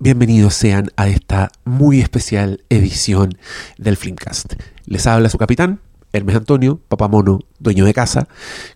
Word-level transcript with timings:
bienvenidos 0.00 0.54
sean 0.54 0.90
a 0.96 1.08
esta 1.08 1.50
muy 1.64 2.00
especial 2.00 2.62
edición 2.68 3.36
del 3.78 3.96
Filmcast. 3.96 4.54
Les 4.86 5.06
habla 5.08 5.28
su 5.28 5.38
capitán, 5.38 5.80
Hermes 6.12 6.36
Antonio, 6.36 6.80
papamono, 6.88 7.40
dueño 7.58 7.84
de 7.84 7.92
casa, 7.92 8.28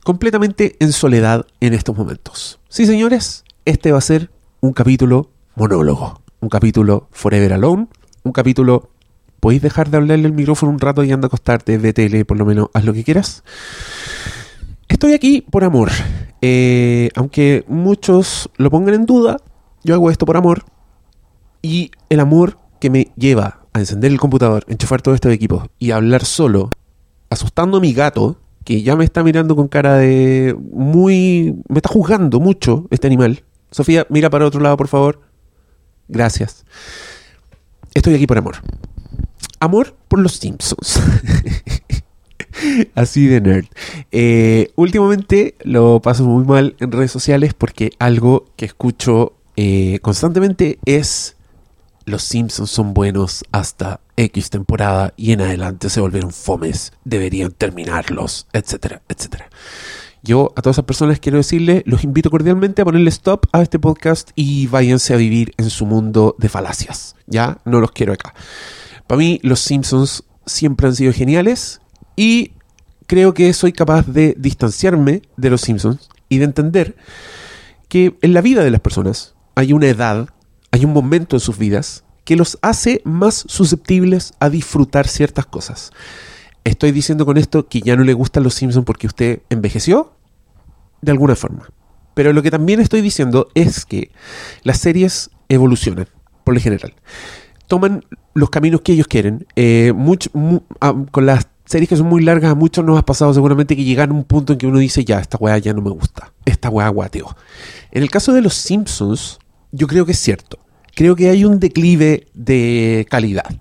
completamente 0.02 0.74
en 0.80 0.92
soledad 0.92 1.46
en 1.60 1.74
estos 1.74 1.96
momentos. 1.96 2.58
Sí, 2.68 2.86
señores, 2.86 3.44
este 3.64 3.92
va 3.92 3.98
a 3.98 4.02
ser 4.02 4.30
un 4.60 4.72
capítulo 4.72 5.30
monólogo, 5.54 6.20
un 6.40 6.48
capítulo 6.48 7.08
Forever 7.12 7.52
Alone, 7.52 7.86
un 8.24 8.32
capítulo 8.32 8.90
¿Podéis 9.38 9.62
dejar 9.62 9.90
de 9.90 9.96
hablarle 9.96 10.26
el 10.26 10.32
micrófono 10.32 10.70
un 10.70 10.78
rato 10.78 11.02
y 11.02 11.10
anda 11.10 11.26
a 11.26 11.28
acostarte, 11.28 11.76
VTL, 11.76 12.24
por 12.24 12.36
lo 12.36 12.46
menos 12.46 12.68
haz 12.74 12.84
lo 12.84 12.92
que 12.92 13.02
quieras? 13.02 13.42
Estoy 14.86 15.14
aquí 15.14 15.40
por 15.40 15.64
amor. 15.64 15.90
Eh, 16.40 17.10
aunque 17.16 17.64
muchos 17.66 18.50
lo 18.56 18.70
pongan 18.70 18.94
en 18.94 19.06
duda, 19.06 19.38
yo 19.82 19.94
hago 19.94 20.10
esto 20.10 20.26
por 20.26 20.36
amor 20.36 20.64
y 21.62 21.92
el 22.08 22.20
amor 22.20 22.58
que 22.80 22.90
me 22.90 23.12
lleva 23.16 23.60
a 23.72 23.78
encender 23.78 24.10
el 24.10 24.20
computador, 24.20 24.64
enchufar 24.68 25.00
todo 25.00 25.14
este 25.14 25.32
equipo 25.32 25.68
y 25.78 25.92
hablar 25.92 26.24
solo, 26.24 26.70
asustando 27.30 27.78
a 27.78 27.80
mi 27.80 27.94
gato, 27.94 28.38
que 28.64 28.82
ya 28.82 28.96
me 28.96 29.04
está 29.04 29.22
mirando 29.22 29.56
con 29.56 29.68
cara 29.68 29.96
de 29.96 30.56
muy... 30.72 31.54
me 31.68 31.78
está 31.78 31.88
juzgando 31.88 32.40
mucho 32.40 32.86
este 32.90 33.06
animal. 33.06 33.44
Sofía, 33.70 34.06
mira 34.10 34.30
para 34.30 34.46
otro 34.46 34.60
lado, 34.60 34.76
por 34.76 34.88
favor. 34.88 35.20
Gracias. 36.08 36.64
Estoy 37.94 38.14
aquí 38.14 38.26
por 38.26 38.38
amor. 38.38 38.56
Amor 39.60 39.96
por 40.08 40.18
los 40.18 40.34
Simpsons. 40.34 41.00
Así 42.94 43.26
de 43.26 43.40
nerd. 43.40 43.66
Eh, 44.10 44.72
últimamente 44.76 45.54
lo 45.62 46.00
paso 46.02 46.24
muy 46.24 46.44
mal 46.44 46.76
en 46.80 46.92
redes 46.92 47.10
sociales 47.10 47.54
porque 47.54 47.92
algo 47.98 48.46
que 48.56 48.66
escucho 48.66 49.34
eh, 49.56 49.98
constantemente 50.02 50.78
es 50.84 51.36
los 52.04 52.22
Simpsons 52.22 52.70
son 52.70 52.94
buenos 52.94 53.44
hasta 53.52 54.00
X 54.16 54.50
temporada 54.50 55.14
y 55.16 55.32
en 55.32 55.40
adelante 55.40 55.90
se 55.90 56.00
volvieron 56.00 56.32
fomes, 56.32 56.92
deberían 57.04 57.50
terminarlos, 57.50 58.46
etcétera, 58.52 59.02
etcétera. 59.08 59.48
Yo 60.22 60.52
a 60.56 60.62
todas 60.62 60.76
esas 60.76 60.84
personas 60.84 61.18
quiero 61.18 61.38
decirles, 61.38 61.82
los 61.84 62.04
invito 62.04 62.30
cordialmente 62.30 62.82
a 62.82 62.84
ponerle 62.84 63.10
stop 63.10 63.46
a 63.52 63.62
este 63.62 63.80
podcast 63.80 64.30
y 64.36 64.68
váyanse 64.68 65.14
a 65.14 65.16
vivir 65.16 65.52
en 65.56 65.68
su 65.68 65.84
mundo 65.84 66.36
de 66.38 66.48
falacias. 66.48 67.16
Ya, 67.26 67.58
no 67.64 67.80
los 67.80 67.90
quiero 67.90 68.12
acá. 68.12 68.32
Para 69.08 69.18
mí 69.18 69.40
los 69.42 69.58
Simpsons 69.60 70.24
siempre 70.46 70.86
han 70.86 70.94
sido 70.94 71.12
geniales 71.12 71.80
y 72.14 72.52
creo 73.06 73.34
que 73.34 73.52
soy 73.52 73.72
capaz 73.72 74.06
de 74.06 74.34
distanciarme 74.38 75.22
de 75.36 75.50
los 75.50 75.62
Simpsons 75.62 76.08
y 76.28 76.38
de 76.38 76.44
entender 76.44 76.96
que 77.88 78.16
en 78.22 78.32
la 78.32 78.40
vida 78.40 78.62
de 78.62 78.70
las 78.70 78.80
personas 78.80 79.34
hay 79.54 79.72
una 79.72 79.88
edad 79.88 80.28
hay 80.72 80.84
un 80.84 80.92
momento 80.92 81.36
en 81.36 81.40
sus 81.40 81.58
vidas 81.58 82.02
que 82.24 82.34
los 82.34 82.58
hace 82.62 83.00
más 83.04 83.44
susceptibles 83.46 84.32
a 84.40 84.48
disfrutar 84.48 85.06
ciertas 85.06 85.46
cosas. 85.46 85.92
Estoy 86.64 86.92
diciendo 86.92 87.26
con 87.26 87.36
esto 87.36 87.68
que 87.68 87.80
ya 87.80 87.96
no 87.96 88.04
le 88.04 88.14
gustan 88.14 88.42
los 88.42 88.54
Simpsons 88.54 88.84
porque 88.84 89.06
usted 89.06 89.42
envejeció 89.50 90.12
de 91.00 91.12
alguna 91.12 91.36
forma. 91.36 91.68
Pero 92.14 92.32
lo 92.32 92.42
que 92.42 92.50
también 92.50 92.80
estoy 92.80 93.00
diciendo 93.00 93.48
es 93.54 93.84
que 93.84 94.10
las 94.62 94.78
series 94.78 95.30
evolucionan, 95.48 96.08
por 96.44 96.54
lo 96.54 96.60
general. 96.60 96.94
Toman 97.66 98.04
los 98.34 98.50
caminos 98.50 98.82
que 98.82 98.92
ellos 98.92 99.08
quieren. 99.08 99.46
Eh, 99.56 99.92
ah, 100.80 100.94
con 101.10 101.26
las 101.26 101.48
series 101.64 101.88
que 101.88 101.96
son 101.96 102.06
muy 102.06 102.22
largas, 102.22 102.52
a 102.52 102.54
muchos 102.54 102.84
nos 102.84 102.98
ha 102.98 103.04
pasado 103.04 103.32
seguramente 103.34 103.76
que 103.76 103.84
llegan 103.84 104.10
a 104.10 104.14
un 104.14 104.24
punto 104.24 104.52
en 104.52 104.58
que 104.58 104.66
uno 104.66 104.78
dice, 104.78 105.04
ya, 105.04 105.20
esta 105.20 105.38
weá 105.38 105.58
ya 105.58 105.72
no 105.72 105.82
me 105.82 105.90
gusta. 105.90 106.32
Esta 106.44 106.70
weá 106.70 106.88
guateo. 106.88 107.34
En 107.90 108.02
el 108.02 108.10
caso 108.10 108.32
de 108.32 108.42
los 108.42 108.54
Simpsons, 108.54 109.38
yo 109.72 109.86
creo 109.86 110.06
que 110.06 110.12
es 110.12 110.18
cierto. 110.18 110.58
Creo 110.94 111.16
que 111.16 111.30
hay 111.30 111.44
un 111.44 111.58
declive 111.58 112.26
de 112.34 113.06
calidad. 113.10 113.60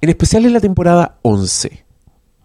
En 0.00 0.08
especial 0.08 0.44
en 0.44 0.52
la 0.52 0.60
temporada 0.60 1.18
11, 1.22 1.84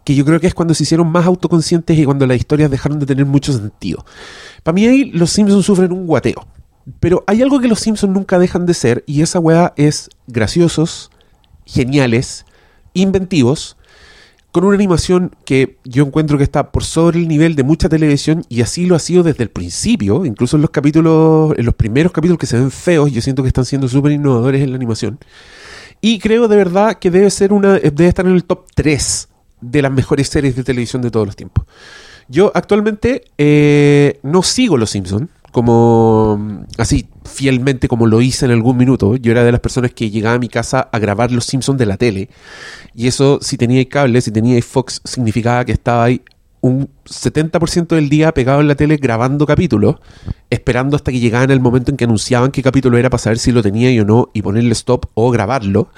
que 0.04 0.16
yo 0.16 0.26
creo 0.26 0.40
que 0.40 0.48
es 0.48 0.54
cuando 0.54 0.74
se 0.74 0.84
hicieron 0.84 1.12
más 1.12 1.26
autoconscientes 1.26 1.98
y 1.98 2.06
cuando 2.06 2.26
las 2.26 2.38
historias 2.38 2.72
dejaron 2.72 3.00
de 3.00 3.06
tener 3.06 3.26
mucho 3.26 3.54
sentido. 3.54 4.06
Para 4.64 4.74
mí 4.74 4.86
ahí 4.86 5.06
los 5.06 5.32
Simpsons 5.32 5.66
sufren 5.66 5.92
un 5.92 6.06
guateo. 6.08 6.48
Pero 7.00 7.24
hay 7.28 7.42
algo 7.42 7.60
que 7.60 7.68
los 7.68 7.80
Simpsons 7.80 8.14
nunca 8.14 8.40
dejan 8.40 8.66
de 8.66 8.74
ser 8.74 9.04
y 9.06 9.22
esa 9.22 9.40
weá 9.40 9.74
es 9.78 10.10
graciosos, 10.28 11.12
geniales, 11.66 12.46
inventivos 12.94 13.78
con 14.52 14.64
una 14.64 14.76
animación 14.76 15.36
que 15.46 15.78
yo 15.84 16.06
encuentro 16.06 16.38
que 16.38 16.44
está 16.44 16.72
por 16.72 16.84
sobre 16.84 17.20
el 17.20 17.28
nivel 17.28 17.56
de 17.56 17.64
mucha 17.64 17.88
televisión 17.88 18.44
y 18.50 18.62
así 18.62 18.86
lo 18.86 18.96
ha 18.96 19.00
sido 19.00 19.24
desde 19.24 19.44
el 19.44 19.50
principio, 19.50 20.26
incluso 20.26 20.56
en 20.56 20.62
los 20.62 20.72
capítulos, 20.72 21.54
en 21.58 21.66
los 21.66 21.76
primeros 21.76 22.12
capítulos 22.12 22.40
que 22.40 22.48
se 22.48 22.58
ven 22.58 22.72
feos, 22.72 23.12
yo 23.12 23.22
siento 23.22 23.44
que 23.44 23.50
están 23.50 23.66
siendo 23.66 23.88
súper 23.88 24.12
innovadores 24.12 24.62
en 24.62 24.72
la 24.72 24.76
animación. 24.76 25.20
Y 26.02 26.20
creo 26.20 26.48
de 26.48 26.56
verdad 26.56 26.98
que 26.98 27.12
debe 27.12 27.30
ser 27.30 27.54
una 27.54 27.74
debe 27.74 28.08
estar 28.08 28.26
en 28.26 28.34
el 28.34 28.44
top 28.44 28.66
3 28.74 29.28
de 29.62 29.82
las 29.82 29.92
mejores 29.92 30.30
series 30.30 30.56
de 30.56 30.64
televisión 30.64 31.02
de 31.02 31.12
todos 31.12 31.26
los 31.26 31.36
tiempos. 31.36 31.66
Yo 32.28 32.52
actualmente 32.54 33.26
eh, 33.38 34.20
no 34.24 34.44
sigo 34.44 34.78
Los 34.78 34.92
Simpsons, 34.92 35.30
como 35.52 36.66
así 36.78 37.08
fielmente 37.26 37.88
como 37.88 38.08
lo 38.08 38.22
hice 38.22 38.46
en 38.46 38.52
algún 38.52 38.78
minuto. 38.78 39.16
Yo 39.16 39.32
era 39.32 39.44
de 39.44 39.52
las 39.52 39.62
personas 39.62 39.92
que 39.92 40.10
llegaba 40.10 40.36
a 40.36 40.40
mi 40.40 40.50
casa 40.50 40.90
a 40.92 41.00
grabar 41.00 41.32
Los 41.32 41.46
Simpsons 41.46 41.78
de 41.78 41.86
la 41.86 41.98
tele. 41.98 42.30
Y 42.96 43.08
eso, 43.08 43.40
si 43.42 43.58
tenía 43.58 43.88
cable, 43.88 44.22
si 44.22 44.32
tenía 44.32 44.62
Fox, 44.62 45.02
significaba 45.04 45.66
que 45.66 45.72
estaba 45.72 46.06
ahí 46.06 46.22
un 46.62 46.90
70% 47.06 47.88
del 47.88 48.10
día 48.10 48.34
pegado 48.34 48.60
en 48.60 48.68
la 48.68 48.76
tele 48.76 48.98
grabando 48.98 49.46
capítulos, 49.46 49.96
esperando 50.50 50.96
hasta 50.96 51.12
que 51.12 51.20
llegaban 51.20 51.52
el 51.52 51.62
momento 51.62 51.92
en 51.92 51.98
que 51.98 52.04
anunciaban 52.04 52.52
qué 52.52 52.62
capítulo 52.62 52.98
era 52.98 53.10
para 53.10 53.20
saber 53.20 53.40
si 53.40 53.52
lo 53.52 53.62
tenía 53.64 54.02
o 54.02 54.06
no 54.06 54.30
y 54.34 54.42
ponerle 54.42 54.74
stop 54.74 55.06
o 55.14 55.32
grabarlo. 55.32 55.90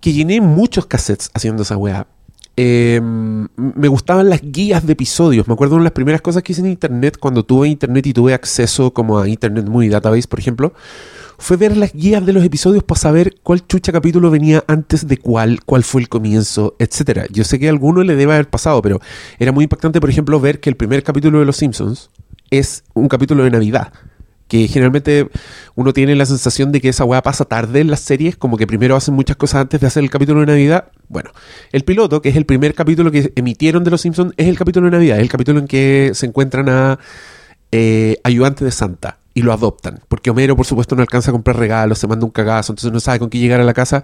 Que 0.00 0.12
llené 0.12 0.40
muchos 0.40 0.86
cassettes 0.86 1.30
haciendo 1.34 1.62
esa 1.62 1.76
weá. 1.76 2.06
Em, 2.62 3.48
me 3.56 3.88
gustaban 3.88 4.28
las 4.28 4.42
guías 4.42 4.84
de 4.84 4.92
episodios. 4.92 5.48
Me 5.48 5.54
acuerdo 5.54 5.78
de 5.78 5.82
las 5.82 5.92
primeras 5.92 6.20
cosas 6.20 6.42
que 6.42 6.52
hice 6.52 6.60
en 6.60 6.66
internet 6.66 7.16
cuando 7.18 7.42
tuve 7.42 7.68
internet 7.68 8.06
y 8.08 8.12
tuve 8.12 8.34
acceso 8.34 8.92
como 8.92 9.18
a 9.18 9.26
Internet 9.26 9.66
Movie 9.66 9.88
Database, 9.88 10.28
por 10.28 10.40
ejemplo, 10.40 10.74
fue 11.38 11.56
ver 11.56 11.74
las 11.74 11.94
guías 11.94 12.26
de 12.26 12.34
los 12.34 12.44
episodios 12.44 12.84
para 12.84 13.00
saber 13.00 13.36
cuál 13.42 13.66
chucha 13.66 13.92
capítulo 13.92 14.30
venía 14.30 14.62
antes 14.66 15.08
de 15.08 15.16
cuál, 15.16 15.64
cuál 15.64 15.84
fue 15.84 16.02
el 16.02 16.10
comienzo, 16.10 16.76
etcétera. 16.78 17.24
Yo 17.30 17.44
sé 17.44 17.58
que 17.58 17.68
a 17.68 17.70
alguno 17.70 18.02
le 18.02 18.14
debe 18.14 18.34
haber 18.34 18.50
pasado, 18.50 18.82
pero 18.82 19.00
era 19.38 19.52
muy 19.52 19.64
impactante, 19.64 19.98
por 19.98 20.10
ejemplo, 20.10 20.38
ver 20.38 20.60
que 20.60 20.68
el 20.68 20.76
primer 20.76 21.02
capítulo 21.02 21.38
de 21.38 21.46
Los 21.46 21.56
Simpsons 21.56 22.10
es 22.50 22.84
un 22.92 23.08
capítulo 23.08 23.42
de 23.42 23.52
Navidad 23.52 23.90
que 24.50 24.66
generalmente 24.66 25.28
uno 25.76 25.92
tiene 25.92 26.16
la 26.16 26.26
sensación 26.26 26.72
de 26.72 26.80
que 26.80 26.88
esa 26.88 27.04
weá 27.04 27.22
pasa 27.22 27.44
tarde 27.44 27.80
en 27.80 27.88
las 27.88 28.00
series, 28.00 28.36
como 28.36 28.56
que 28.56 28.66
primero 28.66 28.96
hacen 28.96 29.14
muchas 29.14 29.36
cosas 29.36 29.60
antes 29.60 29.80
de 29.80 29.86
hacer 29.86 30.02
el 30.02 30.10
capítulo 30.10 30.40
de 30.40 30.46
Navidad. 30.46 30.88
Bueno, 31.08 31.30
el 31.70 31.84
piloto, 31.84 32.20
que 32.20 32.30
es 32.30 32.36
el 32.36 32.46
primer 32.46 32.74
capítulo 32.74 33.12
que 33.12 33.32
emitieron 33.36 33.84
de 33.84 33.92
Los 33.92 34.00
Simpsons, 34.00 34.34
es 34.36 34.48
el 34.48 34.58
capítulo 34.58 34.86
de 34.86 34.90
Navidad, 34.90 35.18
es 35.18 35.22
el 35.22 35.28
capítulo 35.28 35.60
en 35.60 35.68
que 35.68 36.10
se 36.14 36.26
encuentran 36.26 36.68
a 36.68 36.98
eh, 37.70 38.16
ayudante 38.24 38.64
de 38.64 38.72
Santa 38.72 39.18
y 39.34 39.42
lo 39.42 39.52
adoptan, 39.52 40.00
porque 40.08 40.30
Homero 40.30 40.56
por 40.56 40.66
supuesto 40.66 40.96
no 40.96 41.02
alcanza 41.02 41.30
a 41.30 41.32
comprar 41.32 41.56
regalos, 41.56 42.00
se 42.00 42.08
manda 42.08 42.26
un 42.26 42.32
cagazo, 42.32 42.72
entonces 42.72 42.90
no 42.90 42.98
sabe 42.98 43.20
con 43.20 43.30
qué 43.30 43.38
llegar 43.38 43.60
a 43.60 43.64
la 43.64 43.72
casa 43.72 44.02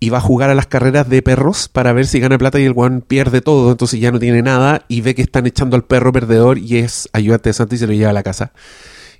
y 0.00 0.08
va 0.08 0.16
a 0.16 0.22
jugar 0.22 0.48
a 0.48 0.54
las 0.54 0.66
carreras 0.66 1.06
de 1.10 1.20
perros 1.20 1.68
para 1.68 1.92
ver 1.92 2.06
si 2.06 2.18
gana 2.18 2.38
plata 2.38 2.58
y 2.58 2.64
el 2.64 2.72
guan 2.72 3.02
pierde 3.02 3.42
todo, 3.42 3.70
entonces 3.70 4.00
ya 4.00 4.10
no 4.10 4.18
tiene 4.18 4.40
nada 4.40 4.86
y 4.88 5.02
ve 5.02 5.14
que 5.14 5.20
están 5.20 5.46
echando 5.46 5.76
al 5.76 5.84
perro 5.84 6.12
perdedor 6.12 6.56
y 6.56 6.78
es 6.78 7.10
ayudante 7.12 7.50
de 7.50 7.52
Santa 7.52 7.74
y 7.74 7.78
se 7.78 7.86
lo 7.86 7.92
lleva 7.92 8.08
a 8.08 8.14
la 8.14 8.22
casa 8.22 8.52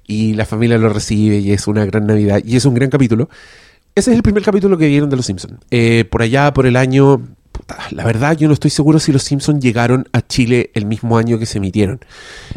y 0.06 0.34
la 0.34 0.46
familia 0.46 0.78
lo 0.78 0.88
recibe 0.88 1.38
y 1.38 1.52
es 1.52 1.66
una 1.66 1.84
gran 1.84 2.06
Navidad 2.06 2.40
y 2.44 2.56
es 2.56 2.64
un 2.64 2.74
gran 2.74 2.90
capítulo. 2.90 3.28
Ese 3.94 4.10
es 4.10 4.16
el 4.16 4.22
primer 4.22 4.42
capítulo 4.42 4.78
que 4.78 4.88
vieron 4.88 5.10
de 5.10 5.16
Los 5.16 5.26
Simpsons. 5.26 5.60
Eh, 5.70 6.06
por 6.10 6.22
allá, 6.22 6.52
por 6.54 6.66
el 6.66 6.76
año... 6.76 7.20
la 7.90 8.04
verdad, 8.06 8.36
yo 8.38 8.48
no 8.48 8.54
estoy 8.54 8.70
seguro 8.70 8.98
si 8.98 9.12
Los 9.12 9.22
Simpsons 9.22 9.62
llegaron 9.62 10.08
a 10.12 10.26
Chile 10.26 10.70
el 10.72 10.86
mismo 10.86 11.18
año 11.18 11.38
que 11.38 11.44
se 11.44 11.58
emitieron. 11.58 12.00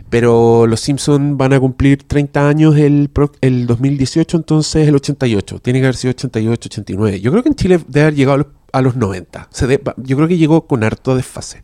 Pero 0.09 0.65
Los 0.65 0.79
Simpsons 0.79 1.35
van 1.35 1.51
a 1.51 1.59
cumplir 1.59 2.03
30 2.03 2.47
años 2.47 2.77
el, 2.77 3.11
el 3.41 3.67
2018, 3.67 4.37
entonces 4.37 4.87
el 4.87 4.95
88. 4.95 5.59
Tiene 5.59 5.79
que 5.79 5.85
haber 5.87 5.97
sido 5.97 6.11
88, 6.11 6.69
89. 6.69 7.19
Yo 7.19 7.31
creo 7.31 7.43
que 7.43 7.49
en 7.49 7.55
Chile 7.55 7.79
debe 7.85 8.01
haber 8.03 8.15
llegado 8.15 8.51
a 8.71 8.81
los, 8.81 8.95
90. 8.95 9.49
Se 9.51 9.81
yo 9.97 10.15
creo 10.15 10.27
que 10.29 10.37
llegó 10.37 10.67
con 10.67 10.85
harto 10.85 11.17
desfase. 11.17 11.63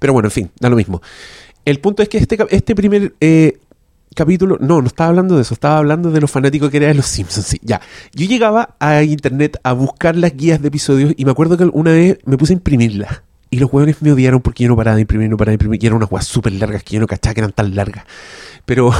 Pero 0.00 0.14
bueno, 0.14 0.28
en 0.28 0.32
fin, 0.32 0.50
da 0.58 0.70
lo 0.70 0.76
mismo. 0.76 1.02
El 1.66 1.80
punto 1.80 2.02
es 2.02 2.08
que 2.08 2.16
este, 2.16 2.38
este 2.48 2.74
primer 2.74 3.14
eh, 3.20 3.58
capítulo. 4.14 4.58
No, 4.60 4.80
no 4.80 4.86
estaba 4.86 5.10
hablando 5.10 5.36
de 5.36 5.42
eso, 5.42 5.54
estaba 5.54 5.78
hablando 5.78 6.10
de 6.10 6.20
los 6.20 6.30
fanáticos 6.30 6.70
que 6.70 6.78
eran 6.78 6.90
de 6.90 6.94
los 6.96 7.06
Simpsons. 7.06 7.46
Sí, 7.46 7.60
ya. 7.62 7.80
Yo 8.14 8.26
llegaba 8.26 8.76
a 8.78 9.02
internet 9.02 9.58
a 9.62 9.72
buscar 9.72 10.16
las 10.16 10.36
guías 10.36 10.60
de 10.60 10.68
episodios 10.68 11.14
y 11.16 11.24
me 11.24 11.30
acuerdo 11.30 11.56
que 11.56 11.64
una 11.64 11.92
vez 11.92 12.18
me 12.24 12.36
puse 12.36 12.52
a 12.52 12.56
imprimirlas. 12.56 13.22
Y 13.50 13.58
los 13.58 13.70
hueones 13.70 14.00
me 14.00 14.12
odiaron 14.12 14.40
porque 14.40 14.64
yo 14.64 14.70
no 14.70 14.76
paraba 14.76 14.94
de 14.94 15.02
imprimir, 15.02 15.28
no 15.28 15.36
paraba 15.36 15.50
de 15.50 15.54
imprimir. 15.56 15.82
Y 15.82 15.86
eran 15.86 15.98
unas 15.98 16.08
guas 16.08 16.26
súper 16.26 16.52
largas 16.54 16.82
que 16.84 16.94
yo 16.94 17.00
no 17.00 17.06
cachaba 17.06 17.34
que 17.34 17.40
eran 17.40 17.52
tan 17.52 17.74
largas. 17.74 18.06
Pero 18.64 18.92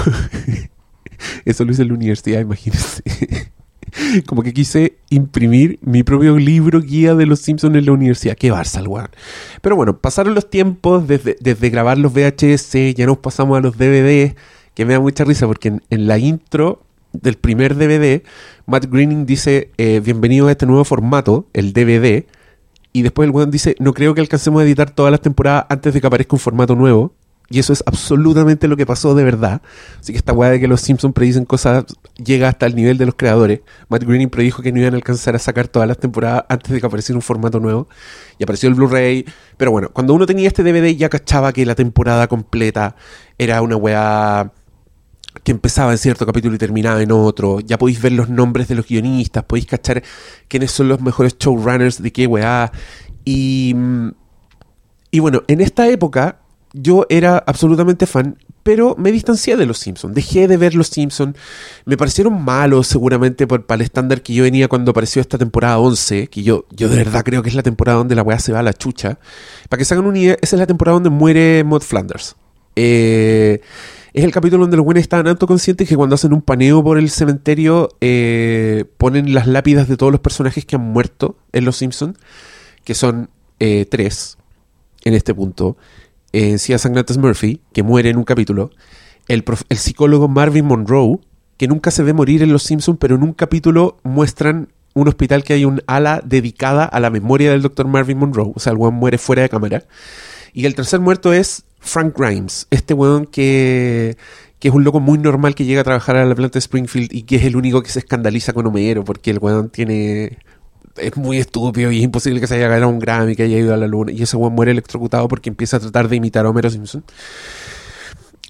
eso 1.45 1.65
lo 1.65 1.73
hice 1.73 1.83
en 1.83 1.89
la 1.89 1.95
universidad, 1.95 2.41
imagínense. 2.41 3.03
Como 4.27 4.43
que 4.43 4.53
quise 4.53 4.99
imprimir 5.11 5.79
mi 5.83 6.03
propio 6.03 6.39
libro 6.39 6.81
guía 6.81 7.15
de 7.15 7.27
los 7.27 7.41
Simpsons 7.41 7.77
en 7.77 7.87
la 7.87 7.93
universidad. 7.93 8.37
Qué 8.37 8.53
Barça, 8.53 8.87
weón. 8.87 9.09
Pero 9.61 9.77
bueno, 9.77 9.99
pasaron 9.99 10.35
los 10.35 10.49
tiempos 10.49 11.07
desde, 11.07 11.37
desde 11.41 11.71
grabar 11.71 11.99
los 11.99 12.13
VHS, 12.13 12.95
ya 12.95 13.07
nos 13.07 13.19
pasamos 13.19 13.59
a 13.59 13.61
los 13.61 13.77
DVDs 13.77 14.35
que 14.75 14.85
me 14.85 14.95
da 14.95 15.01
mucha 15.01 15.25
risa 15.25 15.47
porque 15.47 15.81
en, 15.89 16.07
la 16.07 16.19
intro 16.19 16.83
del 17.13 17.37
primer 17.37 17.77
DVD, 17.77 18.23
Matt 18.67 18.87
Greening 18.87 19.27
dice, 19.27 19.71
eh, 19.77 20.01
bienvenido 20.03 20.49
a 20.49 20.53
este 20.53 20.67
nuevo 20.67 20.85
formato, 20.85 21.47
el 21.53 21.73
DVD. 21.73 22.25
Y 22.95 23.03
después 23.03 23.27
el 23.27 23.35
weón 23.35 23.51
dice, 23.51 23.75
no 23.79 23.95
creo 23.95 24.15
que 24.15 24.21
alcancemos 24.21 24.61
a 24.61 24.65
editar 24.65 24.91
todas 24.91 25.11
las 25.11 25.21
temporadas 25.21 25.67
antes 25.69 25.95
de 25.95 26.01
que 26.01 26.07
aparezca 26.07 26.37
un 26.37 26.41
formato 26.41 26.75
nuevo. 26.75 27.15
Y 27.53 27.59
eso 27.59 27.75
es 27.75 27.83
absolutamente 27.85 28.67
lo 28.67 28.79
que 28.79 28.87
pasó 28.87 29.15
de 29.15 29.25
verdad. 29.25 29.61
Así 30.01 30.13
que 30.13 30.19
esta 30.19 30.33
weá 30.33 30.51
de 30.51 30.59
que 30.59 30.67
los 30.67 30.81
Simpsons 30.81 31.13
predicen 31.13 31.45
cosas 31.45 31.85
llega 32.17 32.49
hasta 32.49 32.65
el 32.65 32.75
nivel 32.75 32.97
de 32.97 33.05
los 33.05 33.15
creadores. 33.15 33.61
Matt 33.91 34.05
Groening 34.05 34.31
predijo 34.31 34.63
que 34.63 34.73
no 34.73 34.81
iban 34.81 34.95
a 34.95 34.97
alcanzar 34.97 35.37
a 35.37 35.39
sacar 35.39 35.69
todas 35.69 35.87
las 35.87 35.99
temporadas 35.99 36.45
antes 36.49 36.73
de 36.73 36.81
que 36.81 36.87
apareciera 36.87 37.19
un 37.19 37.23
formato 37.23 37.61
nuevo. 37.61 37.89
Y 38.39 38.45
apareció 38.45 38.71
el 38.71 38.75
Blu-ray. 38.75 39.27
Pero 39.59 39.71
bueno, 39.71 39.91
cuando 39.93 40.15
uno 40.15 40.25
tenía 40.25 40.49
este 40.49 40.63
DVD 40.63 40.97
ya 40.97 41.11
cachaba 41.11 41.53
que 41.53 41.67
la 41.67 41.75
temporada 41.75 42.27
completa 42.27 42.97
era 43.37 43.61
una 43.61 43.77
weá 43.77 44.51
que 45.43 45.53
empezaba 45.53 45.93
en 45.93 45.99
cierto 45.99 46.27
capítulo 46.27 46.55
y 46.55 46.59
terminaba 46.59 47.03
en 47.03 47.13
otro. 47.13 47.61
Ya 47.61 47.79
podéis 47.79 48.01
ver 48.01 48.13
los 48.13 48.29
nombres 48.29 48.69
de 48.69 48.75
los 48.75 48.87
guionistas, 48.87 49.45
podéis 49.45 49.67
cachar 49.67 50.03
quiénes 50.49 50.71
son 50.71 50.89
los 50.89 51.01
mejores 51.01 51.37
showrunners 51.39 52.03
de 52.03 52.13
qué 52.13 52.27
weá. 52.27 52.73
Y, 53.25 53.75
y 55.11 55.21
bueno, 55.21 55.43
en 55.49 55.61
esta 55.61 55.89
época 55.89 56.39
yo 56.73 57.07
era 57.09 57.39
absolutamente 57.47 58.07
fan, 58.07 58.39
pero 58.63 58.95
me 58.97 59.13
distancié 59.13 59.57
de 59.57 59.67
los 59.67 59.79
Simpsons. 59.79 60.15
Dejé 60.15 60.49
de 60.49 60.57
ver 60.57 60.75
los 60.75 60.89
Simpsons. 60.89 61.37
Me 61.85 61.97
parecieron 61.97 62.43
malos 62.43 62.87
seguramente 62.87 63.47
por, 63.47 63.67
para 63.67 63.77
el 63.77 63.83
estándar 63.83 64.23
que 64.23 64.35
yo 64.35 64.45
venía 64.45 64.69
cuando 64.69 64.93
apareció 64.93 65.21
esta 65.21 65.39
temporada 65.39 65.79
11, 65.79 66.29
que 66.29 66.43
yo, 66.43 66.67
yo 66.71 66.89
de 66.89 66.97
verdad 66.97 67.25
creo 67.25 67.43
que 67.43 67.49
es 67.49 67.55
la 67.55 67.63
temporada 67.63 67.99
donde 67.99 68.15
la 68.15 68.23
weá 68.23 68.39
se 68.39 68.53
va 68.53 68.61
a 68.61 68.63
la 68.63 68.73
chucha. 68.73 69.19
Para 69.69 69.79
que 69.79 69.85
se 69.85 69.95
hagan 69.95 70.07
una 70.07 70.19
idea, 70.19 70.37
esa 70.41 70.57
es 70.57 70.61
la 70.61 70.67
temporada 70.67 70.95
donde 70.95 71.11
muere 71.11 71.65
Maud 71.65 71.83
Flanders. 71.83 72.37
Eh, 72.77 73.61
es 74.15 74.25
el 74.25 74.33
capítulo 74.33 74.65
donde 74.65 74.77
los 74.77 74.85
buenos 74.85 75.03
están 75.03 75.25
tanto 75.25 75.47
conscientes 75.47 75.89
que 75.89 75.97
cuando 75.97 76.15
hacen 76.15 76.35
un 76.35 76.43
paneo 76.43 76.85
por 76.85 76.99
el 76.99 77.09
cementerio 77.09 77.89
eh, 78.01 78.85
ponen 78.99 79.33
las 79.33 79.47
lápidas 79.47 79.89
de 79.89 79.97
todos 79.97 80.13
los 80.13 80.21
personajes 80.21 80.67
que 80.67 80.77
han 80.77 80.83
muerto 80.83 81.37
en 81.53 81.65
Los 81.65 81.77
Simpsons, 81.77 82.19
que 82.85 82.95
son 82.95 83.31
eh, 83.59 83.87
tres 83.91 84.37
en 85.05 85.15
este 85.15 85.35
punto. 85.35 85.79
Eh, 86.33 86.59
Cia 86.59 86.79
Sangrantes 86.79 87.17
Murphy, 87.17 87.61
que 87.73 87.83
muere 87.83 88.11
en 88.11 88.19
un 88.19 88.25
capítulo. 88.25 88.71
El, 89.29 89.45
psicólogo 89.71 90.29
Marvin 90.29 90.67
Monroe, 90.67 91.19
que 91.57 91.67
nunca 91.67 91.91
se 91.91 92.03
ve 92.03 92.13
morir 92.13 92.43
en 92.43 92.53
Los 92.53 92.65
Simpsons, 92.65 92.99
pero 93.01 93.15
en 93.15 93.23
un 93.23 93.33
capítulo 93.33 93.97
muestran 94.03 94.69
un 94.95 95.09
hospital 95.09 95.43
que 95.43 95.55
hay 95.55 95.65
un 95.65 95.81
ala 95.87 96.21
dedicada 96.23 96.85
a 96.85 97.01
la 97.01 97.09
memoria 97.09 97.51
del 97.51 97.63
doctor 97.63 97.87
Marvin 97.87 98.19
Monroe. 98.19 98.53
O 98.55 98.61
sea, 98.61 98.73
el 98.73 98.79
weón 98.79 98.95
muere 98.95 99.17
fuera 99.17 99.41
de 99.41 99.49
cámara. 99.49 99.85
Y 100.53 100.67
el 100.67 100.75
tercer 100.75 101.01
muerto 101.01 101.33
es 101.33 101.65
Frank 101.83 102.17
Grimes, 102.17 102.67
este 102.71 102.95
weón 102.95 103.27
que, 103.27 104.17
que 104.59 104.69
es 104.69 104.75
un 104.75 104.85
loco 104.85 105.01
muy 105.01 105.19
normal 105.19 105.55
que 105.55 105.65
llega 105.65 105.83
a 105.83 105.85
trabajar 105.85 106.17
a 106.17 106.25
la 106.25 106.35
planta 106.35 106.55
de 106.55 106.61
Springfield 106.61 107.13
y 107.13 107.25
que 107.25 107.37
es 107.37 107.45
el 107.45 107.57
único 107.57 107.83
que 107.83 107.91
se 107.91 107.99
escandaliza 107.99 108.53
con 108.53 108.67
Homero 108.67 109.05
porque 109.05 109.31
el 109.31 109.39
weón 109.39 109.69
tiene 109.69 110.39
es 110.97 111.17
muy 111.17 111.39
estúpido 111.39 111.91
y 111.91 111.99
es 111.99 112.05
imposible 112.05 112.41
que 112.41 112.47
se 112.47 112.55
haya 112.55 112.69
ganado 112.69 112.89
un 112.89 112.99
Grammy, 112.99 113.35
que 113.35 113.45
haya 113.45 113.59
ido 113.59 113.75
a 113.75 113.77
la 113.77 113.87
luna. 113.87 114.13
Y 114.13 114.23
ese 114.23 114.37
weón 114.37 114.55
muere 114.55 114.73
electrocutado 114.73 115.27
porque 115.29 115.51
empieza 115.51 115.79
a 115.79 115.81
tratar 115.81 116.09
de 116.09 116.17
imitar 116.17 116.47
a 116.47 116.51
Homero 116.51 116.71
Simpson. 116.71 117.05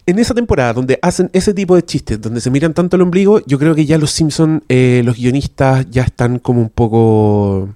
En 0.05 0.19
esa 0.19 0.34
temporada 0.34 0.73
donde 0.73 0.99
hacen 1.00 1.31
ese 1.32 1.55
tipo 1.55 1.76
de 1.76 1.84
chistes, 1.84 2.20
donde 2.20 2.40
se 2.40 2.50
miran 2.50 2.75
tanto 2.75 2.96
el 2.96 3.02
ombligo, 3.02 3.40
yo 3.46 3.58
creo 3.58 3.75
que 3.75 3.87
ya 3.87 3.99
los 3.99 4.11
Simpsons, 4.11 4.62
eh, 4.69 5.02
los 5.05 5.17
guionistas 5.17 5.88
ya 5.90 6.02
están 6.02 6.40
como 6.40 6.61
un 6.61 6.70
poco 6.70 7.69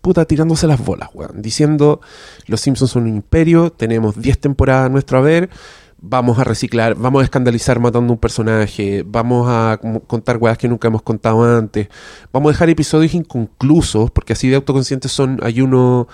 puta, 0.00 0.24
tirándose 0.24 0.66
las 0.66 0.84
bolas, 0.84 1.10
weón. 1.14 1.42
Diciendo, 1.42 2.00
los 2.46 2.60
Simpsons 2.60 2.90
son 2.90 3.04
un 3.04 3.08
imperio, 3.08 3.70
tenemos 3.70 4.20
10 4.20 4.38
temporadas 4.38 4.86
a 4.86 4.88
nuestro 4.88 5.18
haber, 5.18 5.50
vamos 6.00 6.38
a 6.38 6.44
reciclar, 6.44 6.94
vamos 6.94 7.20
a 7.20 7.24
escandalizar 7.24 7.78
matando 7.78 8.12
un 8.12 8.18
personaje, 8.18 9.04
vamos 9.06 9.46
a 9.48 9.78
contar 10.06 10.38
weas 10.38 10.58
que 10.58 10.68
nunca 10.68 10.88
hemos 10.88 11.02
contado 11.02 11.44
antes, 11.44 11.88
vamos 12.32 12.50
a 12.50 12.52
dejar 12.52 12.70
episodios 12.70 13.14
inconclusos, 13.14 14.10
porque 14.10 14.32
así 14.32 14.48
de 14.48 14.56
autoconscientes 14.56 15.12
son, 15.12 15.38
hay 15.42 15.60
uno 15.60 16.08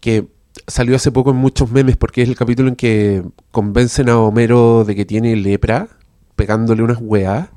que 0.00 0.28
salió 0.66 0.96
hace 0.96 1.12
poco 1.12 1.30
en 1.30 1.36
muchos 1.36 1.70
memes, 1.70 1.96
porque 1.96 2.22
es 2.22 2.28
el 2.28 2.36
capítulo 2.36 2.68
en 2.68 2.76
que 2.76 3.22
convencen 3.50 4.08
a 4.08 4.18
Homero 4.18 4.84
de 4.84 4.96
que 4.96 5.04
tiene 5.04 5.36
lepra, 5.36 5.88
pegándole 6.36 6.82
unas 6.82 6.98
weas. 7.00 7.48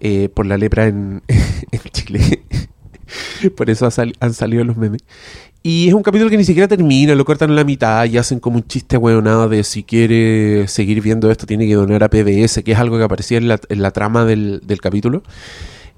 Eh, 0.00 0.28
por 0.28 0.44
la 0.44 0.58
lepra 0.58 0.86
en, 0.86 1.22
en 1.28 1.80
Chile. 1.92 2.44
Por 3.56 3.70
eso 3.70 3.88
han 4.20 4.34
salido 4.34 4.64
los 4.64 4.76
memes. 4.76 5.02
Y 5.66 5.88
es 5.88 5.94
un 5.94 6.02
capítulo 6.02 6.28
que 6.28 6.36
ni 6.36 6.44
siquiera 6.44 6.68
termina, 6.68 7.14
lo 7.14 7.24
cortan 7.24 7.48
en 7.48 7.56
la 7.56 7.64
mitad 7.64 8.04
y 8.04 8.18
hacen 8.18 8.38
como 8.38 8.56
un 8.56 8.66
chiste 8.66 8.98
nada 8.98 9.48
de 9.48 9.64
si 9.64 9.82
quiere 9.82 10.68
seguir 10.68 11.00
viendo 11.00 11.30
esto 11.30 11.46
tiene 11.46 11.66
que 11.66 11.74
donar 11.74 12.04
a 12.04 12.10
PBS, 12.10 12.62
que 12.62 12.72
es 12.72 12.78
algo 12.78 12.98
que 12.98 13.04
aparecía 13.04 13.38
en 13.38 13.48
la, 13.48 13.90
trama 13.90 14.26
del, 14.26 14.60
capítulo. 14.82 15.22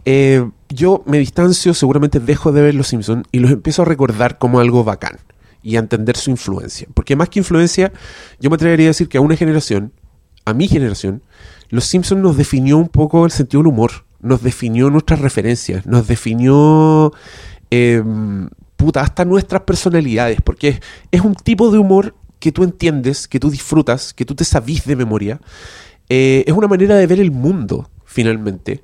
Eh, 0.04 0.48
yo 0.68 1.02
me 1.04 1.18
distancio, 1.18 1.74
seguramente 1.74 2.20
dejo 2.20 2.52
de 2.52 2.62
ver 2.62 2.76
Los 2.76 2.86
Simpsons 2.86 3.26
y 3.32 3.40
los 3.40 3.50
empiezo 3.50 3.82
a 3.82 3.86
recordar 3.86 4.38
como 4.38 4.60
algo 4.60 4.84
bacán 4.84 5.18
y 5.64 5.74
a 5.74 5.80
entender 5.80 6.16
su 6.16 6.30
influencia. 6.30 6.86
Porque 6.94 7.16
más 7.16 7.28
que 7.28 7.40
influencia, 7.40 7.92
yo 8.38 8.50
me 8.50 8.54
atrevería 8.54 8.86
a 8.86 8.90
decir 8.90 9.08
que 9.08 9.18
a 9.18 9.20
una 9.20 9.34
generación, 9.34 9.92
a 10.44 10.54
mi 10.54 10.68
generación, 10.68 11.22
Los 11.70 11.86
Simpsons 11.86 12.22
nos 12.22 12.36
definió 12.36 12.78
un 12.78 12.88
poco 12.88 13.24
el 13.24 13.32
sentido 13.32 13.64
del 13.64 13.72
humor 13.72 14.05
nos 14.26 14.42
definió 14.42 14.90
nuestras 14.90 15.20
referencias, 15.20 15.86
nos 15.86 16.06
definió 16.06 17.12
em, 17.70 18.48
puta, 18.76 19.00
hasta 19.00 19.24
nuestras 19.24 19.62
personalidades, 19.62 20.40
porque 20.42 20.80
es, 21.10 21.20
un 21.20 21.34
tipo 21.34 21.70
de 21.70 21.78
humor 21.78 22.14
que 22.38 22.52
tú 22.52 22.64
entiendes, 22.64 23.26
que 23.26 23.40
tú 23.40 23.50
disfrutas, 23.50 24.12
que 24.12 24.24
tú 24.24 24.34
te 24.34 24.44
sabís 24.44 24.84
de 24.84 24.96
memoria. 24.96 25.40
Eh, 26.08 26.44
es 26.46 26.52
una 26.52 26.68
manera 26.68 26.96
de 26.96 27.06
ver 27.06 27.20
el 27.20 27.32
mundo, 27.32 27.90
finalmente. 28.04 28.82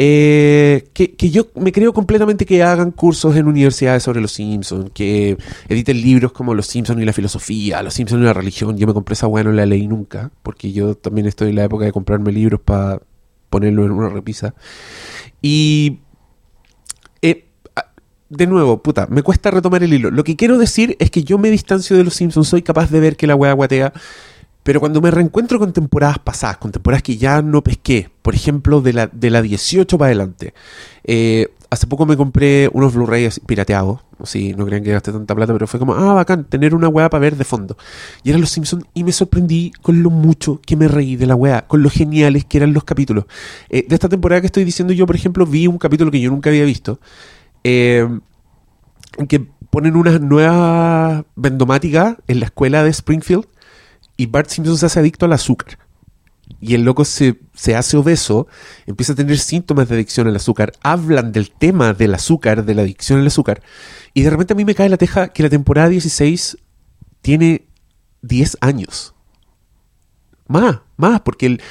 Eh, 0.00 0.90
que, 0.92 1.30
yo 1.30 1.48
me 1.56 1.72
creo 1.72 1.92
completamente 1.92 2.46
que 2.46 2.62
hagan 2.62 2.92
cursos 2.92 3.34
en 3.34 3.48
universidades 3.48 4.04
sobre 4.04 4.20
los 4.20 4.30
Simpsons, 4.30 4.90
que 4.94 5.36
editen 5.68 6.00
libros 6.00 6.30
como 6.30 6.54
Los 6.54 6.66
Simpsons 6.68 7.02
y 7.02 7.04
la 7.04 7.12
filosofía, 7.12 7.82
Los 7.82 7.94
Simpsons 7.94 8.22
y 8.22 8.24
la 8.24 8.32
religión. 8.32 8.78
Yo 8.78 8.86
me 8.86 8.94
compré 8.94 9.14
esa 9.14 9.26
weá, 9.26 9.42
no 9.42 9.52
la 9.52 9.66
leí 9.66 9.88
nunca, 9.88 10.30
porque 10.42 10.72
yo 10.72 10.94
también 10.94 11.26
estoy 11.26 11.50
en 11.50 11.56
la 11.56 11.64
época 11.64 11.84
de 11.84 11.92
comprarme 11.92 12.30
libros 12.30 12.60
para 12.60 13.00
ponerlo 13.50 13.84
en 13.84 13.92
una 13.92 14.08
repisa. 14.08 14.54
Y 15.40 16.00
eh, 17.22 17.46
de 18.28 18.46
nuevo, 18.46 18.82
puta, 18.82 19.06
me 19.10 19.22
cuesta 19.22 19.50
retomar 19.50 19.82
el 19.82 19.92
hilo. 19.92 20.10
Lo 20.10 20.24
que 20.24 20.36
quiero 20.36 20.58
decir 20.58 20.96
es 20.98 21.10
que 21.10 21.24
yo 21.24 21.38
me 21.38 21.50
distancio 21.50 21.96
de 21.96 22.04
los 22.04 22.14
Simpsons, 22.14 22.48
soy 22.48 22.62
capaz 22.62 22.90
de 22.90 23.00
ver 23.00 23.16
que 23.16 23.26
la 23.26 23.36
wea 23.36 23.52
guatea, 23.52 23.92
pero 24.62 24.80
cuando 24.80 25.00
me 25.00 25.10
reencuentro 25.10 25.58
con 25.58 25.72
temporadas 25.72 26.18
pasadas, 26.18 26.58
con 26.58 26.72
temporadas 26.72 27.02
que 27.02 27.16
ya 27.16 27.40
no 27.40 27.62
pesqué, 27.62 28.10
por 28.22 28.34
ejemplo, 28.34 28.82
de 28.82 28.92
la, 28.92 29.06
de 29.06 29.30
la 29.30 29.40
18 29.40 29.96
para 29.96 30.08
adelante, 30.08 30.52
eh, 31.04 31.48
hace 31.70 31.86
poco 31.86 32.06
me 32.06 32.16
compré 32.16 32.68
unos 32.72 32.94
Blu-rays 32.94 33.40
pirateados. 33.40 34.00
Sí, 34.24 34.54
no 34.54 34.66
crean 34.66 34.82
que 34.82 34.92
gasté 34.92 35.12
tanta 35.12 35.34
plata, 35.34 35.52
pero 35.52 35.66
fue 35.66 35.78
como, 35.78 35.94
ah, 35.94 36.14
bacán, 36.14 36.44
tener 36.44 36.74
una 36.74 36.88
weá 36.88 37.08
para 37.08 37.20
ver 37.20 37.36
de 37.36 37.44
fondo. 37.44 37.76
Y 38.22 38.30
eran 38.30 38.40
los 38.40 38.50
Simpsons 38.50 38.84
y 38.94 39.04
me 39.04 39.12
sorprendí 39.12 39.72
con 39.82 40.02
lo 40.02 40.10
mucho 40.10 40.60
que 40.64 40.76
me 40.76 40.88
reí 40.88 41.16
de 41.16 41.26
la 41.26 41.34
weá, 41.34 41.66
con 41.66 41.82
lo 41.82 41.90
geniales 41.90 42.44
que 42.44 42.58
eran 42.58 42.72
los 42.72 42.84
capítulos. 42.84 43.26
Eh, 43.68 43.84
de 43.88 43.94
esta 43.94 44.08
temporada 44.08 44.40
que 44.40 44.46
estoy 44.46 44.64
diciendo 44.64 44.92
yo, 44.92 45.06
por 45.06 45.16
ejemplo, 45.16 45.46
vi 45.46 45.66
un 45.66 45.78
capítulo 45.78 46.10
que 46.10 46.20
yo 46.20 46.30
nunca 46.30 46.50
había 46.50 46.64
visto, 46.64 46.98
eh, 47.64 48.08
que 49.28 49.40
ponen 49.70 49.96
unas 49.96 50.20
nuevas 50.20 51.24
vendomáticas 51.36 52.16
en 52.26 52.40
la 52.40 52.46
escuela 52.46 52.82
de 52.82 52.90
Springfield 52.90 53.46
y 54.16 54.26
Bart 54.26 54.48
Simpson 54.48 54.78
se 54.78 54.86
hace 54.86 55.00
adicto 55.00 55.26
al 55.26 55.32
azúcar 55.32 55.78
y 56.60 56.74
el 56.74 56.82
loco 56.82 57.04
se, 57.04 57.36
hace 57.76 57.96
obeso, 57.96 58.48
empieza 58.86 59.12
a 59.12 59.16
tener 59.16 59.38
síntomas 59.38 59.88
de 59.88 59.94
adicción 59.94 60.26
al 60.26 60.36
azúcar, 60.36 60.72
hablan 60.82 61.32
del 61.32 61.50
tema 61.50 61.92
del 61.94 62.14
azúcar, 62.14 62.64
de 62.64 62.74
la 62.74 62.82
adicción 62.82 63.20
al 63.20 63.26
azúcar, 63.26 63.62
y 64.14 64.22
de 64.22 64.30
repente 64.30 64.54
a 64.54 64.56
mí 64.56 64.64
me 64.64 64.74
cae 64.74 64.88
la 64.88 64.96
teja 64.96 65.28
que 65.28 65.42
la 65.42 65.50
temporada 65.50 65.88
16 65.88 66.58
tiene 67.20 67.68
10 68.22 68.58
años. 68.60 69.14
Más, 70.48 70.80
más, 70.96 71.20
porque 71.20 71.46
el, 71.46 71.62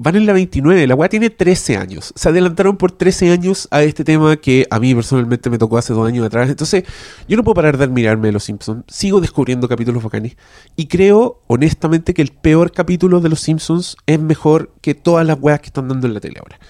van 0.00 0.14
en 0.14 0.26
la 0.26 0.32
29, 0.32 0.86
la 0.86 0.94
weá 0.94 1.08
tiene 1.08 1.28
13 1.28 1.76
años. 1.76 2.12
Se 2.14 2.28
adelantaron 2.28 2.76
por 2.76 2.92
13 2.92 3.32
años 3.32 3.66
a 3.72 3.82
este 3.82 4.04
tema 4.04 4.36
que 4.36 4.64
a 4.70 4.78
mí 4.78 4.94
personalmente 4.94 5.50
me 5.50 5.58
tocó 5.58 5.76
hace 5.76 5.92
dos 5.92 6.06
años 6.06 6.24
atrás. 6.24 6.48
Entonces, 6.48 6.84
yo 7.26 7.36
no 7.36 7.42
puedo 7.42 7.56
parar 7.56 7.76
de 7.76 7.84
admirarme 7.84 8.28
de 8.28 8.32
Los 8.32 8.44
Simpsons. 8.44 8.84
Sigo 8.86 9.20
descubriendo 9.20 9.68
capítulos 9.68 10.02
bacanes. 10.02 10.36
Y 10.76 10.86
creo, 10.86 11.42
honestamente, 11.48 12.14
que 12.14 12.22
el 12.22 12.30
peor 12.30 12.70
capítulo 12.70 13.20
de 13.20 13.28
Los 13.28 13.40
Simpsons 13.40 13.96
es 14.06 14.20
mejor 14.20 14.72
que 14.80 14.94
todas 14.94 15.26
las 15.26 15.36
weas 15.40 15.60
que 15.60 15.66
están 15.66 15.88
dando 15.88 16.06
en 16.06 16.14
la 16.14 16.20
tele 16.20 16.38
ahora. 16.38 16.60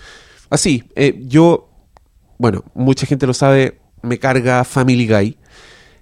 Así, 0.49 0.85
eh, 0.97 1.20
yo, 1.26 1.68
bueno, 2.38 2.64
mucha 2.73 3.06
gente 3.06 3.26
lo 3.26 3.35
sabe, 3.35 3.78
me 4.00 4.18
carga 4.18 4.64
Family 4.64 5.06
Guy. 5.06 5.37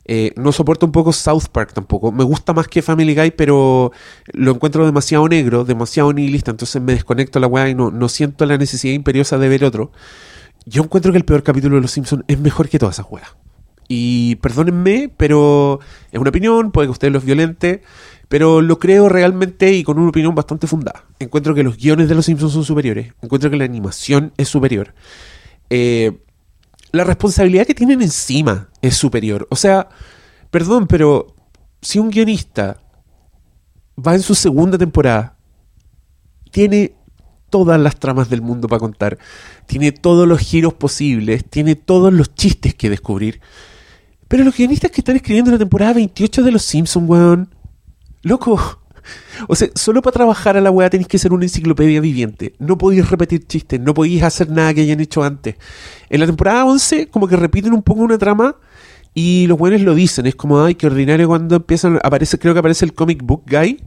Eh, 0.08 0.32
no 0.36 0.52
soporto 0.52 0.86
un 0.86 0.92
poco 0.92 1.12
South 1.12 1.48
Park 1.50 1.72
tampoco. 1.72 2.12
Me 2.12 2.22
gusta 2.22 2.52
más 2.52 2.68
que 2.68 2.80
Family 2.80 3.14
Guy, 3.14 3.32
pero 3.32 3.90
lo 4.32 4.52
encuentro 4.52 4.86
demasiado 4.86 5.28
negro, 5.28 5.64
demasiado 5.64 6.12
nihilista. 6.12 6.52
Entonces 6.52 6.80
me 6.80 6.92
desconecto 6.92 7.40
la 7.40 7.48
weá 7.48 7.68
y 7.68 7.74
no, 7.74 7.90
no 7.90 8.08
siento 8.08 8.46
la 8.46 8.56
necesidad 8.56 8.94
imperiosa 8.94 9.36
de 9.38 9.48
ver 9.48 9.64
otro. 9.64 9.90
Yo 10.64 10.82
encuentro 10.84 11.12
que 11.12 11.18
el 11.18 11.24
peor 11.24 11.42
capítulo 11.42 11.76
de 11.76 11.82
Los 11.82 11.90
Simpsons 11.90 12.24
es 12.28 12.38
mejor 12.38 12.68
que 12.68 12.78
todas 12.78 12.96
esas 12.96 13.06
weas. 13.10 13.34
Y 13.88 14.36
perdónenme, 14.36 15.10
pero 15.16 15.80
es 16.10 16.20
una 16.20 16.30
opinión, 16.30 16.72
puede 16.72 16.88
que 16.88 16.92
ustedes 16.92 17.12
los 17.12 17.24
violente, 17.24 17.82
pero 18.28 18.60
lo 18.60 18.78
creo 18.78 19.08
realmente 19.08 19.72
y 19.72 19.84
con 19.84 19.98
una 19.98 20.08
opinión 20.08 20.34
bastante 20.34 20.66
fundada. 20.66 21.04
Encuentro 21.18 21.54
que 21.54 21.62
los 21.62 21.76
guiones 21.76 22.08
de 22.08 22.14
Los 22.14 22.26
Simpsons 22.26 22.52
son 22.52 22.64
superiores, 22.64 23.12
encuentro 23.22 23.50
que 23.50 23.56
la 23.56 23.64
animación 23.64 24.32
es 24.36 24.48
superior. 24.48 24.94
Eh, 25.70 26.18
la 26.92 27.04
responsabilidad 27.04 27.66
que 27.66 27.74
tienen 27.74 28.02
encima 28.02 28.68
es 28.86 28.96
superior. 28.96 29.46
O 29.50 29.56
sea, 29.56 29.88
perdón, 30.50 30.86
pero 30.86 31.34
si 31.80 31.98
un 31.98 32.10
guionista 32.10 32.78
va 33.96 34.14
en 34.14 34.22
su 34.22 34.34
segunda 34.34 34.78
temporada, 34.78 35.36
tiene 36.50 36.94
todas 37.50 37.80
las 37.80 37.96
tramas 37.96 38.28
del 38.28 38.42
mundo 38.42 38.68
para 38.68 38.80
contar, 38.80 39.18
tiene 39.66 39.92
todos 39.92 40.26
los 40.26 40.40
giros 40.40 40.74
posibles, 40.74 41.44
tiene 41.48 41.76
todos 41.76 42.12
los 42.12 42.34
chistes 42.34 42.74
que 42.74 42.90
descubrir. 42.90 43.40
Pero 44.28 44.44
los 44.44 44.56
guionistas 44.56 44.90
que 44.90 45.00
están 45.00 45.16
escribiendo 45.16 45.52
la 45.52 45.58
temporada 45.58 45.92
28 45.92 46.42
de 46.42 46.50
Los 46.50 46.62
Simpsons, 46.62 47.08
weón, 47.08 47.54
Loco. 48.22 48.80
O 49.48 49.56
sea, 49.56 49.68
solo 49.74 50.02
para 50.02 50.14
trabajar 50.14 50.56
a 50.56 50.60
la 50.60 50.70
weá 50.70 50.90
tenéis 50.90 51.08
que 51.08 51.18
ser 51.18 51.32
una 51.32 51.44
enciclopedia 51.44 52.00
viviente. 52.00 52.54
No 52.58 52.78
podéis 52.78 53.08
repetir 53.10 53.46
chistes, 53.46 53.80
no 53.80 53.94
podéis 53.94 54.22
hacer 54.22 54.50
nada 54.50 54.74
que 54.74 54.82
hayan 54.82 55.00
hecho 55.00 55.22
antes. 55.22 55.56
En 56.10 56.20
la 56.20 56.26
temporada 56.26 56.64
11, 56.64 57.08
como 57.08 57.28
que 57.28 57.36
repiten 57.36 57.72
un 57.72 57.82
poco 57.82 58.02
una 58.02 58.18
trama 58.18 58.56
y 59.14 59.46
los 59.46 59.56
buenos 59.56 59.80
lo 59.80 59.94
dicen. 59.94 60.26
Es 60.26 60.34
como, 60.34 60.62
ay, 60.62 60.74
qué 60.74 60.86
ordinario 60.86 61.26
cuando 61.26 61.56
empiezan. 61.56 61.98
Aparece, 62.04 62.38
creo 62.38 62.52
que 62.52 62.60
aparece 62.60 62.84
el 62.84 62.92
comic 62.92 63.22
book 63.22 63.44
guy. 63.46 63.80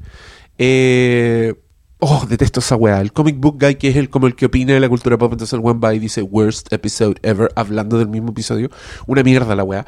Eh, 0.57 1.53
oh, 1.99 2.25
detesto 2.27 2.61
esa 2.61 2.75
weá. 2.75 2.99
El 2.99 3.13
comic 3.13 3.37
book 3.39 3.57
guy, 3.59 3.75
que 3.75 3.89
es 3.89 3.95
el 3.95 4.09
como 4.09 4.25
el 4.25 4.35
que 4.35 4.47
opina 4.47 4.73
de 4.73 4.79
la 4.79 4.89
cultura 4.89 5.19
pop. 5.19 5.31
Entonces 5.31 5.53
el 5.53 5.63
one 5.63 5.79
by 5.79 5.99
dice, 5.99 6.23
worst 6.23 6.73
episode 6.73 7.17
ever, 7.21 7.51
hablando 7.55 7.99
del 7.99 8.07
mismo 8.07 8.31
episodio. 8.31 8.71
Una 9.05 9.21
mierda 9.21 9.55
la 9.55 9.63
weá. 9.63 9.85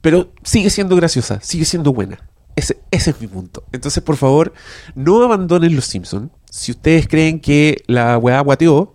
Pero 0.00 0.32
sigue 0.42 0.70
siendo 0.70 0.96
graciosa, 0.96 1.40
sigue 1.42 1.66
siendo 1.66 1.92
buena. 1.92 2.29
Ese, 2.60 2.80
es 2.90 3.20
mi 3.20 3.26
punto. 3.26 3.64
Entonces, 3.72 4.02
por 4.02 4.16
favor, 4.16 4.52
no 4.94 5.22
abandonen 5.22 5.74
Los 5.74 5.86
Simpsons. 5.86 6.30
Si 6.50 6.72
ustedes 6.72 7.08
creen 7.08 7.40
que 7.40 7.82
la 7.86 8.18
weá 8.18 8.40
guateó, 8.40 8.94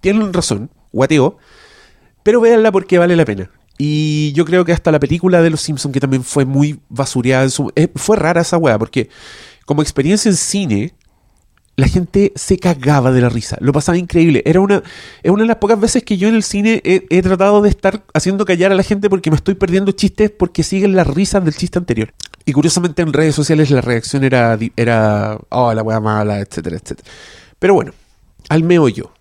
tienen 0.00 0.32
razón, 0.32 0.70
guateó, 0.92 1.38
pero 2.22 2.40
véanla 2.40 2.70
porque 2.70 2.98
vale 2.98 3.16
la 3.16 3.24
pena. 3.24 3.50
Y 3.78 4.32
yo 4.32 4.44
creo 4.44 4.64
que 4.64 4.72
hasta 4.72 4.92
la 4.92 5.00
película 5.00 5.42
de 5.42 5.50
Los 5.50 5.60
Simpsons, 5.60 5.92
que 5.92 6.00
también 6.00 6.22
fue 6.22 6.44
muy 6.44 6.80
basureada, 6.88 7.48
eh, 7.74 7.88
fue 7.96 8.16
rara 8.16 8.42
esa 8.42 8.58
weá, 8.58 8.78
porque 8.78 9.08
como 9.64 9.82
experiencia 9.82 10.28
en 10.28 10.36
cine, 10.36 10.94
la 11.76 11.88
gente 11.88 12.32
se 12.36 12.58
cagaba 12.58 13.10
de 13.10 13.20
la 13.20 13.28
risa. 13.28 13.56
Lo 13.60 13.72
pasaba 13.72 13.98
increíble. 13.98 14.42
Era 14.44 14.60
una, 14.60 14.82
es 15.22 15.30
una 15.30 15.42
de 15.42 15.48
las 15.48 15.56
pocas 15.56 15.80
veces 15.80 16.04
que 16.04 16.16
yo 16.16 16.28
en 16.28 16.34
el 16.34 16.42
cine 16.42 16.80
he, 16.84 17.22
tratado 17.22 17.62
de 17.62 17.68
estar 17.68 18.04
haciendo 18.14 18.44
callar 18.44 18.70
a 18.70 18.74
la 18.74 18.82
gente 18.82 19.10
porque 19.10 19.30
me 19.30 19.36
estoy 19.36 19.54
perdiendo 19.54 19.92
chistes 19.92 20.30
porque 20.30 20.62
siguen 20.62 20.94
las 20.94 21.06
risas 21.06 21.44
del 21.44 21.54
chiste 21.54 21.78
anterior. 21.78 22.14
Y 22.44 22.52
curiosamente 22.52 23.02
en 23.02 23.12
redes 23.12 23.34
sociales 23.34 23.70
la 23.70 23.80
reacción 23.80 24.24
era, 24.24 24.58
era 24.76 25.38
oh, 25.48 25.72
la 25.72 25.82
wea 25.82 26.00
mala, 26.00 26.40
etcétera, 26.40 26.76
etcétera. 26.76 27.08
Pero 27.58 27.74
bueno, 27.74 27.92
al 28.48 28.62
meollo. 28.64 29.12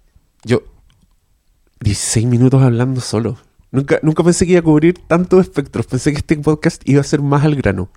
Yo, 0.44 0.64
16 1.80 2.26
minutos 2.28 2.62
hablando 2.62 3.00
solo. 3.00 3.38
Nunca, 3.72 4.00
nunca 4.04 4.24
pensé 4.24 4.46
que 4.46 4.52
iba 4.52 4.60
a 4.60 4.64
cubrir 4.64 5.00
tantos 5.08 5.42
espectros. 5.42 5.88
Pensé 5.88 6.12
que 6.12 6.20
este 6.20 6.38
podcast 6.38 6.88
iba 6.88 7.02
a 7.02 7.04
ser 7.04 7.22
más 7.22 7.44
al 7.44 7.56
grano. 7.56 7.90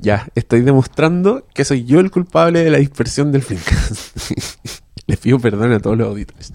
Ya, 0.00 0.28
estoy 0.34 0.62
demostrando 0.62 1.46
que 1.52 1.64
soy 1.64 1.84
yo 1.84 2.00
el 2.00 2.10
culpable 2.10 2.64
de 2.64 2.70
la 2.70 2.78
dispersión 2.78 3.30
del 3.30 3.42
Filmcast. 3.42 4.16
Les 5.06 5.18
pido 5.18 5.38
perdón 5.38 5.72
a 5.72 5.80
todos 5.80 5.98
los 5.98 6.08
auditores. 6.08 6.52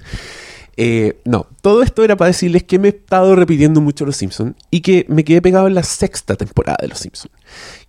Eh, 0.75 1.22
no, 1.25 1.46
todo 1.62 1.84
esto 1.84 2.03
era 2.03 2.15
para 2.15 2.30
decirles 2.30 2.63
que 2.63 2.80
me 2.80 2.88
he 2.88 2.92
estado 2.92 3.36
repitiendo 3.36 3.80
mucho 3.80 4.06
Los 4.06 4.18
Simpsons 4.18 4.56
y 4.72 4.82
que 4.82 5.06
me 5.08 5.24
quedé 5.24 5.42
pegado 5.42 5.68
en 5.68 5.75
la 5.75 5.84
sexta 5.84 6.36
temporada 6.36 6.77
de 6.82 6.88
Los 6.88 7.00
Simpsons. 7.00 7.34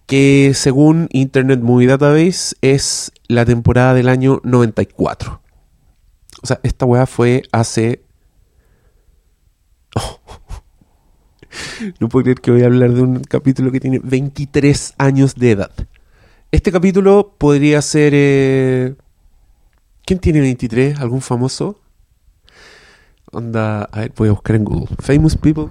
Que 0.06 0.52
según 0.54 1.08
Internet 1.12 1.61
Movie 1.61 1.88
Database 1.88 2.54
es 2.61 3.12
la 3.26 3.44
temporada 3.44 3.94
del 3.94 4.08
año 4.08 4.40
94. 4.44 5.40
O 6.42 6.46
sea, 6.46 6.61
esta 6.62 6.84
weá 6.84 7.06
fue 7.06 7.42
hace 7.52 8.04
no 12.00 12.08
puedo 12.08 12.25
creer 12.25 12.40
que 12.40 12.50
voy 12.50 12.62
a 12.62 12.66
hablar 12.66 12.92
de 12.92 13.02
un 13.02 13.23
capítulo 13.23 13.73
que 13.73 13.80
tiene 13.80 14.00
23 14.02 14.94
años 14.99 15.34
de 15.34 15.52
edad. 15.52 15.70
Este 16.50 16.73
capítulo 16.73 17.34
podría 17.38 17.82
ser... 17.82 18.12
Eh, 18.14 18.94
¿Quién 20.04 20.20
tiene 20.20 20.40
23? 20.40 21.00
¿Algún 21.00 21.20
famoso? 21.20 21.80
Onda... 23.32 23.84
A 23.84 24.00
ver, 24.00 24.12
voy 24.16 24.28
a 24.28 24.32
buscar 24.32 24.56
en 24.56 24.64
Google. 24.64 24.88
Famous 24.99 25.37
people. 25.37 25.68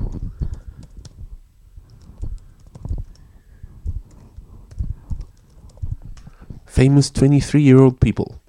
Famous 6.74 7.14
23-year-old 7.14 8.00
people. 8.00 8.42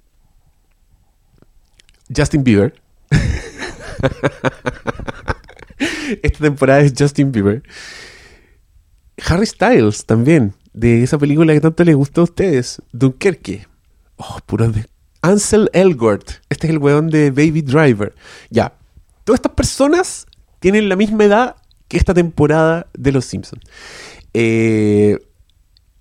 Justin 2.09 2.43
Bieber. 2.43 2.73
Esta 6.23 6.39
temporada 6.39 6.79
es 6.81 6.93
Justin 6.97 7.31
Bieber. 7.31 7.61
Harry 9.27 9.45
Styles 9.45 10.07
también, 10.07 10.55
de 10.73 11.03
esa 11.03 11.19
película 11.19 11.53
que 11.53 11.61
tanto 11.61 11.83
les 11.83 11.95
gustó 11.95 12.21
a 12.21 12.23
ustedes, 12.23 12.81
Dunkerque. 12.91 13.67
Oh, 14.15 14.39
puro 14.47 14.71
de... 14.71 14.87
Ansel 15.21 15.69
Elgort, 15.73 16.31
este 16.49 16.65
es 16.65 16.73
el 16.73 16.79
weón 16.79 17.11
de 17.11 17.29
Baby 17.29 17.61
Driver. 17.61 18.15
Ya, 18.49 18.73
todas 19.23 19.37
estas 19.37 19.51
personas 19.51 20.25
tienen 20.59 20.89
la 20.89 20.95
misma 20.95 21.25
edad 21.25 21.57
que 21.87 21.97
esta 21.97 22.15
temporada 22.15 22.87
de 22.97 23.11
Los 23.11 23.25
Simpsons. 23.25 23.61
Eh, 24.33 25.19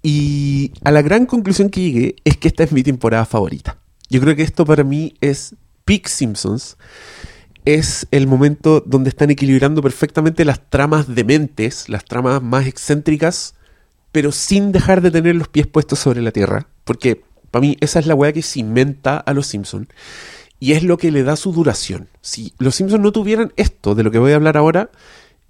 y 0.07 0.71
a 0.85 0.91
la 0.91 1.01
gran 1.01 1.25
conclusión 1.25 1.71
que 1.71 1.81
llegué 1.81 2.17
es 2.25 2.37
que 2.37 2.49
esta 2.49 2.63
es 2.63 2.73
mi 2.73 2.83
temporada 2.83 3.25
favorita. 3.25 3.79
Yo 4.11 4.21
creo 4.21 4.37
que 4.37 4.43
esto 4.43 4.67
para 4.67 4.85
mí 4.85 5.15
es 5.23 5.55
Peak 5.87 6.09
Simpsons 6.09 6.77
es 7.65 8.07
el 8.11 8.27
momento 8.27 8.83
donde 8.85 9.09
están 9.09 9.31
equilibrando 9.31 9.81
perfectamente 9.81 10.45
las 10.45 10.69
tramas 10.69 11.15
dementes, 11.15 11.89
las 11.89 12.05
tramas 12.05 12.43
más 12.43 12.67
excéntricas, 12.67 13.55
pero 14.13 14.31
sin 14.31 14.73
dejar 14.73 15.01
de 15.01 15.11
tener 15.11 15.37
los 15.37 15.49
pies 15.49 15.67
puestos 15.67 16.01
sobre 16.01 16.21
la 16.21 16.33
tierra. 16.33 16.69
Porque 16.85 17.25
para 17.51 17.63
mí 17.63 17.79
esa 17.81 17.99
es 17.99 18.07
la 18.07 18.15
weá 18.15 18.35
que 18.35 18.43
cimenta 18.43 19.17
a 19.17 19.33
los 19.33 19.47
Simpsons. 19.47 19.89
Y 20.61 20.73
es 20.73 20.83
lo 20.83 20.99
que 20.99 21.11
le 21.11 21.23
da 21.23 21.37
su 21.37 21.51
duración. 21.51 22.09
Si 22.21 22.53
los 22.59 22.75
Simpsons 22.75 23.03
no 23.03 23.11
tuvieran 23.11 23.55
esto 23.57 23.95
de 23.95 24.03
lo 24.03 24.11
que 24.11 24.19
voy 24.19 24.33
a 24.33 24.37
hablar 24.37 24.59
ahora, 24.59 24.91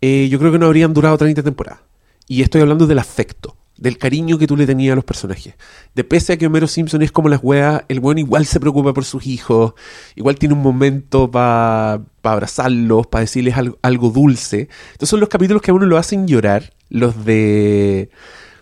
eh, 0.00 0.28
yo 0.30 0.38
creo 0.38 0.52
que 0.52 0.60
no 0.60 0.66
habrían 0.66 0.94
durado 0.94 1.18
30 1.18 1.42
temporadas. 1.42 1.80
Y 2.28 2.42
estoy 2.42 2.60
hablando 2.60 2.86
del 2.86 3.00
afecto 3.00 3.56
del 3.76 3.98
cariño 3.98 4.38
que 4.38 4.46
tú 4.46 4.56
le 4.56 4.66
tenías 4.66 4.92
a 4.92 4.96
los 4.96 5.04
personajes. 5.04 5.54
De 5.94 6.04
pese 6.04 6.32
a 6.32 6.36
que 6.36 6.46
Homero 6.46 6.66
Simpson 6.66 7.02
es 7.02 7.12
como 7.12 7.28
las 7.28 7.40
weas, 7.42 7.82
el 7.88 8.00
weón 8.00 8.18
igual 8.18 8.46
se 8.46 8.60
preocupa 8.60 8.94
por 8.94 9.04
sus 9.04 9.26
hijos, 9.26 9.74
igual 10.14 10.36
tiene 10.36 10.54
un 10.54 10.62
momento 10.62 11.30
para 11.30 12.02
abrazarlos, 12.22 13.06
para 13.06 13.22
decirles 13.22 13.54
algo, 13.82 14.10
dulce. 14.10 14.68
Entonces 14.92 15.08
son 15.08 15.20
los 15.20 15.28
capítulos 15.28 15.62
que 15.62 15.70
a 15.70 15.74
uno 15.74 15.86
lo 15.86 15.98
hacen 15.98 16.26
llorar, 16.26 16.72
los 16.88 17.24
de... 17.24 18.10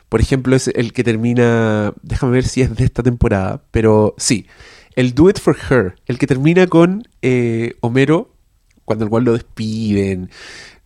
Por 0.08 0.20
ejemplo, 0.20 0.54
es 0.54 0.68
el 0.68 0.92
que 0.92 1.04
termina, 1.04 1.94
déjame 2.02 2.32
ver 2.32 2.44
si 2.46 2.60
es 2.60 2.76
de 2.76 2.84
esta 2.84 3.02
temporada, 3.02 3.64
pero 3.70 4.14
sí, 4.18 4.46
el 4.94 5.14
Do 5.14 5.30
It 5.30 5.38
For 5.38 5.56
Her, 5.56 5.94
el 6.06 6.18
que 6.18 6.26
termina 6.26 6.66
con 6.66 7.08
eh, 7.22 7.76
Homero 7.80 8.32
cuando 8.84 9.04
el 9.04 9.10
cual 9.10 9.24
lo 9.24 9.32
despiden, 9.32 10.30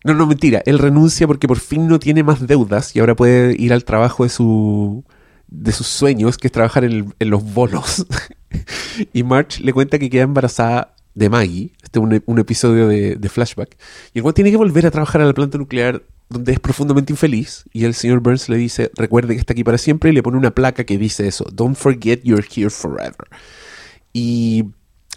no, 0.07 0.15
no, 0.15 0.27
mentira. 0.27 0.63
Él 0.67 0.79
renuncia 0.79 1.27
porque 1.27 1.49
por 1.49 1.59
fin 1.59 1.89
no 1.89 1.99
tiene 1.99 2.23
más 2.23 2.47
deudas 2.47 2.95
y 2.95 3.01
ahora 3.01 3.17
puede 3.17 3.61
ir 3.61 3.73
al 3.73 3.85
trabajo 3.85 4.23
de 4.23 4.31
su 4.31 5.05
de 5.49 5.73
sus 5.73 5.87
sueños, 5.87 6.39
que 6.39 6.49
es 6.49 6.53
trabajar 6.53 6.85
en, 6.85 7.15
los 7.19 7.43
bolos. 7.55 8.07
y 9.13 9.23
March 9.23 9.61
le 9.61 9.73
cuenta 9.73 9.99
que 9.99 10.11
queda 10.11 10.23
embarazada 10.23 10.95
de 11.15 11.29
Maggie. 11.29 11.73
Este 11.83 11.99
es 11.99 12.23
un, 12.27 12.39
episodio 12.39 12.89
de, 12.89 13.29
flashback. 13.29 13.77
Y 14.13 14.19
el 14.19 14.23
cual 14.23 14.35
tiene 14.35 14.51
que 14.51 14.57
volver 14.57 14.87
a 14.87 14.91
trabajar 14.91 15.21
a 15.21 15.25
la 15.25 15.35
planta 15.35 15.59
nuclear 15.59 16.03
donde 16.29 16.53
es 16.53 16.61
profundamente 16.61 17.13
infeliz. 17.13 17.65
Y 17.73 17.85
el 17.85 17.95
señor 17.95 18.21
Burns 18.21 18.49
le 18.49 18.57
dice, 18.57 18.91
recuerde 18.97 19.35
que 19.35 19.41
está 19.41 19.53
aquí 19.53 19.65
para 19.65 19.79
siempre. 19.79 20.11
Y 20.11 20.13
le 20.13 20.23
pone 20.23 20.37
una 20.37 20.51
placa 20.51 20.85
que 20.85 20.99
dice 20.99 21.27
eso. 21.27 21.45
Don't 21.53 21.77
forget 21.77 22.23
you're 22.23 22.45
here 22.45 22.71
forever. 22.71 23.29
Y 24.13 24.67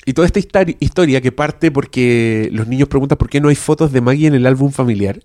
y 0.06 0.13
toda 0.13 0.25
esta 0.25 0.39
historia 0.79 1.22
que 1.22 1.32
parte 1.32 1.72
porque 1.72 2.50
los 2.51 2.68
niños 2.68 2.88
preguntan 2.88 3.18
por 3.18 3.29
qué 3.29 3.41
no 3.41 3.50
hay 3.50 3.56
fotos 3.56 3.91
de 3.91 4.01
Maggie 4.01 4.27
en 4.27 4.34
el 4.34 4.46
álbum 4.46 4.72
familiar. 4.72 5.20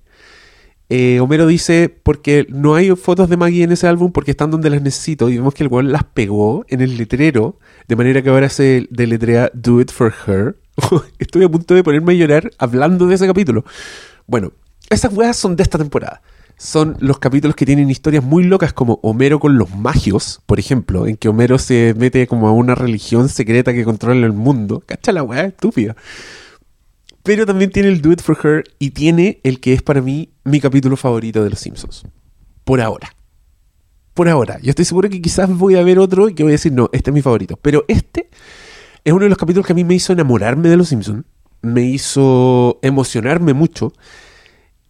Eh, 0.91 1.19
Homero 1.21 1.47
dice, 1.47 1.89
porque 1.89 2.47
no 2.51 2.75
hay 2.75 2.91
fotos 2.95 3.29
de 3.31 3.37
Maggie 3.37 3.65
en 3.65 3.73
ese 3.73 3.87
álbum 3.87 4.13
porque 4.13 4.33
están 4.33 4.51
donde 4.51 4.71
las 4.71 4.83
necesito. 4.83 5.31
Y 5.31 5.37
vemos 5.37 5.55
que 5.55 5.63
el 5.63 5.71
weón 5.71 5.91
las 5.93 6.05
pegó 6.05 6.67
en 6.69 6.81
el 6.81 6.97
letrero, 6.97 7.59
de 7.89 7.97
manera 7.97 8.23
que 8.23 8.29
ahora 8.29 8.49
se 8.49 8.87
deletrea 8.91 9.51
Do 9.55 9.81
It 9.81 9.91
For 9.91 10.13
Her. 10.27 10.57
Estoy 11.19 11.45
a 11.45 11.49
punto 11.49 11.75
de 11.75 11.83
ponerme 11.83 12.13
a 12.13 12.17
llorar 12.17 12.51
hablando 12.59 13.07
de 13.07 13.15
ese 13.15 13.27
capítulo. 13.27 13.65
Bueno, 14.27 14.53
esas 14.91 15.13
weas 15.13 15.37
son 15.37 15.57
de 15.57 15.63
esta 15.63 15.79
temporada 15.79 16.21
son 16.57 16.97
los 17.01 17.19
capítulos 17.19 17.57
que 17.57 17.67
tienen 17.67 17.91
historias 17.91 18.25
muy 18.25 18.45
locas 18.45 18.73
como 18.73 19.01
Homero 19.03 19.41
con 19.41 19.59
los 19.59 19.75
magios, 19.75 20.41
por 20.47 20.59
ejemplo, 20.59 21.07
en 21.07 21.17
que 21.17 21.29
Homero 21.29 21.59
se 21.59 21.95
mete 21.97 22.27
como 22.27 22.49
a 22.49 22.53
una 22.53 22.75
religión 22.75 23.29
secreta 23.29 23.73
que 23.73 23.85
controla 23.85 24.25
el 24.27 24.33
mundo. 24.33 24.83
Cacha 24.87 25.13
la 25.13 25.23
weá 25.23 25.45
estúpida. 25.45 25.97
Pero 27.23 27.47
también 27.47 27.71
tiene 27.71 27.89
el 27.89 28.03
Do 28.03 28.13
It 28.13 28.21
For 28.21 28.39
Her 28.43 28.65
y 28.79 28.91
tiene 28.91 29.41
el 29.45 29.59
que 29.59 29.73
es 29.73 29.83
para 29.83 30.03
mí 30.03 30.31
mi 30.45 30.61
capítulo 30.61 30.97
favorito 30.97 31.43
de 31.43 31.51
Los 31.51 31.59
Simpsons. 31.59 32.05
Por 32.65 32.81
ahora. 32.81 33.15
Por 34.13 34.29
ahora. 34.29 34.59
Yo 34.61 34.71
estoy 34.71 34.85
seguro 34.85 35.09
que 35.09 35.23
quizás 35.23 35.49
voy 35.51 35.77
a 35.77 35.83
ver 35.83 35.99
otro 35.99 36.29
y 36.29 36.35
que 36.35 36.43
voy 36.43 36.53
a 36.53 36.55
decir, 36.55 36.73
no, 36.73 36.91
este 36.93 37.11
es 37.11 37.15
mi 37.15 37.23
favorito. 37.23 37.59
Pero 37.61 37.85
este 37.89 38.29
es 39.05 39.13
uno 39.13 39.25
de 39.25 39.31
los 39.31 39.39
capítulos 39.39 39.67
que 39.67 39.73
a 39.73 39.77
mí 39.77 39.85
me 39.85 39.95
hizo 39.95 40.13
enamorarme 40.13 40.69
de 40.69 40.77
Los 40.77 40.89
Simpsons. 40.89 41.25
Me 41.63 41.83
hizo 41.83 42.79
emocionarme 42.83 43.55
mucho. 43.55 43.95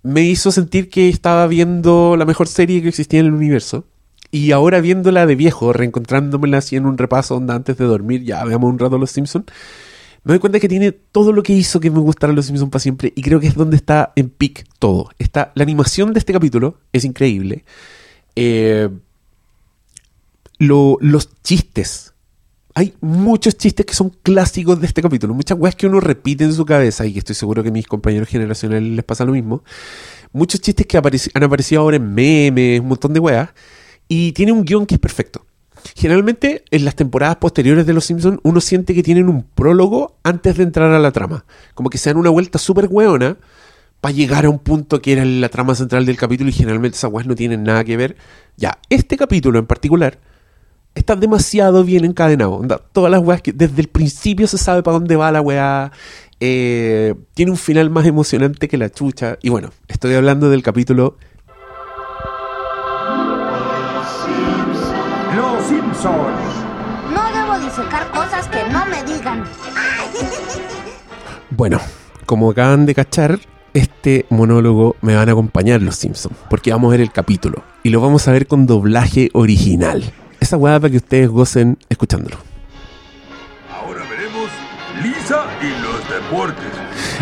Me 0.05 0.23
hizo 0.23 0.53
sentir 0.53 0.89
que 0.89 1.09
estaba 1.09 1.49
viendo 1.49 2.17
la 2.17 2.25
mejor 2.25 2.47
serie 2.47 2.81
que 2.81 2.91
existía 2.91 3.19
en 3.19 3.27
el 3.27 3.35
universo. 3.35 3.85
Y 4.31 4.53
ahora 4.53 4.81
viéndola 4.81 5.27
de 5.27 5.35
viejo, 5.35 5.73
reencontrándomela 5.73 6.59
así 6.59 6.77
en 6.77 6.87
un 6.87 6.97
repaso 6.97 7.37
onda 7.37 7.57
antes 7.57 7.77
de 7.77 7.85
dormir, 7.85 8.23
ya 8.23 8.45
veamos 8.45 8.71
un 8.71 8.79
rato 8.79 8.99
Los 8.99 9.11
Simpsons 9.11 9.47
me 10.25 10.33
doy 10.33 10.39
cuenta 10.39 10.59
que 10.59 10.69
tiene 10.69 10.93
todo 10.93 11.33
lo 11.33 11.43
que 11.43 11.53
hizo 11.53 11.81
que 11.81 11.91
me 11.91 12.01
gustara 12.01 12.33
Los 12.33 12.47
Simpsons 12.47 12.71
para 12.71 12.81
siempre 12.81 13.13
y 13.15 13.21
creo 13.21 13.41
que 13.41 13.47
es 13.47 13.55
donde 13.55 13.77
está 13.77 14.13
en 14.17 14.31
peak 14.31 14.65
todo. 14.79 15.11
Está, 15.19 15.53
la 15.55 15.63
animación 15.63 16.15
de 16.15 16.19
este 16.19 16.33
capítulo 16.33 16.79
es 16.95 17.05
increíble. 17.05 17.65
Eh, 18.35 18.89
los 20.59 21.29
chistes. 21.43 22.14
Hay 22.77 22.93
muchos 23.01 23.57
chistes 23.57 23.87
que 23.87 23.95
son 23.95 24.11
clásicos 24.23 24.81
de 24.81 24.89
este 24.89 25.01
capítulo. 25.01 25.33
Muchas 25.33 25.57
weas 25.57 25.77
que 25.77 25.87
uno 25.87 26.01
repite 26.01 26.43
en 26.43 26.53
su 26.53 26.67
cabeza 26.67 27.07
y 27.07 27.13
que 27.13 27.21
estoy 27.21 27.37
seguro 27.37 27.63
que 27.63 27.69
a 27.69 27.73
mis 27.73 27.87
compañeros 27.87 28.29
generacionales 28.29 28.91
les 28.91 29.05
pasa 29.05 29.25
lo 29.25 29.33
mismo. 29.33 29.63
Muchos 30.33 30.61
chistes 30.61 30.85
que 30.85 30.99
han 30.99 31.45
aparecido 31.45 31.81
ahora 31.81 31.97
en 31.97 32.13
memes, 32.13 32.81
un 32.81 32.89
montón 32.89 33.13
de 33.13 33.21
weas. 33.21 33.51
Y 34.09 34.33
tiene 34.33 34.51
un 34.51 34.65
guion 34.65 34.87
que 34.87 34.97
es 34.97 35.01
perfecto. 35.01 35.47
Generalmente 35.95 36.65
en 36.73 36.85
las 36.85 36.97
temporadas 36.97 37.37
posteriores 37.37 37.87
de 37.87 37.93
Los 37.93 38.07
Simpsons 38.07 38.41
uno 38.43 38.61
siente 38.61 38.93
que 38.93 39.05
tienen 39.05 39.29
un 39.29 39.45
prólogo 39.45 40.17
antes 40.25 40.57
de 40.57 40.65
entrar 40.65 40.91
a 40.91 40.99
la 40.99 41.13
trama. 41.13 41.45
Como 41.75 41.91
que 41.91 41.99
se 41.99 42.11
dan 42.11 42.17
una 42.17 42.31
vuelta 42.31 42.59
súper 42.59 42.89
hueona 42.91 43.37
para 44.01 44.15
llegar 44.15 44.47
a 44.47 44.51
un 44.51 44.59
punto 44.59 45.01
que 45.01 45.13
era 45.13 45.25
la 45.25 45.49
trama 45.49 45.77
central 45.77 46.07
del 46.07 46.17
capítulo 46.17 46.51
y 46.51 46.53
generalmente 46.53 46.97
esas 46.97 47.13
weas 47.13 47.29
no 47.29 47.37
tienen 47.37 47.63
nada 47.63 47.85
que 47.85 47.97
ver. 47.97 48.17
Ya, 48.57 48.79
este 48.91 49.17
capítulo 49.17 49.61
en 49.61 49.67
particular 49.67 50.19
está 50.95 51.17
demasiado 51.17 51.85
bien 51.85 52.05
encadenado. 52.05 52.63
Todas 52.93 53.11
las 53.11 53.21
weas 53.21 53.43
que 53.43 53.53
desde 53.53 53.81
el 53.81 53.89
principio 53.89 54.47
se 54.47 54.59
sabe 54.59 54.83
para 54.83 54.99
dónde 54.99 55.17
va 55.17 55.33
la 55.33 55.41
wea. 55.41 55.93
Eh, 56.41 57.15
tiene 57.35 57.53
un 57.53 57.57
final 57.57 57.91
más 57.91 58.07
emocionante 58.07 58.69
que 58.69 58.77
la 58.77 58.91
chucha. 58.91 59.39
Y 59.43 59.49
bueno, 59.49 59.71
estoy 59.89 60.15
hablando 60.15 60.51
del 60.51 60.63
capítulo 60.63 61.17
No 66.05 67.33
debo 67.33 67.59
disecar 67.65 68.11
cosas 68.11 68.47
que 68.49 68.63
no 68.71 68.85
me 68.87 69.03
digan. 69.05 69.45
Bueno, 71.51 71.79
como 72.27 72.51
acaban 72.51 72.85
de 72.85 72.97
cachar, 72.97 73.39
este 73.75 74.27
monólogo 74.29 74.97
me 75.03 75.15
van 75.15 75.29
a 75.29 75.33
acompañar 75.33 75.81
los 75.83 75.95
Simpsons, 75.95 76.37
porque 76.51 76.73
vamos 76.73 76.89
a 76.89 76.93
ver 76.93 77.01
el 77.01 77.13
capítulo 77.13 77.63
y 77.85 77.91
lo 77.91 78.01
vamos 78.01 78.27
a 78.27 78.33
ver 78.33 78.49
con 78.49 78.67
doblaje 78.67 79.31
original. 79.35 80.03
Esa 80.45 80.59
hueá 80.59 80.79
para 80.79 80.91
que 80.91 80.99
ustedes 80.99 81.31
gocen 81.31 81.79
escuchándolo. 81.89 82.37
Ahora 83.71 84.03
veremos 84.11 84.51
Lisa 85.03 85.47
y 85.63 85.71
los 85.81 86.07
deportes. 86.07 86.71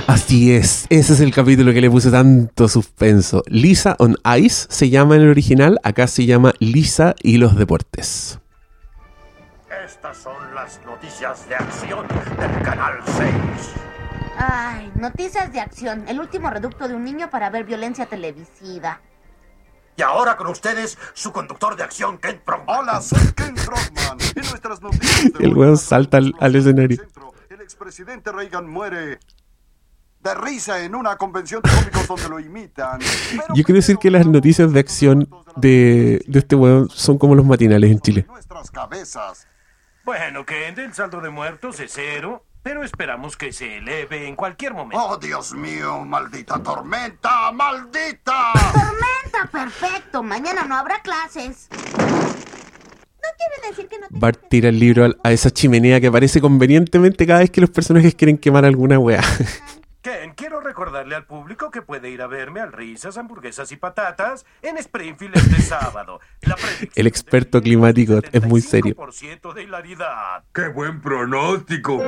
Así 0.09 0.53
es, 0.53 0.87
ese 0.91 1.13
es 1.13 1.21
el 1.21 1.33
capítulo 1.33 1.73
que 1.73 1.81
le 1.81 1.89
puse 1.89 2.11
tanto 2.11 2.67
suspenso. 2.67 3.45
Lisa 3.47 3.95
on 4.01 4.17
Ice 4.39 4.67
se 4.69 4.91
llama 4.91 5.15
en 5.15 5.23
el 5.23 5.31
original, 5.31 5.79
acá 5.85 6.09
se 6.09 6.27
llama 6.27 6.53
Lisa 6.59 7.15
y 7.23 7.37
los 7.37 7.55
deportes. 7.55 8.41
Estas 9.85 10.19
son 10.19 10.53
las 10.53 10.81
noticias 10.85 11.49
de 11.49 11.55
acción 11.55 12.09
del 12.09 12.63
Canal 12.65 12.95
6. 13.07 13.29
Ay, 14.37 14.91
noticias 14.97 15.53
de 15.53 15.61
acción. 15.61 16.09
El 16.09 16.19
último 16.19 16.51
reducto 16.51 16.89
de 16.89 16.97
un 16.97 17.05
niño 17.05 17.31
para 17.31 17.51
ver 17.51 17.63
violencia 17.63 18.07
televisiva. 18.07 19.01
Y 19.97 20.03
ahora 20.03 20.37
con 20.37 20.47
ustedes, 20.47 20.99
su 21.13 21.33
conductor 21.33 21.77
de 21.77 21.83
acción, 21.83 22.19
Ken 22.19 22.41
Trotman. 22.45 22.79
Hola, 22.79 23.01
soy 23.03 23.33
Ken 23.37 23.55
Trotman. 23.55 24.19
Y 24.35 24.41
nuestras 24.41 24.81
noticias 24.81 25.33
de 25.35 25.45
El 25.45 25.55
weón 25.55 25.77
salta 25.77 26.17
al, 26.17 26.35
al 26.41 26.57
escenario. 26.57 27.03
El 27.51 27.61
expresidente 27.61 28.33
Reagan 28.33 28.69
muere 28.69 29.21
de 30.21 30.35
risa 30.35 30.83
en 30.85 30.95
una 30.95 31.17
convención 31.17 31.61
de 31.63 31.71
cómicos 31.71 32.09
donde 32.09 32.29
lo 32.29 32.41
imitan. 32.41 33.01
Pero 33.31 33.55
Yo 33.55 33.65
quiero 33.65 33.77
decir 33.77 33.99
que 33.99 34.11
las 34.11 34.27
noticias 34.27 34.73
de 34.73 34.81
acción 34.81 35.29
de, 35.57 36.23
de 36.27 36.39
este 36.39 36.57
weón 36.57 36.89
son 36.89 37.19
como 37.19 37.35
los 37.35 37.45
matinales 37.45 37.91
en 37.91 38.01
Chile. 38.01 38.25
Nuestras 38.29 38.71
cabezas. 38.71 39.47
Bueno, 40.05 40.47
Ken, 40.47 40.79
el 40.79 40.95
saldo 40.95 41.21
de 41.21 41.31
muertos 41.31 41.79
es 41.81 41.93
cero, 41.95 42.45
pero 42.63 42.85
esperamos 42.85 43.37
que 43.37 43.53
se 43.53 43.79
eleve 43.79 44.27
en 44.27 44.37
cualquier 44.37 44.75
momento. 44.75 45.05
Oh, 45.05 45.17
Dios 45.17 45.53
mío, 45.55 46.05
maldita 46.05 46.63
tormenta, 46.63 47.51
maldita. 47.53 48.53
Tormenta, 48.73 49.51
perfecto. 49.51 50.23
Mañana 50.23 50.65
no 50.65 50.77
habrá 50.77 51.01
clases. 51.03 51.69
No 51.71 53.29
quiere 53.37 53.69
decir 53.71 53.89
que 53.89 53.99
no 53.99 54.09
te... 54.09 54.15
Bart 54.19 54.41
tira 54.49 54.69
el 54.69 54.79
libro 54.79 55.15
a 55.23 55.33
esa 55.33 55.51
chimenea 55.51 56.01
que 56.01 56.07
aparece 56.07 56.41
convenientemente 56.41 57.27
cada 57.27 57.41
vez 57.41 57.51
que 57.51 57.61
los 57.61 57.71
personajes 57.71 58.15
quieren 58.15 58.39
quemar 58.39 58.65
alguna 58.65 58.99
weá. 58.99 59.23
Ken, 60.03 60.33
quiero 60.35 60.61
recordarle 60.61 61.15
al 61.15 61.27
público 61.27 61.71
que 61.71 61.81
puede 61.81 62.11
ir 62.11 62.23
a 62.23 62.27
verme 62.27 62.59
al 62.59 62.73
Risas, 62.73 63.17
Hamburguesas 63.17 63.71
y 63.71 63.77
Patatas 63.77 64.45
en 64.61 64.77
Springfield 64.77 65.37
este 65.37 65.63
sábado. 65.63 66.19
La 66.41 66.57
predicción 66.57 66.91
El 66.97 67.07
experto 67.07 67.63
climático 67.63 68.19
es 68.33 68.43
muy 68.45 68.63
serio. 68.63 68.97
75% 68.97 69.55
de 69.55 69.63
hilaridad. 69.63 70.43
¡Qué 70.53 70.67
buen 70.67 71.01
pronóstico! 71.01 72.03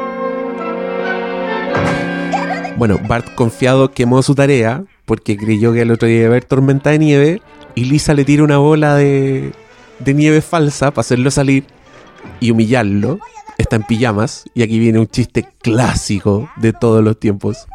Bueno, 2.76 2.98
Bart 3.07 3.33
confiado 3.37 3.92
quemó 3.92 4.24
su 4.24 4.35
tarea 4.35 4.83
porque 5.04 5.37
creyó 5.37 5.72
que 5.72 5.83
el 5.83 5.92
otro 5.92 6.09
día 6.09 6.16
iba 6.16 6.26
a 6.26 6.30
haber 6.30 6.46
tormenta 6.46 6.90
de 6.90 6.98
nieve 6.98 7.42
y 7.76 7.85
Lisa 7.85 8.12
le 8.12 8.24
tira 8.24 8.42
una 8.42 8.59
bola 8.59 8.96
de, 8.96 9.52
de 10.00 10.14
nieve 10.14 10.40
falsa 10.40 10.90
para 10.90 11.02
hacerlo 11.02 11.30
salir 11.30 11.64
y 12.40 12.50
humillarlo. 12.50 13.20
Está 13.57 13.76
en 13.76 13.85
pijamas 13.85 14.50
y 14.52 14.64
aquí 14.64 14.80
viene 14.80 14.98
un 14.98 15.07
chiste 15.07 15.48
clásico 15.62 16.50
de 16.57 16.72
todos 16.72 17.04
los 17.04 17.20
tiempos. 17.20 17.68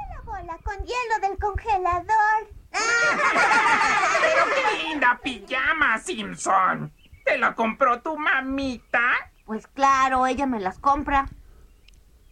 Con 0.70 0.86
hielo 0.86 1.28
del 1.28 1.36
congelador. 1.40 2.48
linda 4.84 5.20
pijama, 5.24 5.98
Simpson. 5.98 6.94
¿Te 7.26 7.40
la 7.40 7.56
compró 7.56 8.02
tu 8.04 8.16
mamita? 8.16 9.02
Pues 9.46 9.66
claro, 9.66 10.28
ella 10.28 10.46
me 10.46 10.60
las 10.60 10.78
compra. 10.78 11.26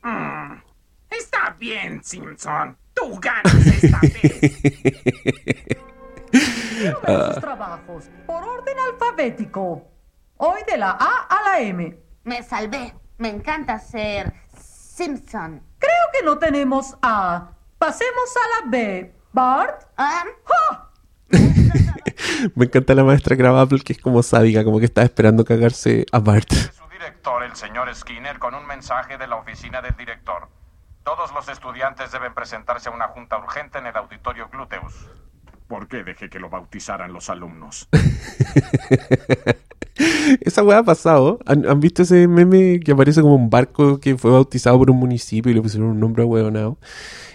Mm, 0.03 0.61
Está 1.09 1.55
bien, 1.57 2.03
Simpson. 2.03 2.77
Tú 2.93 3.19
ganas 3.19 3.55
esta 3.65 3.99
vez. 4.01 4.61
Ah. 7.07 7.29
sus 7.33 7.41
trabajos 7.41 8.05
por 8.27 8.43
orden 8.43 8.77
alfabético. 8.91 9.87
Hoy 10.37 10.59
de 10.69 10.77
la 10.77 10.91
A 10.91 11.25
a 11.27 11.41
la 11.43 11.59
M. 11.61 11.97
Me 12.23 12.43
salvé. 12.43 12.93
Me 13.17 13.29
encanta 13.29 13.79
ser 13.79 14.31
Simpson. 14.55 15.63
Creo 15.79 16.05
que 16.13 16.21
no 16.23 16.37
tenemos 16.37 16.95
A. 17.01 17.53
Pasemos 17.77 18.33
a 18.35 18.61
la 18.61 18.71
B. 18.71 19.13
Bart. 19.31 19.83
Ah, 19.97 20.23
Me 22.55 22.65
encanta 22.65 22.95
la 22.95 23.03
maestra 23.03 23.35
Gravapple 23.35 23.81
que 23.81 23.93
es 23.93 23.99
como 23.99 24.23
sádica, 24.23 24.63
como 24.63 24.79
que 24.79 24.85
está 24.85 25.03
esperando 25.03 25.45
cagarse 25.45 26.07
a 26.11 26.19
Bart. 26.19 26.51
Su 26.51 26.89
director, 26.89 27.43
el 27.43 27.55
señor 27.55 27.93
Skinner, 27.93 28.39
con 28.39 28.55
un 28.55 28.65
mensaje 28.65 29.19
de 29.19 29.27
la 29.27 29.35
oficina 29.35 29.83
del 29.83 29.95
director. 29.95 30.49
Todos 31.03 31.31
los 31.33 31.47
estudiantes 31.49 32.11
deben 32.11 32.33
presentarse 32.33 32.89
a 32.89 32.91
una 32.91 33.09
junta 33.09 33.37
urgente 33.37 33.77
en 33.77 33.85
el 33.85 33.95
auditorio 33.95 34.49
Gluteus. 34.51 35.11
¿Por 35.67 35.87
qué 35.87 36.03
dejé 36.03 36.31
que 36.31 36.39
lo 36.39 36.49
bautizaran 36.49 37.13
los 37.13 37.29
alumnos? 37.29 37.87
Esa 40.41 40.63
weá 40.63 40.79
ha 40.79 40.83
pasado. 40.83 41.39
¿Han, 41.45 41.69
han 41.69 41.79
visto 41.79 42.01
ese 42.01 42.27
meme 42.27 42.79
que 42.79 42.93
aparece 42.93 43.21
como 43.21 43.35
un 43.35 43.49
barco 43.49 43.99
que 43.99 44.17
fue 44.17 44.31
bautizado 44.31 44.77
por 44.79 44.89
un 44.89 44.97
municipio 44.97 45.51
y 45.51 45.55
le 45.55 45.61
pusieron 45.61 45.89
un 45.89 45.99
nombre 45.99 46.23
hueonado? 46.23 46.77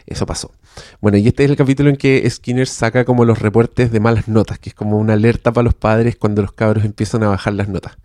Eso 0.06 0.26
pasó. 0.26 0.52
Bueno, 1.00 1.18
y 1.18 1.28
este 1.28 1.44
es 1.44 1.50
el 1.50 1.56
capítulo 1.56 1.90
en 1.90 1.96
que 1.96 2.28
Skinner 2.28 2.66
saca 2.66 3.04
como 3.04 3.24
los 3.24 3.38
reportes 3.38 3.92
de 3.92 4.00
malas 4.00 4.28
notas, 4.28 4.58
que 4.58 4.70
es 4.70 4.74
como 4.74 4.98
una 4.98 5.14
alerta 5.14 5.52
para 5.52 5.64
los 5.64 5.74
padres 5.74 6.16
cuando 6.16 6.42
los 6.42 6.52
cabros 6.52 6.84
empiezan 6.84 7.22
a 7.22 7.28
bajar 7.28 7.54
las 7.54 7.68
notas. 7.68 7.96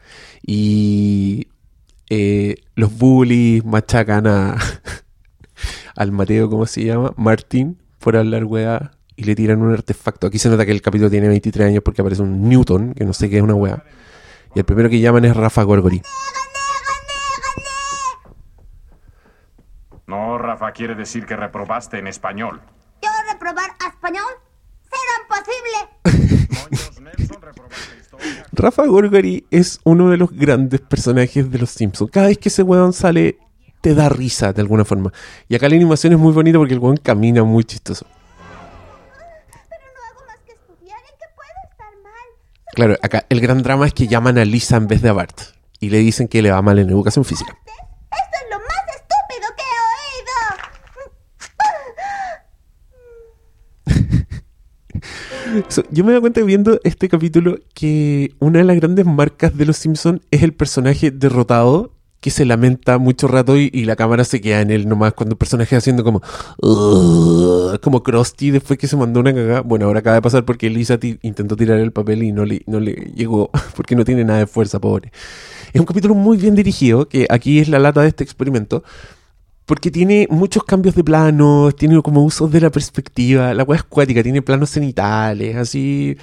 Y 0.46 1.48
eh, 2.10 2.56
los 2.76 2.98
bullies 2.98 3.66
machacan 3.66 4.28
a, 4.28 4.58
al 5.96 6.12
Mateo, 6.12 6.50
¿cómo 6.50 6.66
se 6.66 6.84
llama? 6.84 7.14
Martín, 7.18 7.78
por 8.00 8.16
hablar 8.16 8.46
weá, 8.46 8.92
y 9.16 9.24
le 9.24 9.36
tiran 9.36 9.62
un 9.62 9.74
artefacto. 9.74 10.28
Aquí 10.28 10.40
se 10.40 10.50
nota 10.50 10.66
que 10.66 10.72
el 10.72 10.82
capítulo 10.82 11.10
tiene 11.10 11.28
23 11.28 11.68
años 11.68 11.84
porque 11.84 12.02
aparece 12.02 12.22
un 12.22 12.48
Newton, 12.48 12.94
que 12.94 13.04
no 13.04 13.14
sé 13.14 13.30
qué 13.30 13.38
es 13.38 13.44
una 13.44 13.56
weá. 13.56 13.84
Y 14.56 14.60
el 14.60 14.66
primero 14.66 14.90
que 14.90 15.00
llaman 15.00 15.26
es 15.26 15.36
Rafa 15.36 15.64
Gorgori. 15.64 16.02
No, 20.08 20.38
Rafa, 20.38 20.72
quiere 20.72 20.96
decir 20.96 21.26
que 21.26 21.36
reprobaste 21.36 22.00
en 22.00 22.08
español. 22.08 22.62
¿Yo 23.02 23.10
reprobar 23.32 23.72
a 23.86 23.90
español? 23.90 24.24
¿Será 24.84 25.14
imposible? 25.24 26.48
Rafa 28.54 28.86
Gorgori 28.86 29.46
es 29.52 29.80
uno 29.84 30.10
de 30.10 30.18
los 30.18 30.32
grandes 30.32 30.82
personajes 30.82 31.50
de 31.52 31.60
los 31.60 31.70
Simpsons. 31.70 32.12
Cada 32.12 32.28
vez 32.28 32.38
que 32.38 32.50
ese 32.50 32.64
weón 32.64 32.94
sale, 32.94 33.38
te 33.82 33.94
da 33.94 34.10
risa 34.10 34.54
de 34.54 34.62
alguna 34.62 34.86
forma. 34.86 35.12
Y 35.48 35.56
acá 35.56 35.70
la 35.70 35.76
animación 35.76 36.14
es 36.14 36.20
muy 36.20 36.34
bonita 36.34 36.58
porque 36.58 36.74
el 36.74 36.80
weón 36.80 36.98
camina 36.98 37.44
muy 37.44 37.64
chistoso. 37.64 38.06
Pero 39.70 39.84
no 39.94 40.00
hago 40.10 40.22
más 40.28 40.38
que 40.46 40.54
estudiar. 40.54 40.98
¿En 41.00 41.16
qué 41.20 41.26
puedo 41.36 41.50
estar 41.70 41.94
mal? 42.04 42.28
Claro, 42.74 42.96
acá 43.02 43.26
el 43.30 43.40
gran 43.42 43.62
drama 43.62 43.86
es 43.86 43.94
que 43.94 44.08
llaman 44.08 44.38
a 44.38 44.46
Lisa 44.46 44.78
en 44.78 44.88
vez 44.88 45.02
de 45.02 45.10
a 45.10 45.14
Bart. 45.14 45.40
Y 45.80 45.90
le 45.90 46.00
dicen 46.00 46.28
que 46.28 46.42
le 46.42 46.50
va 46.50 46.62
mal 46.62 46.80
en 46.80 46.90
educación 46.90 47.24
física. 47.26 47.56
Esto 48.10 48.38
es 48.44 48.50
lo 48.50 48.58
más 48.58 48.84
estúpido 48.96 49.48
que 49.56 49.64
he 49.64 49.80
oído. 49.94 50.42
Yo 55.92 56.04
me 56.04 56.12
doy 56.12 56.22
cuenta 56.22 56.42
viendo 56.42 56.80
este 56.84 57.10
capítulo 57.10 57.60
que 57.74 58.34
una 58.40 58.60
de 58.60 58.66
las 58.66 58.76
grandes 58.76 59.06
marcas 59.06 59.58
de 59.58 59.66
los 59.66 59.78
Simpsons 59.78 60.22
es 60.32 60.44
el 60.44 60.54
personaje 60.54 61.12
derrotado 61.12 61.94
que 62.20 62.32
se 62.32 62.46
lamenta 62.46 62.98
mucho 62.98 63.28
rato 63.28 63.58
y, 63.58 63.70
la 63.86 63.96
cámara 63.96 64.24
se 64.24 64.42
queda 64.42 64.62
en 64.62 64.72
él 64.72 64.90
nomás 64.90 65.14
cuando 65.14 65.34
el 65.34 65.38
personaje 65.38 65.76
haciendo 65.76 66.04
como 66.04 66.22
como 67.82 68.04
Krusty 68.04 68.52
después 68.52 68.80
que 68.80 68.88
se 68.88 68.98
mandó 68.98 69.20
una 69.20 69.34
cagada. 69.34 69.62
Bueno, 69.62 69.86
ahora 69.86 70.00
acaba 70.00 70.16
de 70.16 70.22
pasar 70.22 70.44
porque 70.44 70.70
Lisa 70.70 71.00
intentó 71.22 71.56
tirar 71.56 71.80
el 71.80 71.92
papel 71.92 72.24
y 72.24 72.32
no 72.32 72.44
le, 72.46 72.64
no 72.66 72.80
le 72.80 72.94
llegó 73.16 73.52
porque 73.76 73.96
no 73.96 74.04
tiene 74.04 74.24
nada 74.24 74.40
de 74.40 74.48
fuerza, 74.48 74.80
pobre. 74.80 75.12
Es 75.74 75.80
un 75.80 75.86
capítulo 75.86 76.16
muy 76.16 76.38
bien 76.38 76.56
dirigido, 76.56 77.08
que 77.08 77.28
aquí 77.30 77.60
es 77.60 77.70
la 77.70 77.80
lata 77.80 78.02
de 78.02 78.08
este 78.08 78.24
experimento, 78.24 78.84
porque 79.68 79.92
tiene 79.92 80.28
muchos 80.32 80.64
cambios 80.64 80.96
de 80.96 81.04
planos, 81.04 81.76
tiene 81.76 82.02
como 82.02 82.24
usos 82.24 82.50
de 82.50 82.62
la 82.62 82.72
perspectiva, 82.72 83.54
la 83.54 83.64
weá 83.64 83.78
es 83.78 83.84
cuática, 83.84 84.24
tiene 84.24 84.42
planos 84.42 84.72
cenitales, 84.72 85.58
así. 85.58 86.18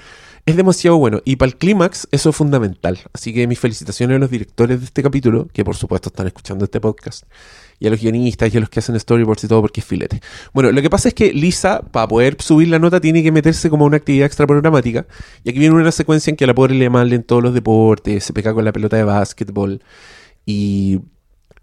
Es 0.46 0.56
demasiado 0.56 0.96
bueno. 0.98 1.20
Y 1.24 1.36
para 1.36 1.50
el 1.50 1.56
clímax, 1.56 2.08
eso 2.10 2.30
es 2.30 2.36
fundamental. 2.36 2.98
Así 3.12 3.32
que 3.32 3.46
mis 3.46 3.58
felicitaciones 3.58 4.16
a 4.16 4.18
los 4.18 4.30
directores 4.30 4.80
de 4.80 4.86
este 4.86 5.02
capítulo, 5.02 5.48
que 5.52 5.64
por 5.64 5.76
supuesto 5.76 6.08
están 6.08 6.26
escuchando 6.26 6.64
este 6.64 6.80
podcast, 6.80 7.24
y 7.78 7.86
a 7.86 7.90
los 7.90 8.00
guionistas 8.00 8.52
y 8.52 8.56
a 8.56 8.60
los 8.60 8.70
que 8.70 8.80
hacen 8.80 8.98
storyboards 8.98 9.44
y 9.44 9.48
todo, 9.48 9.60
porque 9.60 9.80
es 9.80 9.86
filete. 9.86 10.20
Bueno, 10.54 10.72
lo 10.72 10.80
que 10.80 10.88
pasa 10.88 11.08
es 11.08 11.14
que 11.14 11.32
Lisa, 11.34 11.82
para 11.82 12.08
poder 12.08 12.36
subir 12.40 12.68
la 12.68 12.78
nota, 12.78 12.98
tiene 12.98 13.22
que 13.22 13.30
meterse 13.30 13.68
como 13.68 13.84
una 13.84 13.98
actividad 13.98 14.26
extra 14.26 14.46
programática. 14.46 15.06
Y 15.44 15.50
aquí 15.50 15.58
viene 15.58 15.74
una 15.74 15.92
secuencia 15.92 16.30
en 16.30 16.36
que 16.36 16.44
a 16.44 16.46
la 16.46 16.54
pobre 16.54 16.74
le 16.74 16.88
mal 16.88 17.12
en 17.12 17.24
todos 17.24 17.42
los 17.42 17.52
deportes, 17.52 18.24
se 18.24 18.32
pega 18.32 18.54
con 18.54 18.64
la 18.64 18.72
pelota 18.72 18.96
de 18.96 19.04
básquetbol. 19.04 19.82
Y 20.46 21.00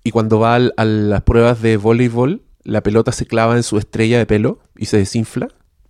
y 0.03 0.11
cuando 0.11 0.39
va 0.39 0.55
al- 0.55 0.73
a 0.77 0.85
las 0.85 1.21
pruebas 1.23 1.61
de 1.61 1.77
voleibol, 1.77 2.43
la 2.63 2.81
pelota 2.81 3.11
se 3.11 3.25
clava 3.25 3.55
en 3.55 3.63
su 3.63 3.77
estrella 3.77 4.17
de 4.17 4.25
pelo 4.25 4.59
y 4.75 4.85
se 4.85 4.97
desinfla. 4.97 5.47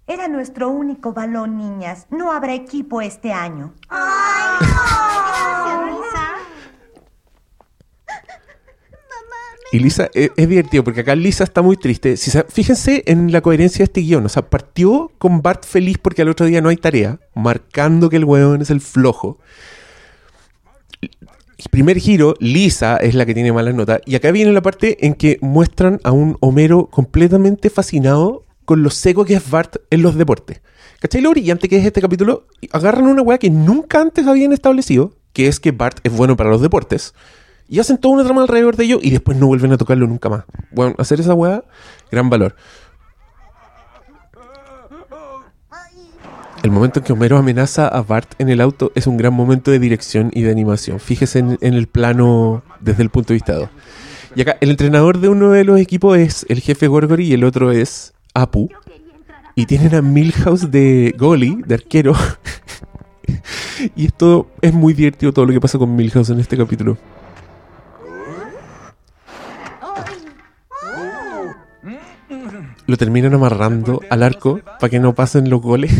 Era 0.07 0.27
nuestro 0.27 0.69
único 0.69 1.13
balón, 1.13 1.57
niñas. 1.57 2.07
No 2.09 2.31
habrá 2.33 2.53
equipo 2.53 3.01
este 3.01 3.31
año. 3.31 3.73
Ay, 3.89 4.67
no. 4.67 5.97
Lisa. 5.97 6.27
Y 9.73 9.79
Lisa, 9.79 10.09
es, 10.13 10.31
es 10.35 10.49
divertido 10.49 10.83
porque 10.83 10.99
acá 11.01 11.15
Lisa 11.15 11.45
está 11.45 11.61
muy 11.61 11.77
triste. 11.77 12.17
Si 12.17 12.29
fíjense 12.49 13.03
en 13.05 13.31
la 13.31 13.39
coherencia 13.41 13.79
de 13.79 13.83
este 13.85 14.01
guion. 14.01 14.25
O 14.25 14.29
sea, 14.29 14.49
partió 14.49 15.11
con 15.17 15.41
Bart 15.41 15.63
feliz 15.65 15.97
porque 15.97 16.23
al 16.23 16.29
otro 16.29 16.45
día 16.45 16.59
no 16.61 16.67
hay 16.69 16.75
tarea, 16.77 17.19
marcando 17.33 18.09
que 18.09 18.17
el 18.17 18.25
hueón 18.25 18.61
es 18.61 18.69
el 18.69 18.81
flojo. 18.81 19.39
Primer 21.69 21.99
giro, 21.99 22.35
Lisa 22.39 22.97
es 22.97 23.15
la 23.15 23.25
que 23.25 23.33
tiene 23.33 23.51
malas 23.51 23.75
notas. 23.75 24.01
Y 24.05 24.15
acá 24.15 24.31
viene 24.31 24.51
la 24.51 24.61
parte 24.61 25.05
en 25.05 25.13
que 25.13 25.37
muestran 25.41 25.99
a 26.03 26.11
un 26.11 26.37
Homero 26.39 26.87
completamente 26.87 27.69
fascinado 27.69 28.45
con 28.65 28.83
lo 28.83 28.89
seco 28.89 29.25
que 29.25 29.35
es 29.35 29.49
Bart 29.49 29.77
en 29.89 30.01
los 30.01 30.15
deportes. 30.15 30.61
¿Cachai 30.99 31.21
lo 31.21 31.31
brillante 31.31 31.67
que 31.67 31.77
es 31.77 31.85
este 31.85 32.01
capítulo? 32.01 32.47
Agarran 32.71 33.07
una 33.07 33.21
weá 33.21 33.37
que 33.37 33.49
nunca 33.49 34.01
antes 34.01 34.27
habían 34.27 34.53
establecido, 34.53 35.13
que 35.33 35.47
es 35.47 35.59
que 35.59 35.71
Bart 35.71 35.99
es 36.03 36.15
bueno 36.15 36.37
para 36.37 36.49
los 36.49 36.61
deportes, 36.61 37.13
y 37.67 37.79
hacen 37.79 37.97
toda 37.97 38.15
una 38.15 38.23
trama 38.23 38.41
alrededor 38.41 38.75
de 38.75 38.83
ello 38.83 38.99
y 39.01 39.09
después 39.09 39.37
no 39.37 39.47
vuelven 39.47 39.71
a 39.71 39.77
tocarlo 39.77 40.05
nunca 40.05 40.29
más. 40.29 40.43
Bueno, 40.71 40.93
hacer 40.97 41.19
esa 41.19 41.33
weá, 41.33 41.63
gran 42.11 42.29
valor. 42.29 42.55
El 46.63 46.69
momento 46.69 46.99
en 46.99 47.05
que 47.05 47.13
Homero 47.13 47.37
amenaza 47.37 47.87
a 47.87 48.03
Bart 48.03 48.35
en 48.37 48.49
el 48.49 48.61
auto 48.61 48.91
es 48.93 49.07
un 49.07 49.17
gran 49.17 49.33
momento 49.33 49.71
de 49.71 49.79
dirección 49.79 50.29
y 50.31 50.43
de 50.43 50.51
animación. 50.51 50.99
Fíjese 50.99 51.39
en, 51.39 51.57
el 51.59 51.87
plano 51.87 52.61
desde 52.79 53.01
el 53.01 53.09
punto 53.09 53.29
de 53.29 53.35
vista 53.35 53.53
2. 53.53 53.69
Y 54.35 54.41
acá, 54.41 54.57
el 54.61 54.69
entrenador 54.69 55.19
de 55.19 55.29
uno 55.29 55.49
de 55.49 55.63
los 55.63 55.79
equipos 55.79 56.17
es 56.19 56.45
el 56.49 56.59
jefe 56.59 56.87
Gorgory 56.87 57.25
y 57.25 57.33
el 57.33 57.45
otro 57.45 57.71
es 57.71 58.13
Apu. 58.35 58.69
Y 59.55 59.65
tienen 59.65 59.95
a 59.95 60.03
Milhouse 60.03 60.69
de 60.69 61.15
goalie, 61.17 61.57
de 61.65 61.73
arquero. 61.73 62.13
y 63.95 64.05
esto 64.05 64.47
es 64.61 64.71
muy 64.71 64.93
divertido 64.93 65.33
todo 65.33 65.47
lo 65.47 65.53
que 65.53 65.59
pasa 65.59 65.79
con 65.79 65.95
Milhouse 65.95 66.29
en 66.29 66.39
este 66.39 66.57
capítulo. 66.57 66.95
Lo 72.91 72.97
terminan 72.97 73.33
amarrando 73.33 74.01
al 74.09 74.21
arco 74.21 74.59
para 74.77 74.89
que 74.89 74.99
no 74.99 75.15
pasen 75.15 75.49
los 75.49 75.61
goles. 75.61 75.93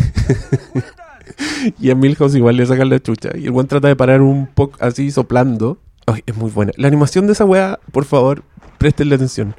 y 1.80 1.90
a 1.90 1.94
Milhouse 1.94 2.34
igual 2.34 2.58
le 2.58 2.66
sacan 2.66 2.90
la 2.90 3.00
chucha. 3.00 3.30
Y 3.34 3.46
el 3.46 3.50
buen 3.50 3.66
trata 3.66 3.88
de 3.88 3.96
parar 3.96 4.20
un 4.20 4.46
poco 4.46 4.76
así 4.78 5.10
soplando. 5.10 5.78
Ay, 6.06 6.22
es 6.26 6.36
muy 6.36 6.50
buena. 6.50 6.70
La 6.76 6.88
animación 6.88 7.26
de 7.26 7.32
esa 7.32 7.46
weá, 7.46 7.80
por 7.92 8.04
favor, 8.04 8.42
prestenle 8.76 9.14
atención. 9.14 9.54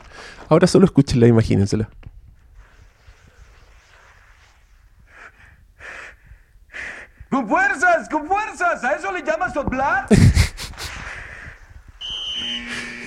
Ahora 0.47 0.67
solo 0.67 0.85
escúchenla, 0.85 1.25
imagínensela. 1.25 1.89
¡Con 7.31 7.49
fuerzas! 7.49 8.09
¡Con 8.09 8.27
fuerzas! 8.27 8.83
¿A 8.83 8.93
eso 8.93 9.11
le 9.11 9.23
llamas 9.23 9.55
soplar? 9.55 10.05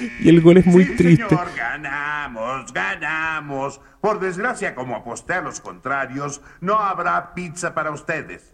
Y 0.21 0.29
el 0.29 0.41
gol 0.41 0.57
es 0.59 0.67
muy 0.67 0.85
Sí, 0.85 0.97
triste. 0.97 1.29
señor, 1.29 1.49
ganamos, 1.57 2.73
ganamos. 2.73 3.81
Por 4.01 4.21
desgracia, 4.21 4.75
como 4.75 4.97
aposté 4.97 5.35
a 5.35 5.41
los 5.41 5.61
contrarios, 5.61 6.41
no 6.61 6.79
habrá 6.79 7.35
pizza 7.35 7.75
para 7.75 7.91
ustedes. 7.91 8.53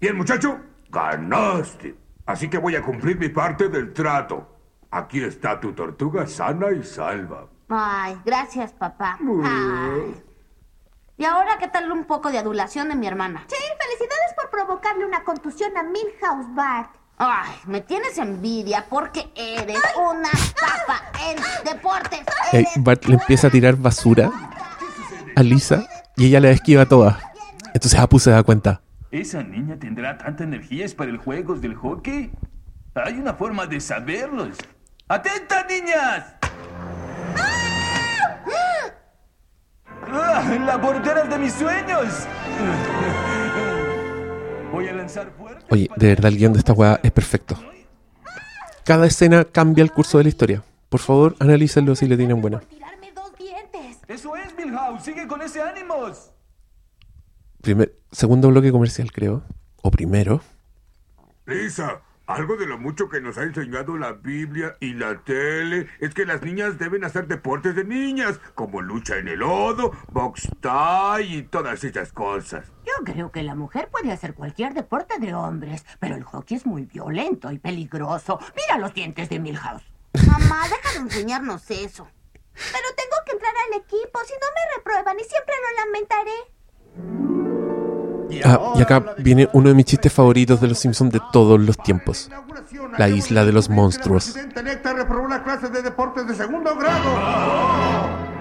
Bien, 0.00 0.16
muchacho, 0.16 0.60
ganaste. 0.90 1.96
Así 2.26 2.48
que 2.48 2.58
voy 2.58 2.76
a 2.76 2.82
cumplir 2.82 3.18
mi 3.18 3.28
parte 3.28 3.68
del 3.68 3.92
trato. 3.92 4.56
Aquí 4.90 5.22
está 5.22 5.58
tu 5.60 5.72
tortuga 5.72 6.26
sana 6.26 6.70
y 6.72 6.82
salva. 6.82 7.46
Ay, 7.68 8.20
gracias, 8.24 8.72
papá. 8.72 9.18
Ay. 9.44 10.22
Y 11.16 11.24
ahora, 11.24 11.58
¿qué 11.58 11.68
tal 11.68 11.90
un 11.92 12.04
poco 12.04 12.30
de 12.30 12.38
adulación 12.38 12.88
de 12.88 12.96
mi 12.96 13.06
hermana? 13.06 13.44
Sí, 13.46 13.56
felicidades 13.56 14.34
por 14.40 14.50
provocarle 14.50 15.04
una 15.04 15.22
contusión 15.22 15.76
a 15.76 15.82
Milhouse 15.82 16.54
Bart. 16.54 16.90
Ay, 17.22 17.50
me 17.66 17.82
tienes 17.82 18.16
envidia 18.16 18.86
porque 18.88 19.30
eres 19.36 19.76
una 19.94 20.30
tapa 20.58 21.02
en 21.28 21.36
deportes. 21.70 22.20
Eh, 22.50 22.64
Bart 22.76 23.04
le 23.04 23.16
empieza 23.16 23.48
a 23.48 23.50
tirar 23.50 23.76
basura 23.76 24.30
a 25.36 25.42
Lisa 25.42 25.86
y 26.16 26.28
ella 26.28 26.40
la 26.40 26.48
esquiva 26.48 26.86
toda. 26.86 27.20
Entonces 27.74 28.00
Apu 28.00 28.18
se 28.18 28.30
da 28.30 28.42
cuenta. 28.42 28.80
¿Esa 29.10 29.42
niña 29.42 29.76
tendrá 29.78 30.16
tanta 30.16 30.44
energía 30.44 30.86
para 30.96 31.10
el 31.10 31.18
juegos 31.18 31.60
del 31.60 31.74
hockey? 31.74 32.30
Hay 32.94 33.18
una 33.18 33.34
forma 33.34 33.66
de 33.66 33.80
saberlos. 33.80 34.56
¡Atenta, 35.06 35.66
niñas! 35.68 36.36
¡Ah! 40.10 40.42
¡La 40.64 40.80
portera 40.80 41.24
de 41.24 41.38
mis 41.38 41.52
sueños! 41.52 42.26
Oye, 44.72 45.90
de 45.96 46.08
verdad 46.08 46.30
el 46.32 46.38
guion 46.38 46.52
de 46.52 46.58
esta 46.58 46.72
weá 46.72 47.00
es 47.02 47.10
perfecto. 47.10 47.56
Cada 48.84 49.06
escena 49.06 49.44
cambia 49.44 49.82
el 49.82 49.92
curso 49.92 50.18
de 50.18 50.24
la 50.24 50.28
historia. 50.30 50.62
Por 50.88 51.00
favor, 51.00 51.36
analícenlo 51.38 51.94
si 51.94 52.06
le 52.06 52.16
tienen 52.16 52.40
buena. 52.40 52.62
¡Eso 54.08 54.34
es, 54.34 54.52
Milhouse! 54.56 55.04
¡Sigue 55.04 55.28
con 55.28 55.40
ese 55.40 55.62
ánimos! 55.62 56.32
Primer, 57.60 57.94
segundo 58.10 58.48
bloque 58.48 58.72
comercial, 58.72 59.12
creo. 59.12 59.44
O 59.82 59.90
primero. 59.90 60.40
Lisa, 61.46 62.00
algo 62.34 62.56
de 62.56 62.66
lo 62.66 62.78
mucho 62.78 63.08
que 63.08 63.20
nos 63.20 63.38
ha 63.38 63.42
enseñado 63.42 63.96
la 63.96 64.12
Biblia 64.12 64.76
y 64.80 64.94
la 64.94 65.18
tele 65.22 65.88
es 65.98 66.14
que 66.14 66.24
las 66.24 66.42
niñas 66.42 66.78
deben 66.78 67.04
hacer 67.04 67.26
deportes 67.26 67.74
de 67.74 67.84
niñas, 67.84 68.40
como 68.54 68.80
lucha 68.80 69.16
en 69.18 69.28
el 69.28 69.40
lodo, 69.40 69.92
box 70.12 70.48
tie 70.60 71.24
y 71.26 71.42
todas 71.42 71.82
esas 71.82 72.12
cosas. 72.12 72.70
Yo 72.86 73.04
creo 73.04 73.32
que 73.32 73.42
la 73.42 73.54
mujer 73.54 73.88
puede 73.90 74.12
hacer 74.12 74.34
cualquier 74.34 74.74
deporte 74.74 75.18
de 75.18 75.34
hombres, 75.34 75.84
pero 75.98 76.14
el 76.14 76.24
hockey 76.24 76.56
es 76.56 76.66
muy 76.66 76.84
violento 76.84 77.50
y 77.50 77.58
peligroso. 77.58 78.38
Mira 78.56 78.78
los 78.78 78.94
dientes 78.94 79.28
de 79.28 79.38
Milhouse. 79.38 79.84
Mamá, 80.26 80.62
deja 80.68 80.92
de 80.92 80.98
enseñarnos 80.98 81.70
eso. 81.70 82.08
Pero 82.54 82.88
tengo 82.96 83.16
que 83.26 83.32
entrar 83.32 83.54
al 83.68 83.80
equipo, 83.80 84.20
si 84.24 84.34
no 84.34 84.46
me 84.54 84.76
reprueban 84.76 85.18
y 85.18 85.24
siempre 85.24 85.54
lo 85.62 85.84
lamentaré. 85.84 87.39
Ah, 88.44 88.74
y 88.76 88.82
acá 88.82 89.14
viene 89.18 89.48
uno 89.52 89.68
de 89.68 89.74
mis 89.74 89.86
chistes 89.86 90.12
favoritos 90.12 90.60
de 90.60 90.68
los 90.68 90.78
Simpsons 90.78 91.12
de 91.12 91.20
todos 91.32 91.60
los 91.60 91.76
tiempos. 91.78 92.30
La 92.98 93.08
isla 93.08 93.44
de 93.44 93.52
los 93.52 93.68
monstruos. 93.68 94.24
presidente 94.24 94.60
electa 94.60 94.92
reprobó 94.92 95.28
la 95.28 95.42
clase 95.42 95.68
de 95.68 95.82
deportes 95.82 96.26
de 96.26 96.34
segundo 96.34 96.74
grado. 96.76 97.10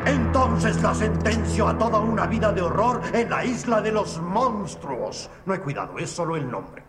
Entonces 0.05 0.81
la 0.81 0.93
sentencio 0.93 1.67
a 1.67 1.77
toda 1.77 1.99
una 1.99 2.25
vida 2.25 2.51
de 2.51 2.61
horror 2.61 3.01
en 3.13 3.29
la 3.29 3.43
isla 3.45 3.81
de 3.81 3.91
los 3.91 4.19
monstruos. 4.21 5.29
No 5.45 5.53
hay 5.53 5.59
cuidado, 5.59 5.97
es 5.97 6.09
solo 6.09 6.35
el 6.35 6.49
nombre. 6.49 6.83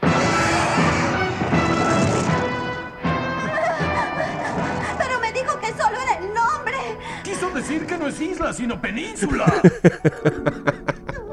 Pero 4.98 5.20
me 5.20 5.32
dijo 5.32 5.58
que 5.60 5.72
decir 7.60 7.86
que 7.86 7.98
no 7.98 8.06
es 8.06 8.20
isla, 8.20 8.52
sino 8.52 8.80
península. 8.80 9.44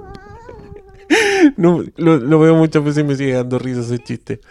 No, 1.55 1.83
lo, 1.95 2.17
lo 2.17 2.39
veo 2.39 2.55
muchas 2.55 2.83
veces 2.83 3.03
y 3.03 3.07
me 3.07 3.15
sigue 3.15 3.33
dando 3.33 3.57
risa 3.59 3.81
ese 3.81 3.99
chiste. 3.99 4.41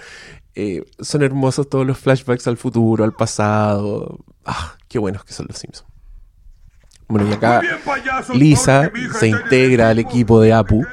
Eh, 0.55 0.85
son 1.01 1.23
hermosos 1.23 1.69
todos 1.69 1.87
los 1.87 1.99
flashbacks 1.99 2.47
al 2.47 2.57
futuro, 2.57 3.05
al 3.05 3.13
pasado. 3.13 4.19
Ah, 4.45 4.75
qué 4.89 4.99
buenos 4.99 5.25
que 5.25 5.35
son 5.35 5.47
los 5.49 5.59
Simpsons. 5.59 5.89
Bueno, 7.09 7.29
y 7.29 7.33
acá 7.35 7.61
bien, 7.61 7.77
Lisa 8.35 8.91
se 9.19 9.29
integra 9.29 9.91
al 9.91 9.99
equipo 9.99 10.41
de 10.41 10.53
Apu. 10.53 10.85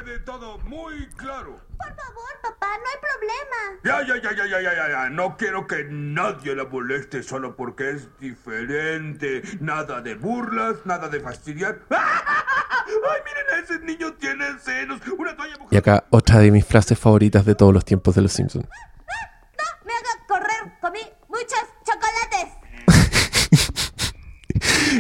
No 2.93 2.99
hay 2.99 2.99
problema. 3.01 3.60
Ya, 3.84 4.01
ya, 4.08 4.21
ya, 4.21 4.32
ya, 4.36 4.45
ya, 4.45 4.62
ya, 4.62 4.73
ya, 4.75 4.89
ya. 4.89 5.10
No 5.10 5.36
quiero 5.38 5.65
que 5.67 5.86
nadie 5.89 6.56
la 6.56 6.65
moleste 6.65 7.23
solo 7.23 7.56
porque 7.56 7.91
es 7.91 8.19
diferente. 8.19 9.41
Nada 9.60 10.01
de 10.01 10.15
burlas, 10.15 10.77
nada 10.86 11.10
de 11.10 11.19
fastidiar. 11.19 11.79
¡Ay, 11.89 13.21
miren, 13.25 13.63
ese 13.63 13.79
niño 13.79 14.13
tiene 14.13 14.45
senos! 14.60 15.01
Una 15.17 15.36
toalla 15.36 15.56
Y 15.71 15.77
acá 15.77 16.03
otra 16.10 16.39
de 16.39 16.51
mis 16.51 16.65
frases 16.65 16.99
favoritas 16.99 17.45
de 17.45 17.56
todos 17.56 17.73
los 17.73 17.86
tiempos 17.86 18.13
de 18.15 18.21
los 18.21 18.34
Simpsons. 18.34 18.65
Me 19.86 19.93
haga 19.93 20.25
correr. 20.27 20.73
Comí 20.82 20.99
muchos 21.29 21.63
chocolates. 21.86 22.49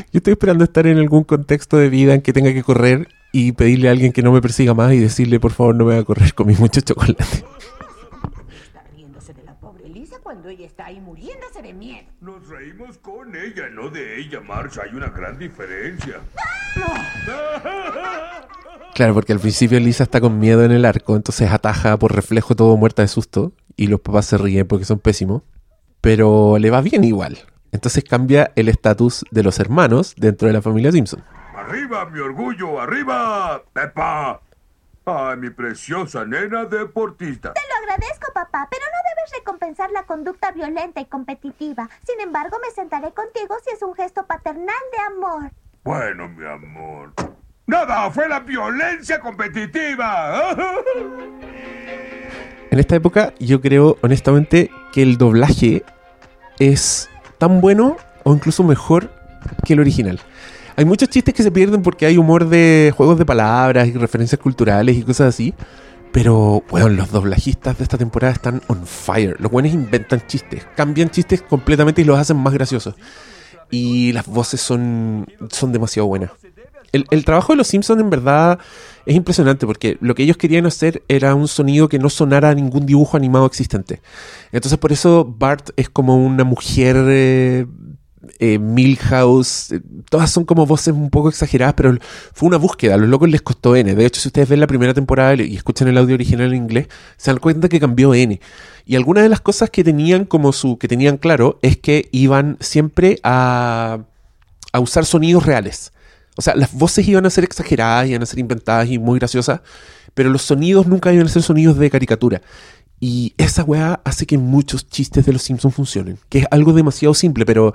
Yo 0.11 0.17
estoy 0.17 0.33
esperando 0.33 0.63
estar 0.63 0.87
en 0.87 0.97
algún 0.97 1.23
contexto 1.23 1.77
de 1.77 1.89
vida 1.89 2.13
en 2.13 2.21
que 2.21 2.33
tenga 2.33 2.53
que 2.53 2.63
correr 2.63 3.07
y 3.31 3.51
pedirle 3.53 3.89
a 3.89 3.91
alguien 3.91 4.13
que 4.13 4.21
no 4.21 4.31
me 4.31 4.41
persiga 4.41 4.73
más 4.73 4.93
y 4.93 4.99
decirle, 4.99 5.39
por 5.39 5.51
favor, 5.51 5.75
no 5.75 5.85
me 5.85 5.93
haga 5.93 6.03
correr 6.03 6.33
con 6.33 6.47
mis 6.47 6.59
muchos 6.59 6.83
chocolates. 6.85 7.43
Está 8.65 8.83
riéndose 8.93 9.33
de 9.33 9.43
la 9.43 9.59
pobre 9.59 9.89
Lisa 9.89 10.19
cuando 10.33 10.49
ella 10.49 10.65
está 10.65 10.87
ahí 10.87 10.99
muriéndose 10.99 11.61
de 11.61 11.73
miedo. 11.73 12.07
Nos 12.19 12.47
reímos 12.47 12.97
con 12.97 13.35
ella, 13.35 13.69
no 13.69 13.91
de 13.91 14.19
ella, 14.19 14.41
Marcia. 14.41 14.81
Hay 14.83 14.95
una 14.95 15.09
gran 15.09 15.37
diferencia. 15.37 16.21
Claro, 18.95 19.15
porque 19.15 19.33
al 19.33 19.39
principio 19.39 19.79
Lisa 19.79 20.03
está 20.03 20.21
con 20.21 20.37
miedo 20.37 20.63
en 20.63 20.71
el 20.71 20.85
arco, 20.85 21.15
entonces 21.15 21.51
ataja 21.51 21.97
por 21.97 22.13
reflejo 22.13 22.55
todo 22.55 22.77
muerta 22.77 23.01
de 23.01 23.07
susto 23.07 23.53
y 23.75 23.87
los 23.87 24.01
papás 24.01 24.27
se 24.27 24.37
ríen 24.37 24.67
porque 24.67 24.85
son 24.85 24.99
pésimos, 24.99 25.41
pero 25.99 26.59
le 26.59 26.69
va 26.69 26.79
bien 26.81 27.03
igual. 27.03 27.39
Entonces 27.71 28.03
cambia 28.03 28.51
el 28.55 28.69
estatus 28.69 29.25
de 29.31 29.41
los 29.41 29.59
hermanos 29.59 30.13
dentro 30.15 30.47
de 30.47 30.53
la 30.53 30.61
familia 30.61 30.91
Simpson. 30.91 31.23
¡Arriba, 31.55 32.05
mi 32.05 32.19
orgullo! 32.19 32.79
¡Arriba, 32.79 33.63
Pepa! 33.73 34.41
¡Ay, 35.05 35.37
mi 35.37 35.49
preciosa 35.49 36.25
nena 36.25 36.63
deportista! 36.63 37.53
Te 37.53 37.61
lo 37.69 37.75
agradezco, 37.83 38.31
papá, 38.33 38.67
pero 38.71 38.83
no 38.85 39.09
debes 39.09 39.31
recompensar 39.37 39.91
la 39.91 40.03
conducta 40.03 40.51
violenta 40.51 41.01
y 41.01 41.05
competitiva. 41.05 41.89
Sin 42.05 42.21
embargo, 42.21 42.57
me 42.61 42.71
sentaré 42.71 43.11
contigo 43.11 43.55
si 43.65 43.71
es 43.75 43.81
un 43.81 43.93
gesto 43.95 44.25
paternal 44.25 44.75
de 44.95 45.03
amor. 45.13 45.51
Bueno, 45.83 46.29
mi 46.29 46.45
amor. 46.45 47.13
¡Nada! 47.65 48.09
¡Fue 48.11 48.29
la 48.29 48.39
violencia 48.39 49.19
competitiva! 49.19 50.55
En 52.71 52.79
esta 52.79 52.95
época 52.95 53.35
yo 53.37 53.61
creo 53.61 53.99
honestamente 54.01 54.71
que 54.93 55.03
el 55.03 55.19
doblaje 55.19 55.83
es 56.57 57.07
tan 57.37 57.61
bueno 57.61 57.97
o 58.23 58.33
incluso 58.33 58.63
mejor 58.63 59.11
que 59.63 59.73
el 59.73 59.79
original. 59.79 60.19
Hay 60.75 60.85
muchos 60.85 61.09
chistes 61.09 61.33
que 61.33 61.43
se 61.43 61.51
pierden 61.51 61.81
porque 61.81 62.05
hay 62.05 62.17
humor 62.17 62.49
de 62.49 62.93
juegos 62.95 63.19
de 63.19 63.25
palabras 63.25 63.87
y 63.87 63.93
referencias 63.93 64.39
culturales 64.39 64.97
y 64.97 65.03
cosas 65.03 65.29
así. 65.29 65.53
Pero, 66.11 66.63
bueno, 66.69 66.89
los 66.89 67.11
doblajistas 67.11 67.77
de 67.77 67.83
esta 67.83 67.97
temporada 67.97 68.33
están 68.33 68.61
on 68.67 68.85
fire. 68.85 69.35
Los 69.39 69.51
buenos 69.51 69.73
inventan 69.73 70.21
chistes, 70.27 70.65
cambian 70.75 71.09
chistes 71.09 71.41
completamente 71.41 72.01
y 72.01 72.05
los 72.05 72.19
hacen 72.19 72.37
más 72.37 72.53
graciosos. 72.53 72.95
Y 73.71 74.11
las 74.11 74.27
voces 74.27 74.61
son, 74.61 75.25
son 75.49 75.71
demasiado 75.71 76.07
buenas. 76.07 76.29
El, 76.91 77.05
el 77.09 77.25
trabajo 77.25 77.53
de 77.53 77.57
los 77.57 77.67
Simpsons 77.67 77.99
en 77.99 78.11
verdad 78.11 78.59
es 79.05 79.15
impresionante 79.15 79.65
porque 79.65 79.97
lo 79.99 80.13
que 80.13 80.21
ellos 80.21 80.37
querían 80.37 80.67
hacer 80.67 81.01
era 81.07 81.33
un 81.33 81.47
sonido 81.47 81.89
que 81.89 81.97
no 81.97 82.09
sonara 82.09 82.49
a 82.49 82.53
ningún 82.53 82.85
dibujo 82.85 83.17
animado 83.17 83.47
existente. 83.47 84.01
Entonces 84.51 84.77
por 84.77 84.91
eso 84.91 85.25
Bart 85.25 85.71
es 85.75 85.89
como 85.89 86.23
una 86.23 86.43
mujer 86.43 86.95
eh, 87.07 87.65
eh, 88.39 88.59
Milhouse, 88.59 89.71
eh, 89.71 89.81
todas 90.09 90.31
son 90.31 90.45
como 90.45 90.65
voces 90.65 90.93
un 90.93 91.09
poco 91.09 91.29
exageradas, 91.29 91.73
pero 91.75 91.97
fue 92.33 92.47
una 92.47 92.57
búsqueda, 92.57 92.95
a 92.95 92.97
los 92.97 93.09
locos 93.09 93.29
les 93.29 93.41
costó 93.41 93.75
N. 93.75 93.93
De 93.95 94.05
hecho, 94.05 94.21
si 94.21 94.29
ustedes 94.29 94.49
ven 94.49 94.59
la 94.59 94.67
primera 94.67 94.93
temporada 94.93 95.35
y 95.35 95.55
escuchan 95.55 95.87
el 95.87 95.97
audio 95.97 96.15
original 96.15 96.53
en 96.53 96.63
inglés, 96.63 96.87
se 97.17 97.31
dan 97.31 97.39
cuenta 97.39 97.69
que 97.69 97.79
cambió 97.79 98.13
N. 98.13 98.39
Y 98.85 98.95
algunas 98.95 99.23
de 99.23 99.29
las 99.29 99.41
cosas 99.41 99.69
que 99.69 99.83
tenían 99.83 100.25
como 100.25 100.53
su, 100.53 100.77
que 100.77 100.87
tenían 100.87 101.17
claro, 101.17 101.59
es 101.61 101.77
que 101.77 102.09
iban 102.11 102.57
siempre 102.59 103.19
a, 103.23 103.99
a 104.71 104.79
usar 104.79 105.05
sonidos 105.05 105.45
reales. 105.45 105.91
O 106.35 106.41
sea, 106.41 106.55
las 106.55 106.73
voces 106.73 107.07
iban 107.07 107.25
a 107.25 107.29
ser 107.29 107.43
exageradas, 107.43 108.07
iban 108.07 108.23
a 108.23 108.25
ser 108.25 108.39
inventadas 108.39 108.89
y 108.89 108.97
muy 108.97 109.19
graciosas, 109.19 109.61
pero 110.13 110.29
los 110.29 110.41
sonidos 110.41 110.87
nunca 110.87 111.13
iban 111.13 111.27
a 111.27 111.29
ser 111.29 111.43
sonidos 111.43 111.77
de 111.77 111.89
caricatura. 111.89 112.41
Y 113.05 113.33
esa 113.37 113.65
weá 113.65 113.99
hace 114.05 114.25
que 114.25 114.37
muchos 114.37 114.87
chistes 114.87 115.25
de 115.25 115.33
los 115.33 115.41
Simpsons 115.41 115.75
funcionen. 115.75 116.17
Que 116.29 116.39
es 116.39 116.45
algo 116.51 116.71
demasiado 116.71 117.13
simple, 117.13 117.45
pero 117.45 117.73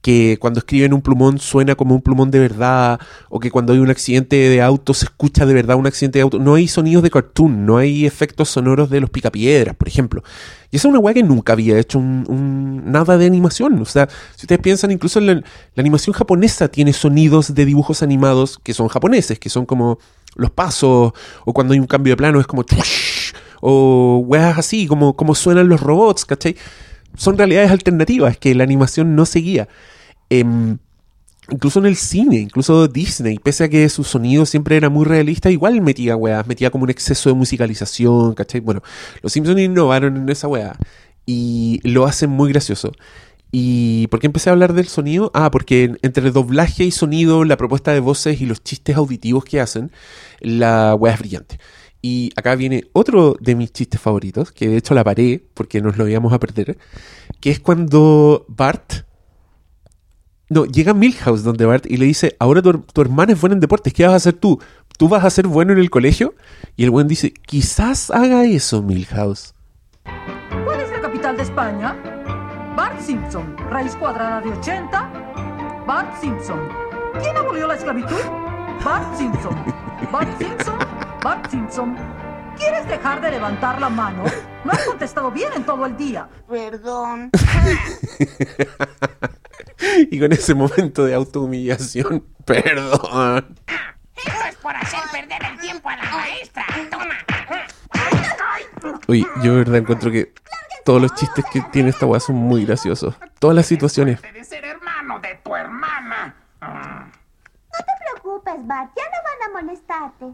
que 0.00 0.38
cuando 0.40 0.60
escriben 0.60 0.94
un 0.94 1.02
plumón 1.02 1.38
suena 1.38 1.74
como 1.74 1.94
un 1.94 2.00
plumón 2.00 2.30
de 2.30 2.38
verdad. 2.38 2.98
O 3.28 3.40
que 3.40 3.50
cuando 3.50 3.74
hay 3.74 3.78
un 3.78 3.90
accidente 3.90 4.36
de 4.36 4.62
auto 4.62 4.94
se 4.94 5.04
escucha 5.04 5.44
de 5.44 5.52
verdad 5.52 5.76
un 5.76 5.86
accidente 5.86 6.18
de 6.18 6.22
auto. 6.22 6.38
No 6.38 6.54
hay 6.54 6.66
sonidos 6.66 7.02
de 7.02 7.10
cartoon, 7.10 7.66
no 7.66 7.76
hay 7.76 8.06
efectos 8.06 8.48
sonoros 8.48 8.88
de 8.88 9.00
los 9.00 9.10
picapiedras, 9.10 9.76
por 9.76 9.86
ejemplo. 9.86 10.22
Y 10.70 10.76
esa 10.76 10.88
es 10.88 10.92
una 10.92 10.98
weá 10.98 11.12
que 11.12 11.22
nunca 11.22 11.52
había 11.52 11.78
hecho 11.78 11.98
un, 11.98 12.82
nada 12.86 13.18
de 13.18 13.26
animación. 13.26 13.82
O 13.82 13.84
sea, 13.84 14.08
si 14.34 14.46
ustedes 14.46 14.62
piensan, 14.62 14.92
incluso 14.92 15.20
la, 15.20 15.42
animación 15.76 16.14
japonesa 16.14 16.68
tiene 16.68 16.94
sonidos 16.94 17.54
de 17.54 17.66
dibujos 17.66 18.02
animados 18.02 18.58
que 18.58 18.72
son 18.72 18.88
japoneses, 18.88 19.38
que 19.38 19.50
son 19.50 19.66
como 19.66 19.98
los 20.36 20.50
pasos, 20.50 21.12
o 21.44 21.52
cuando 21.52 21.74
hay 21.74 21.80
un 21.80 21.86
cambio 21.86 22.12
de 22.12 22.16
plano 22.16 22.40
es 22.40 22.46
como 22.46 22.64
o 23.60 24.22
weas 24.26 24.58
así, 24.58 24.86
como, 24.86 25.14
como 25.14 25.34
suenan 25.34 25.68
los 25.68 25.80
robots, 25.80 26.24
¿cachai? 26.24 26.56
Son 27.16 27.36
realidades 27.36 27.70
alternativas 27.70 28.36
que 28.38 28.54
la 28.54 28.64
animación 28.64 29.16
no 29.16 29.26
seguía. 29.26 29.68
Em, 30.30 30.78
incluso 31.50 31.80
en 31.80 31.86
el 31.86 31.96
cine, 31.96 32.36
incluso 32.36 32.88
Disney, 32.88 33.38
pese 33.38 33.64
a 33.64 33.68
que 33.68 33.88
su 33.88 34.04
sonido 34.04 34.46
siempre 34.46 34.76
era 34.76 34.88
muy 34.88 35.04
realista, 35.04 35.50
igual 35.50 35.80
metía 35.80 36.16
weas, 36.16 36.46
metía 36.46 36.70
como 36.70 36.84
un 36.84 36.90
exceso 36.90 37.28
de 37.30 37.34
musicalización, 37.34 38.34
¿cachai? 38.34 38.60
Bueno, 38.60 38.82
los 39.22 39.32
Simpsons 39.32 39.60
innovaron 39.60 40.16
en 40.16 40.28
esa 40.28 40.48
wea 40.48 40.76
y 41.26 41.80
lo 41.84 42.06
hacen 42.06 42.30
muy 42.30 42.50
gracioso. 42.52 42.92
¿Y 43.52 44.06
por 44.08 44.20
qué 44.20 44.26
empecé 44.26 44.48
a 44.48 44.52
hablar 44.52 44.74
del 44.74 44.86
sonido? 44.86 45.30
Ah, 45.34 45.50
porque 45.50 45.96
entre 46.02 46.30
doblaje 46.30 46.84
y 46.84 46.92
sonido, 46.92 47.44
la 47.44 47.56
propuesta 47.56 47.92
de 47.92 48.00
voces 48.00 48.40
y 48.40 48.46
los 48.46 48.62
chistes 48.62 48.96
auditivos 48.96 49.44
que 49.44 49.60
hacen, 49.60 49.90
la 50.40 50.94
wea 50.94 51.14
es 51.14 51.18
brillante. 51.18 51.58
Y 52.02 52.30
acá 52.36 52.54
viene 52.54 52.84
otro 52.92 53.36
de 53.40 53.54
mis 53.54 53.72
chistes 53.72 54.00
favoritos, 54.00 54.52
que 54.52 54.68
de 54.68 54.78
hecho 54.78 54.94
la 54.94 55.04
paré 55.04 55.42
porque 55.54 55.82
nos 55.82 55.96
lo 55.96 56.08
íbamos 56.08 56.32
a 56.32 56.40
perder, 56.40 56.78
que 57.40 57.50
es 57.50 57.60
cuando 57.60 58.46
Bart... 58.48 59.04
No, 60.48 60.64
llega 60.64 60.94
Milhouse 60.94 61.44
donde 61.44 61.64
Bart 61.64 61.86
y 61.88 61.96
le 61.96 62.06
dice, 62.06 62.34
ahora 62.40 62.60
tu, 62.60 62.80
tu 62.80 63.00
hermana 63.00 63.32
es 63.32 63.40
buena 63.40 63.54
en 63.54 63.60
deportes, 63.60 63.92
¿qué 63.92 64.04
vas 64.04 64.14
a 64.14 64.16
hacer 64.16 64.32
tú? 64.32 64.60
¿Tú 64.98 65.08
vas 65.08 65.24
a 65.24 65.30
ser 65.30 65.46
bueno 65.46 65.72
en 65.72 65.78
el 65.78 65.90
colegio? 65.90 66.34
Y 66.76 66.84
el 66.84 66.90
buen 66.90 67.06
dice, 67.06 67.32
quizás 67.32 68.10
haga 68.10 68.44
eso, 68.44 68.82
Milhouse. 68.82 69.54
¿Cuál 70.64 70.80
es 70.80 70.90
la 70.90 71.00
capital 71.00 71.36
de 71.36 71.42
España? 71.44 71.96
Bart 72.76 73.00
Simpson. 73.00 73.56
Raíz 73.70 73.94
cuadrada 73.96 74.40
de 74.40 74.50
80. 74.50 75.84
Bart 75.86 76.20
Simpson. 76.20 76.58
¿Quién 77.20 77.36
abolió 77.36 77.66
la 77.66 77.74
esclavitud? 77.74 78.20
Bart 78.84 79.16
Simpson. 79.16 79.54
Bart 80.12 80.38
Simpson. 80.38 80.78
Bart 81.22 81.50
Simpson. 81.50 81.96
¿Quieres 82.56 82.86
dejar 82.88 83.20
de 83.20 83.30
levantar 83.30 83.80
la 83.80 83.90
mano? 83.90 84.24
No 84.64 84.72
has 84.72 84.84
contestado 84.84 85.30
bien 85.30 85.50
en 85.54 85.64
todo 85.64 85.84
el 85.84 85.96
día. 85.96 86.28
Perdón. 86.48 87.30
y 90.10 90.18
con 90.18 90.32
ese 90.32 90.54
momento 90.54 91.04
de 91.04 91.14
autohumillación, 91.14 92.26
perdón. 92.44 93.58
Esto 94.16 94.44
es 94.48 94.56
por 94.56 94.74
hacer 94.76 95.00
perder 95.12 95.42
el 95.50 95.60
tiempo 95.60 95.88
a 95.88 95.96
la 95.96 96.04
maestra. 96.04 96.64
Toma. 96.90 97.14
Oye, 99.08 99.26
yo 99.42 99.52
de 99.52 99.58
verdad 99.58 99.76
encuentro 99.76 100.10
que 100.10 100.32
todos 100.84 101.02
los 101.02 101.14
chistes 101.14 101.44
que 101.52 101.60
tiene 101.72 101.90
esta 101.90 102.06
weá 102.06 102.20
son 102.20 102.36
muy 102.36 102.64
graciosos. 102.64 103.14
Todas 103.38 103.56
las 103.56 103.66
situaciones. 103.66 104.22
De 104.22 104.44
ser 104.44 104.64
hermano 104.64 105.18
de 105.20 105.38
tu 105.42 105.54
hermana. 105.54 106.34
No 108.40 108.44
te 108.44 108.50
preocupes, 108.52 108.66
Bart. 108.66 108.90
Ya 108.96 109.02
no 109.04 109.18
van 109.24 109.42
a 109.42 109.52
molestarte. 109.62 110.24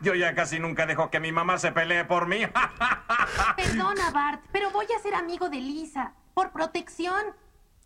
Yo 0.02 0.14
ya 0.14 0.34
casi 0.34 0.58
nunca 0.58 0.86
dejo 0.86 1.10
que 1.10 1.20
mi 1.20 1.30
mamá 1.32 1.58
se 1.58 1.72
pelee 1.72 2.04
por 2.04 2.26
mí. 2.26 2.38
Perdona, 3.56 4.10
Bart, 4.10 4.42
pero 4.52 4.70
voy 4.70 4.86
a 4.96 5.02
ser 5.02 5.14
amigo 5.14 5.48
de 5.48 5.58
Lisa. 5.58 6.12
Por 6.32 6.52
protección. 6.52 7.20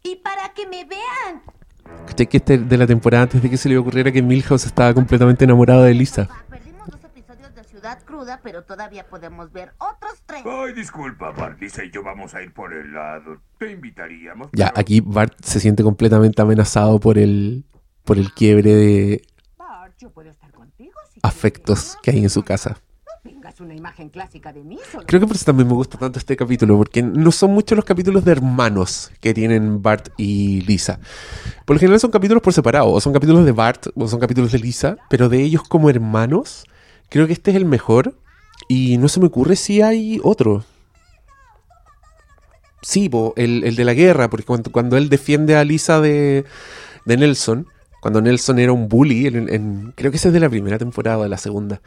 Y 0.03 0.16
para 0.16 0.51
que 0.51 0.66
me 0.66 0.85
vean. 0.85 1.42
¿Cachai 2.07 2.27
que 2.29 2.37
este 2.37 2.59
de 2.59 2.77
la 2.77 2.87
temporada 2.87 3.24
antes 3.24 3.42
de 3.42 3.51
que 3.51 3.57
se 3.57 3.68
le 3.68 3.77
ocurriera 3.77 4.12
que 4.12 4.22
Milhouse 4.22 4.66
estaba 4.66 4.94
completamente 4.94 5.44
enamorado 5.44 5.83
de 5.83 5.94
Lisa? 5.94 6.29
Ciudad 7.78 8.02
cruda, 8.04 8.40
pero 8.42 8.64
todavía 8.64 9.06
podemos 9.08 9.52
ver 9.52 9.72
otros 9.78 10.20
tres. 10.26 10.42
Ay, 10.44 10.72
disculpa, 10.72 11.30
Bart. 11.30 11.60
Lisa 11.60 11.84
y 11.84 11.90
yo 11.90 12.02
vamos 12.02 12.34
a 12.34 12.42
ir 12.42 12.52
por 12.52 12.72
el 12.74 12.92
lado. 12.92 13.40
Te 13.58 13.70
invitaríamos. 13.70 14.48
Ya, 14.52 14.68
pero- 14.70 14.80
aquí 14.80 15.00
Bart 15.00 15.34
se 15.42 15.60
siente 15.60 15.82
completamente 15.82 16.42
amenazado 16.42 16.98
por 16.98 17.18
el, 17.18 17.64
por 18.04 18.18
el 18.18 18.32
quiebre 18.32 18.74
de 18.74 19.22
Bart, 19.56 19.94
yo 19.98 20.10
puedo 20.10 20.28
estar 20.28 20.50
contigo 20.52 20.92
si 21.12 21.20
afectos 21.22 21.96
que 22.02 22.10
hay 22.10 22.18
en 22.22 22.30
su 22.30 22.42
casa. 22.42 22.78
tengas 23.22 23.60
una 23.60 23.74
imagen 23.74 24.08
clásica 24.08 24.52
de 24.52 24.64
mí. 24.64 24.78
Solo 24.90 25.04
Creo 25.06 25.20
que 25.20 25.26
por 25.26 25.36
eso 25.36 25.44
también 25.44 25.68
me 25.68 25.74
gusta 25.74 25.98
tanto 25.98 26.18
este 26.18 26.36
capítulo, 26.36 26.78
porque 26.78 27.02
no 27.02 27.30
son 27.30 27.50
muchos 27.52 27.76
los 27.76 27.84
capítulos 27.84 28.24
de 28.24 28.32
hermanos 28.32 29.12
que 29.20 29.34
tienen 29.34 29.82
Bart 29.82 30.08
y 30.16 30.62
Lisa. 30.62 30.98
Por 31.66 31.76
lo 31.76 31.80
general 31.80 32.00
son 32.00 32.10
capítulos 32.10 32.42
por 32.42 32.52
separado, 32.54 32.90
o 32.90 33.00
son 33.00 33.12
capítulos 33.12 33.44
de 33.44 33.52
Bart, 33.52 33.86
o 33.94 34.08
son 34.08 34.18
capítulos 34.18 34.50
de 34.52 34.58
Lisa, 34.58 34.96
pero 35.10 35.28
de 35.28 35.42
ellos 35.42 35.62
como 35.62 35.90
hermanos, 35.90 36.64
creo 37.08 37.26
que 37.26 37.32
este 37.32 37.50
es 37.50 37.56
el 37.56 37.64
mejor. 37.64 38.14
Y 38.68 38.98
no 38.98 39.08
se 39.08 39.20
me 39.20 39.26
ocurre 39.26 39.56
si 39.56 39.80
hay 39.82 40.20
otro. 40.22 40.64
Sí, 42.82 43.08
po, 43.08 43.32
el, 43.36 43.64
el 43.64 43.76
de 43.76 43.84
la 43.84 43.94
guerra, 43.94 44.28
porque 44.30 44.46
cuando, 44.46 44.70
cuando 44.70 44.96
él 44.96 45.08
defiende 45.08 45.56
a 45.56 45.64
Lisa 45.64 46.00
de, 46.00 46.44
de 47.04 47.16
Nelson, 47.16 47.66
cuando 48.00 48.20
Nelson 48.20 48.58
era 48.58 48.72
un 48.72 48.88
bully, 48.88 49.26
en- 49.26 49.52
en- 49.52 49.92
creo 49.96 50.10
que 50.10 50.16
ese 50.16 50.28
es 50.28 50.34
de 50.34 50.40
la 50.40 50.48
primera 50.48 50.78
temporada 50.78 51.18
o 51.18 51.22
de 51.24 51.28
la 51.28 51.38
segunda. 51.38 51.80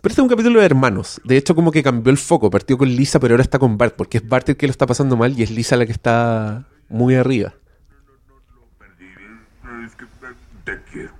Pero 0.00 0.12
este 0.12 0.20
es 0.20 0.24
un 0.24 0.28
capítulo 0.28 0.58
de 0.60 0.66
hermanos. 0.66 1.20
De 1.24 1.36
hecho, 1.36 1.54
como 1.54 1.70
que 1.70 1.82
cambió 1.82 2.10
el 2.10 2.18
foco. 2.18 2.50
Partió 2.50 2.76
con 2.76 2.88
Lisa, 2.88 3.20
pero 3.20 3.34
ahora 3.34 3.42
está 3.44 3.58
con 3.58 3.78
Bart. 3.78 3.94
Porque 3.96 4.18
es 4.18 4.28
Bart 4.28 4.48
el 4.48 4.56
que 4.56 4.66
lo 4.66 4.72
está 4.72 4.86
pasando 4.86 5.16
mal 5.16 5.38
y 5.38 5.42
es 5.44 5.50
Lisa 5.50 5.76
la 5.76 5.86
que 5.86 5.92
está 5.92 6.66
muy 6.88 7.14
arriba. 7.14 7.54
Te 10.64 10.80
quiero. 10.92 11.12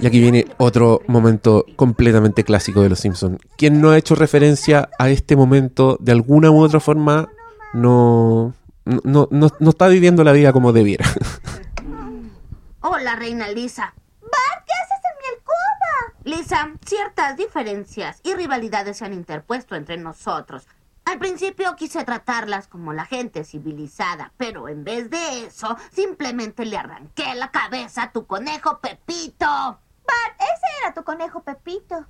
Y 0.00 0.06
aquí 0.06 0.20
viene 0.20 0.46
otro 0.58 1.00
momento 1.06 1.64
completamente 1.76 2.44
clásico 2.44 2.82
de 2.82 2.90
Los 2.90 3.00
Simpsons. 3.00 3.38
Quien 3.56 3.80
no 3.80 3.90
ha 3.90 3.98
hecho 3.98 4.14
referencia 4.14 4.90
a 4.98 5.08
este 5.08 5.36
momento 5.36 5.96
de 6.00 6.12
alguna 6.12 6.50
u 6.50 6.60
otra 6.60 6.80
forma 6.80 7.28
no, 7.72 8.54
no, 8.84 9.28
no, 9.30 9.48
no 9.58 9.70
está 9.70 9.88
viviendo 9.88 10.22
la 10.22 10.32
vida 10.32 10.52
como 10.52 10.72
debiera. 10.72 11.06
Hola, 12.80 13.16
reina 13.16 13.48
Lisa. 13.48 13.94
Bart, 14.20 14.64
¿qué 14.66 14.72
haces 14.82 15.00
en 15.04 15.18
mi 15.18 15.34
alcoba? 15.34 16.14
Lisa, 16.24 16.70
ciertas 16.84 17.36
diferencias 17.36 18.20
y 18.22 18.34
rivalidades 18.34 18.98
se 18.98 19.04
han 19.04 19.14
interpuesto 19.14 19.74
entre 19.76 19.96
nosotros. 19.96 20.66
Al 21.06 21.18
principio 21.18 21.76
quise 21.76 22.04
tratarlas 22.04 22.66
como 22.66 22.92
la 22.92 23.06
gente 23.06 23.44
civilizada, 23.44 24.32
pero 24.36 24.68
en 24.68 24.82
vez 24.82 25.08
de 25.08 25.46
eso, 25.46 25.76
simplemente 25.92 26.64
le 26.64 26.76
arranqué 26.76 27.34
la 27.36 27.50
cabeza 27.52 28.04
a 28.04 28.12
tu 28.12 28.26
conejo 28.26 28.80
Pepito. 28.80 29.78
Bart, 30.06 30.40
ese 30.40 30.66
era 30.82 30.94
tu 30.94 31.04
conejo 31.04 31.42
Pepito. 31.42 32.06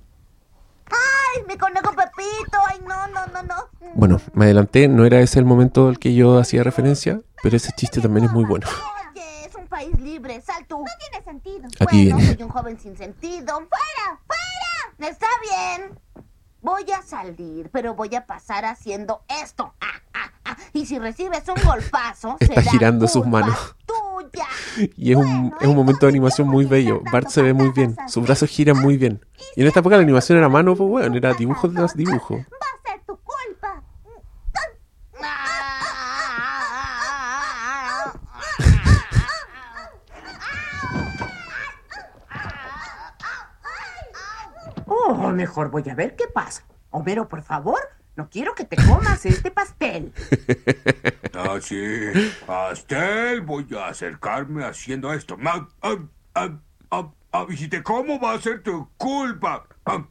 ¡Ay, 0.89 1.43
mi 1.47 1.57
conejo 1.57 1.91
Pepito! 1.91 2.57
¡Ay, 2.67 2.79
no, 2.87 3.07
no, 3.07 3.27
no, 3.27 3.43
no! 3.43 3.55
Bueno, 3.95 4.21
me 4.33 4.45
adelanté, 4.45 4.87
no 4.87 5.05
era 5.05 5.19
ese 5.19 5.39
el 5.39 5.45
momento 5.45 5.89
al 5.89 5.99
que 5.99 6.13
yo 6.13 6.37
hacía 6.37 6.63
referencia, 6.63 7.21
pero 7.43 7.57
ese 7.57 7.71
chiste 7.73 7.99
también 7.99 8.25
es 8.25 8.31
muy 8.31 8.45
bueno. 8.45 8.67
Oye, 9.11 9.45
es 9.45 9.55
un 9.55 9.67
país 9.67 9.99
libre, 9.99 10.39
sal 10.41 10.65
tú. 10.65 10.79
No 10.79 10.91
tiene 11.09 11.23
sentido. 11.23 11.67
Aquí 11.79 12.05
bueno, 12.05 12.17
viene. 12.17 12.33
soy 12.35 12.43
un 12.43 12.49
joven 12.49 12.79
sin 12.79 12.97
sentido. 12.97 13.53
¡Fuera! 13.55 14.21
¡Fuera! 14.25 15.09
Está 15.09 15.27
bien. 15.41 15.99
Voy 16.61 16.91
a 16.91 17.01
salir, 17.01 17.69
pero 17.71 17.93
voy 17.93 18.15
a 18.15 18.25
pasar 18.25 18.65
haciendo 18.65 19.23
esto. 19.27 19.73
Ah. 19.81 20.01
Y 20.73 20.85
si 20.85 20.99
recibes 20.99 21.43
un 21.47 21.61
golpazo, 21.65 22.35
Está 22.39 22.61
será 22.61 22.71
girando 22.71 23.07
sus 23.07 23.25
manos. 23.25 23.75
tuya. 23.85 24.45
Y 24.95 25.11
es 25.11 25.17
un, 25.17 25.53
es 25.59 25.67
un 25.67 25.75
momento 25.75 26.05
de 26.05 26.09
animación 26.11 26.47
muy 26.47 26.65
bello. 26.65 27.01
Bart 27.11 27.29
se 27.29 27.41
ve 27.41 27.53
muy 27.53 27.71
bien, 27.71 27.95
sus 28.07 28.23
brazos 28.23 28.49
giran 28.49 28.79
muy 28.79 28.97
bien. 28.97 29.25
Y 29.55 29.61
en 29.61 29.67
esta 29.67 29.79
época 29.79 29.95
la 29.97 30.03
animación 30.03 30.37
era 30.37 30.49
mano, 30.49 30.75
pues 30.75 30.89
bueno, 30.89 31.15
era 31.15 31.33
dibujo 31.33 31.69
tras 31.69 31.95
dibujo. 31.95 32.35
Va 32.35 32.39
a 32.41 32.91
ser 32.91 33.01
tu 33.07 33.17
culpa. 33.17 33.83
Oh, 44.85 45.31
mejor 45.31 45.69
voy 45.69 45.83
a 45.89 45.95
ver 45.95 46.15
qué 46.15 46.27
pasa. 46.27 46.63
Homero, 46.91 47.27
por 47.27 47.41
favor, 47.43 47.79
no 48.17 48.29
quiero 48.29 48.55
que 48.55 48.65
te 48.65 48.75
comas 48.75 49.25
este 49.25 49.51
pastel. 49.51 50.11
Ah, 51.39 51.59
sí. 51.61 51.77
Pastel, 52.47 53.41
voy 53.41 53.67
a 53.77 53.89
acercarme 53.89 54.65
haciendo 54.65 55.13
esto. 55.13 55.37
Ah, 55.45 55.67
ah, 56.33 56.49
ah, 56.89 57.45
y 57.47 57.57
si 57.57 57.67
te 57.67 57.83
como 57.83 58.19
va 58.19 58.33
a 58.33 58.41
ser 58.41 58.63
tu 58.63 58.89
culpa. 58.97 59.67
¡Ay! 59.85 60.01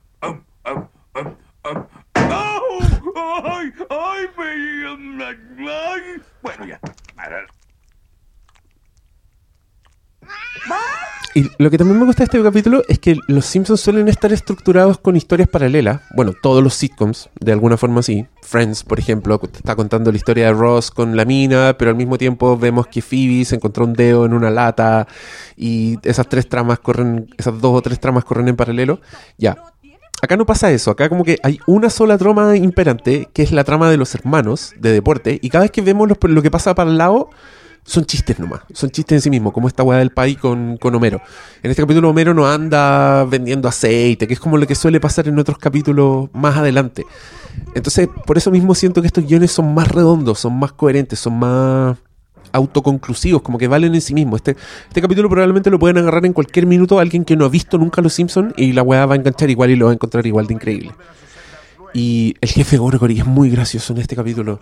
¡Ay! 3.91 4.29
Me... 4.37 5.69
¡Ay! 5.69 6.23
Bueno, 6.43 6.65
ya. 6.65 6.81
Y 11.37 11.51
lo 11.59 11.71
que 11.71 11.77
también 11.77 11.99
me 11.99 12.07
gusta 12.07 12.21
de 12.21 12.25
este 12.25 12.43
capítulo 12.43 12.83
es 12.89 12.99
que 12.99 13.19
los 13.29 13.45
Simpsons 13.45 13.83
suelen 13.83 14.09
estar 14.09 14.33
estructurados 14.33 14.97
con 14.97 15.17
historias 15.17 15.51
paralelas. 15.51 16.01
Bueno, 16.15 16.33
todos 16.33 16.65
los 16.65 16.73
sitcoms, 16.73 17.29
de 17.39 17.53
alguna 17.53 17.77
forma 17.77 18.03
sí. 18.03 18.27
Friends, 18.41 18.85
por 18.85 18.99
ejemplo, 18.99 19.39
está 19.53 19.77
contando 19.77 20.11
la 20.11 20.17
historia 20.17 20.47
de 20.47 20.55
Ross 20.55 20.91
con 20.91 21.15
la 21.15 21.27
mina, 21.27 21.77
pero 21.79 21.91
al 21.91 21.97
mismo 21.99 22.17
tiempo 22.17 22.57
vemos 22.57 22.87
que 22.87 23.03
Phoebe 23.03 23.45
se 23.45 23.57
encontró 23.57 23.85
un 23.85 23.93
dedo 23.93 24.25
en 24.25 24.33
una 24.33 24.51
lata 24.51 25.07
y 25.59 25.99
esas 26.05 26.27
tres 26.27 26.49
tramas 26.49 26.79
corren, 26.79 27.29
esas 27.37 27.61
dos 27.61 27.77
o 27.77 27.83
tres 27.83 28.01
tramas 28.01 28.25
corren 28.25 28.49
en 28.49 28.57
paralelo. 28.57 29.03
Ya. 29.37 29.59
Acá 30.23 30.39
no 30.39 30.47
pasa 30.47 30.73
eso, 30.73 30.91
acá 30.91 31.11
como 31.11 31.23
que 31.23 31.39
hay 31.43 31.59
una 31.67 31.91
sola 31.91 32.17
trama 32.17 32.57
imperante, 32.57 33.29
que 33.35 33.43
es 33.43 33.53
la 33.53 33.65
trama 33.65 33.91
de 33.91 33.99
los 33.99 34.15
hermanos 34.15 34.73
de 34.79 34.91
deporte, 34.91 35.39
y 35.43 35.51
cada 35.51 35.65
vez 35.65 35.71
que 35.71 35.83
vemos 35.83 36.09
lo, 36.09 36.17
lo 36.29 36.41
que 36.41 36.51
pasa 36.51 36.75
para 36.75 36.89
el 36.89 36.97
lado, 36.97 37.29
son 37.87 38.05
chistes 38.05 38.39
nomás, 38.39 38.61
son 38.73 38.91
chistes 38.91 39.17
en 39.17 39.23
sí 39.23 39.31
mismos, 39.31 39.53
como 39.53 39.69
esta 39.69 39.85
weá 39.85 39.99
del 39.99 40.11
país 40.11 40.37
con, 40.37 40.77
con 40.77 40.95
Homero. 40.95 41.23
En 41.63 41.71
este 41.71 41.83
capítulo 41.83 42.11
Homero 42.11 42.35
no 42.35 42.47
anda 42.47 43.25
vendiendo 43.25 43.69
aceite, 43.69 44.27
que 44.27 44.35
es 44.35 44.41
como 44.41 44.57
lo 44.57 44.67
que 44.67 44.75
suele 44.75 45.01
pasar 45.01 45.29
en 45.29 45.39
otros 45.39 45.57
capítulos 45.57 46.29
más 46.33 46.57
adelante. 46.57 47.07
Entonces, 47.75 48.09
por 48.27 48.37
eso 48.37 48.51
mismo 48.51 48.75
siento 48.75 49.01
que 49.01 49.07
estos 49.07 49.25
guiones 49.25 49.53
son 49.53 49.73
más 49.73 49.89
redondos, 49.89 50.41
son 50.41 50.59
más 50.59 50.73
coherentes, 50.73 51.21
son 51.21 51.39
más 51.39 51.97
autoconclusivos, 52.53 53.43
como 53.43 53.57
que 53.57 53.69
valen 53.69 53.95
en 53.95 54.01
sí 54.01 54.15
mismos. 54.15 54.41
Este, 54.41 54.57
este 54.89 55.01
capítulo 55.01 55.29
probablemente 55.29 55.71
lo 55.71 55.79
pueden 55.79 55.99
agarrar 55.99 56.27
en 56.27 56.33
cualquier 56.33 56.67
minuto 56.67 56.99
a 56.99 57.03
alguien 57.03 57.25
que 57.25 57.37
no 57.37 57.45
ha 57.45 57.49
visto 57.49 57.79
nunca 57.79 58.03
Los 58.03 58.15
Simpsons 58.15 58.53
y 58.57 58.73
la 58.73 58.83
weá 58.83 59.07
va 59.07 59.15
a 59.15 59.17
enganchar 59.17 59.49
igual 59.49 59.71
y 59.71 59.77
lo 59.77 59.87
va 59.87 59.93
a 59.93 59.95
encontrar 59.95 60.27
igual 60.27 60.49
de 60.49 60.55
increíble. 60.55 60.93
Y 61.95 62.35
el 62.41 62.49
jefe 62.51 62.77
Gorgory 62.79 63.21
es 63.21 63.27
muy 63.27 63.49
gracioso 63.49 63.93
en 63.93 64.01
este 64.01 64.17
capítulo. 64.17 64.61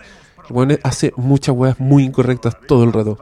Weón 0.51 0.79
hace 0.83 1.13
muchas 1.17 1.55
weas 1.55 1.81
muy 1.81 2.05
incorrectas 2.05 2.59
todo 2.67 2.85
el 2.85 2.93
rato. 2.93 3.19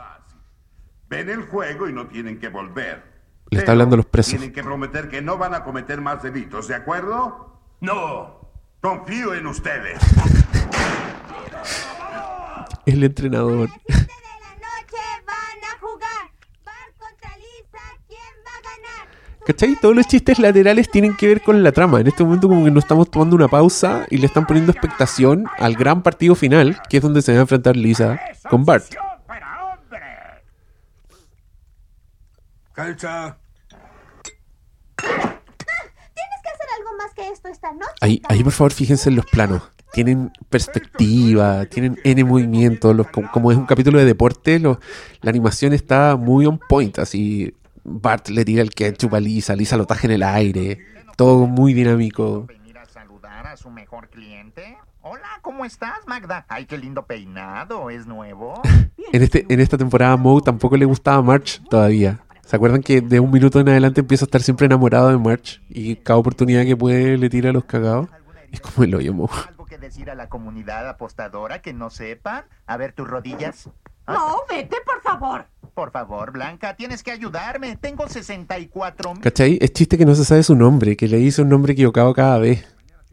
Ven 1.08 1.28
el 1.28 1.42
juego 1.42 1.88
y 1.88 1.92
no 1.92 2.06
tienen 2.06 2.38
que 2.38 2.48
volver. 2.48 3.12
Le 3.50 3.58
está 3.58 3.72
hablando 3.72 3.94
a 3.94 3.98
los 3.98 4.06
presos. 4.06 4.32
Tienen 4.32 4.52
que 4.52 4.62
prometer 4.62 5.08
que 5.08 5.20
no 5.20 5.36
van 5.36 5.54
a 5.54 5.62
cometer 5.62 6.00
más 6.00 6.22
delitos, 6.22 6.68
¿de 6.68 6.74
acuerdo? 6.74 7.60
No. 7.80 8.40
Confío 8.80 9.34
en 9.34 9.46
ustedes. 9.46 10.00
El 12.86 13.04
entrenador. 13.04 13.68
¿Cachai? 19.44 19.74
Todos 19.80 19.96
los 19.96 20.06
chistes 20.06 20.38
laterales 20.38 20.88
tienen 20.88 21.16
que 21.16 21.26
ver 21.26 21.42
con 21.42 21.64
la 21.64 21.72
trama. 21.72 22.00
En 22.00 22.06
este 22.06 22.22
momento 22.22 22.48
como 22.48 22.64
que 22.64 22.70
nos 22.70 22.84
estamos 22.84 23.10
tomando 23.10 23.34
una 23.34 23.48
pausa 23.48 24.06
y 24.08 24.18
le 24.18 24.26
están 24.26 24.46
poniendo 24.46 24.70
expectación 24.70 25.46
al 25.58 25.74
gran 25.74 26.02
partido 26.02 26.36
final, 26.36 26.80
que 26.88 26.98
es 26.98 27.02
donde 27.02 27.22
se 27.22 27.32
va 27.32 27.38
a 27.38 27.40
enfrentar 27.42 27.76
Lisa 27.76 28.20
con 28.48 28.64
Bart. 28.64 28.84
Calza. 32.72 33.36
Tienes 34.96 36.40
que 36.42 36.48
hacer 36.48 36.66
algo 36.78 36.96
más 36.96 37.12
que 37.14 37.28
esto 37.28 37.48
esta 37.48 37.72
noche. 37.72 37.90
Ahí, 38.00 38.22
ahí 38.28 38.44
por 38.44 38.52
favor 38.52 38.72
fíjense 38.72 39.10
en 39.10 39.16
los 39.16 39.26
planos. 39.26 39.62
Tienen 39.92 40.30
perspectiva, 40.48 41.66
tienen 41.66 41.98
N 42.04 42.24
movimiento. 42.24 42.94
Los, 42.94 43.08
como, 43.08 43.30
como 43.32 43.50
es 43.50 43.58
un 43.58 43.66
capítulo 43.66 43.98
de 43.98 44.04
deporte, 44.04 44.60
la 44.60 44.78
animación 45.24 45.72
está 45.72 46.16
muy 46.16 46.46
on 46.46 46.58
point. 46.58 46.98
Así 47.00 47.54
Bart 47.84 48.28
le 48.28 48.44
tira 48.44 48.62
el 48.62 48.70
ketchup 48.70 49.14
a 49.14 49.20
Lisa, 49.20 49.56
Lisa 49.56 49.76
lo 49.76 49.86
taja 49.86 50.06
en 50.06 50.12
el 50.12 50.22
aire. 50.22 50.78
Todo 51.16 51.46
muy 51.46 51.74
dinámico. 51.74 52.46
saludar 52.88 53.46
a 53.46 53.56
su 53.56 53.70
mejor 53.70 54.08
cliente? 54.08 54.76
Hola, 55.00 55.40
¿cómo 55.42 55.64
estás, 55.64 55.98
Magda? 56.06 56.46
Ay, 56.48 56.66
qué 56.66 56.78
lindo 56.78 57.06
peinado, 57.06 57.90
¿es 57.90 58.06
nuevo? 58.06 58.60
En, 59.12 59.22
este, 59.22 59.44
en 59.50 59.60
esta 59.60 59.76
temporada 59.76 60.16
Moe 60.16 60.40
tampoco 60.40 60.74
le 60.74 60.86
gustaba 60.86 61.20
March 61.20 61.60
todavía. 61.68 62.20
¿Se 62.46 62.56
acuerdan 62.56 62.82
que 62.82 63.02
de 63.02 63.20
un 63.20 63.30
minuto 63.30 63.60
en 63.60 63.68
adelante 63.68 64.00
empieza 64.00 64.24
a 64.24 64.26
estar 64.26 64.40
siempre 64.40 64.64
enamorado 64.64 65.10
de 65.10 65.18
March? 65.18 65.60
Y 65.68 65.96
cada 65.96 66.18
oportunidad 66.18 66.64
que 66.64 66.76
puede 66.78 67.18
le 67.18 67.28
tira 67.28 67.52
los 67.52 67.64
cagados. 67.64 68.08
Es 68.52 68.60
como 68.60 68.84
el 68.84 68.94
hoyo 68.94 69.12
Moe. 69.12 69.28
¿Algo 69.48 69.66
que 69.66 69.76
decir 69.76 70.08
a 70.08 70.14
la 70.14 70.30
comunidad 70.30 70.88
apostadora 70.88 71.60
que 71.60 71.74
no 71.74 71.90
sepan? 71.90 72.44
A 72.66 72.78
ver 72.78 72.94
tus 72.94 73.06
rodillas. 73.06 73.68
No, 74.06 74.42
vete, 74.48 74.76
por 74.84 75.00
favor. 75.02 75.46
Por 75.74 75.90
favor, 75.90 76.32
Blanca, 76.32 76.74
tienes 76.76 77.02
que 77.02 77.10
ayudarme. 77.12 77.76
Tengo 77.76 78.06
64 78.08 79.14
mil. 79.14 79.22
¿Cachai? 79.22 79.58
Es 79.60 79.72
chiste 79.72 79.96
que 79.96 80.04
no 80.04 80.14
se 80.14 80.24
sabe 80.24 80.42
su 80.42 80.54
nombre, 80.54 80.96
que 80.96 81.08
le 81.08 81.16
dice 81.16 81.40
un 81.42 81.48
nombre 81.48 81.72
equivocado 81.72 82.12
cada 82.12 82.38
vez. 82.38 82.66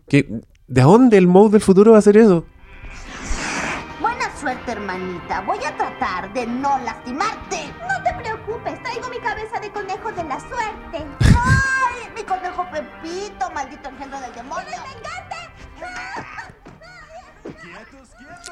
¿Qué- 0.09 0.27
¿De 0.67 0.81
dónde 0.81 1.17
el 1.17 1.27
Moe 1.27 1.49
del 1.49 1.61
futuro 1.61 1.91
va 1.91 1.97
a 1.97 1.99
hacer 1.99 2.17
eso? 2.17 2.45
Buena 4.01 4.29
suerte, 4.39 4.71
hermanita. 4.73 5.41
Voy 5.41 5.59
a 5.65 5.75
tratar 5.77 6.33
de 6.33 6.45
no 6.47 6.77
lastimarte. 6.79 7.71
No 7.87 8.03
te 8.03 8.13
preocupes, 8.21 8.83
traigo 8.83 9.09
mi 9.09 9.19
cabeza 9.19 9.59
de 9.59 9.71
conejo 9.71 10.11
de 10.11 10.23
la 10.25 10.39
suerte. 10.39 11.05
¡Ay! 11.21 12.09
Mi 12.15 12.23
conejo 12.23 12.65
Pepito, 12.71 13.49
maldito 13.51 13.89
engendro 13.89 14.19
del 14.19 14.33
demonio. 14.33 14.77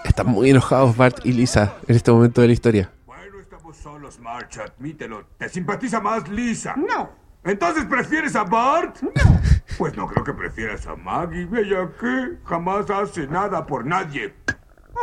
Están 0.03 0.27
muy 0.27 0.49
enojados 0.49 0.95
Bart 0.95 1.19
y 1.25 1.33
Lisa 1.33 1.75
en 1.87 1.95
este 1.95 2.11
momento 2.11 2.41
de 2.41 2.47
la 2.47 2.53
historia. 2.53 2.91
Bueno, 3.05 3.39
estamos 3.39 3.77
solos, 3.77 4.19
March, 4.19 4.57
admítelo. 4.59 5.25
¿Te 5.37 5.49
simpatiza 5.49 5.99
más 5.99 6.27
Lisa? 6.29 6.75
No. 6.75 7.09
¿Entonces 7.43 7.85
prefieres 7.85 8.35
a 8.35 8.43
Bart? 8.43 8.97
No. 9.01 9.41
Pues 9.77 9.95
no 9.95 10.07
creo 10.07 10.23
que 10.23 10.33
prefieras 10.33 10.87
a 10.87 10.95
Maggie. 10.95 11.47
Ella 11.55 11.89
que 11.99 12.37
jamás 12.43 12.89
hace 12.89 13.27
nada 13.27 13.65
por 13.65 13.85
nadie. 13.85 14.33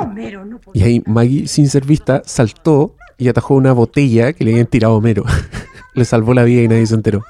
Homero, 0.00 0.44
no 0.44 0.60
Y 0.72 0.82
ahí 0.82 1.02
Maggie, 1.06 1.46
sin 1.46 1.68
ser 1.68 1.84
vista, 1.84 2.22
saltó 2.24 2.96
y 3.16 3.28
atajó 3.28 3.54
una 3.54 3.72
botella 3.72 4.32
que 4.32 4.44
le 4.44 4.50
habían 4.52 4.66
tirado 4.66 4.94
a 4.94 4.96
Homero. 4.96 5.22
le 5.94 6.04
salvó 6.04 6.34
la 6.34 6.42
vida 6.42 6.62
y 6.62 6.68
nadie 6.68 6.86
se 6.86 6.94
enteró. 6.94 7.22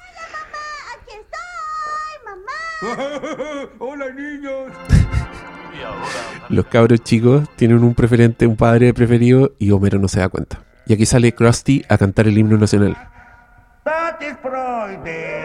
Hola, 3.79 4.11
niños. 4.11 4.54
Los 6.49 6.67
cabros 6.67 7.03
chicos 7.03 7.49
tienen 7.57 7.83
un 7.83 7.95
preferente, 7.95 8.47
un 8.47 8.57
padre 8.57 8.93
preferido 8.93 9.53
y 9.59 9.71
Homero 9.71 9.99
no 9.99 10.09
se 10.09 10.21
da 10.21 10.29
cuenta. 10.29 10.63
Y 10.87 10.93
aquí 10.93 11.07
sale 11.07 11.33
Krusty 11.33 11.83
a 11.89 11.97
cantar 11.97 12.29
el 12.29 12.37
himno 12.37 12.59
nacional. 12.59 12.97
Is 13.87 14.33
is. 14.97 15.45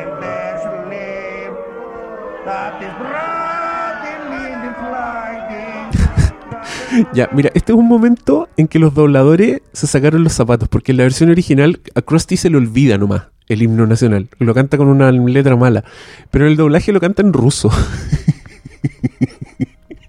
Ya, 7.13 7.29
mira, 7.31 7.51
este 7.53 7.71
es 7.71 7.77
un 7.77 7.87
momento 7.87 8.49
en 8.57 8.67
que 8.67 8.79
los 8.79 8.93
dobladores 8.93 9.61
se 9.73 9.87
sacaron 9.87 10.23
los 10.23 10.33
zapatos, 10.33 10.67
porque 10.67 10.91
en 10.91 10.97
la 10.97 11.03
versión 11.03 11.29
original 11.29 11.79
a 11.95 12.01
Krusty 12.01 12.35
se 12.35 12.49
le 12.49 12.57
olvida 12.57 12.97
nomás 12.97 13.27
el 13.47 13.61
himno 13.61 13.85
nacional. 13.85 14.29
Lo 14.37 14.53
canta 14.53 14.77
con 14.77 14.87
una 14.87 15.11
letra 15.11 15.55
mala. 15.55 15.83
Pero 16.31 16.45
en 16.45 16.51
el 16.51 16.57
doblaje 16.57 16.91
lo 16.91 16.99
canta 16.99 17.21
en 17.21 17.33
ruso. 17.33 17.69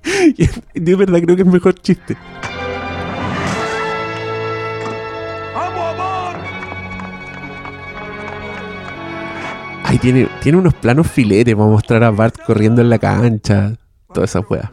De 0.75 0.95
verdad 0.97 1.21
creo 1.21 1.37
que 1.37 1.43
es 1.43 1.49
mejor 1.49 1.75
chiste. 1.75 2.17
¡Amo 5.55 5.87
a 5.87 5.93
Bart! 5.95 6.41
Ahí 9.85 9.99
tiene, 9.99 10.29
tiene 10.43 10.59
unos 10.59 10.75
planos 10.75 11.11
filetes 11.11 11.55
para 11.55 11.69
mostrar 11.69 12.05
a 12.05 12.11
Bart 12.11 12.37
corriendo 12.47 12.81
en 12.81 12.91
la 12.91 12.99
cancha. 12.99 13.75
Toda 14.13 14.25
esa 14.25 14.41
weá. 14.41 14.73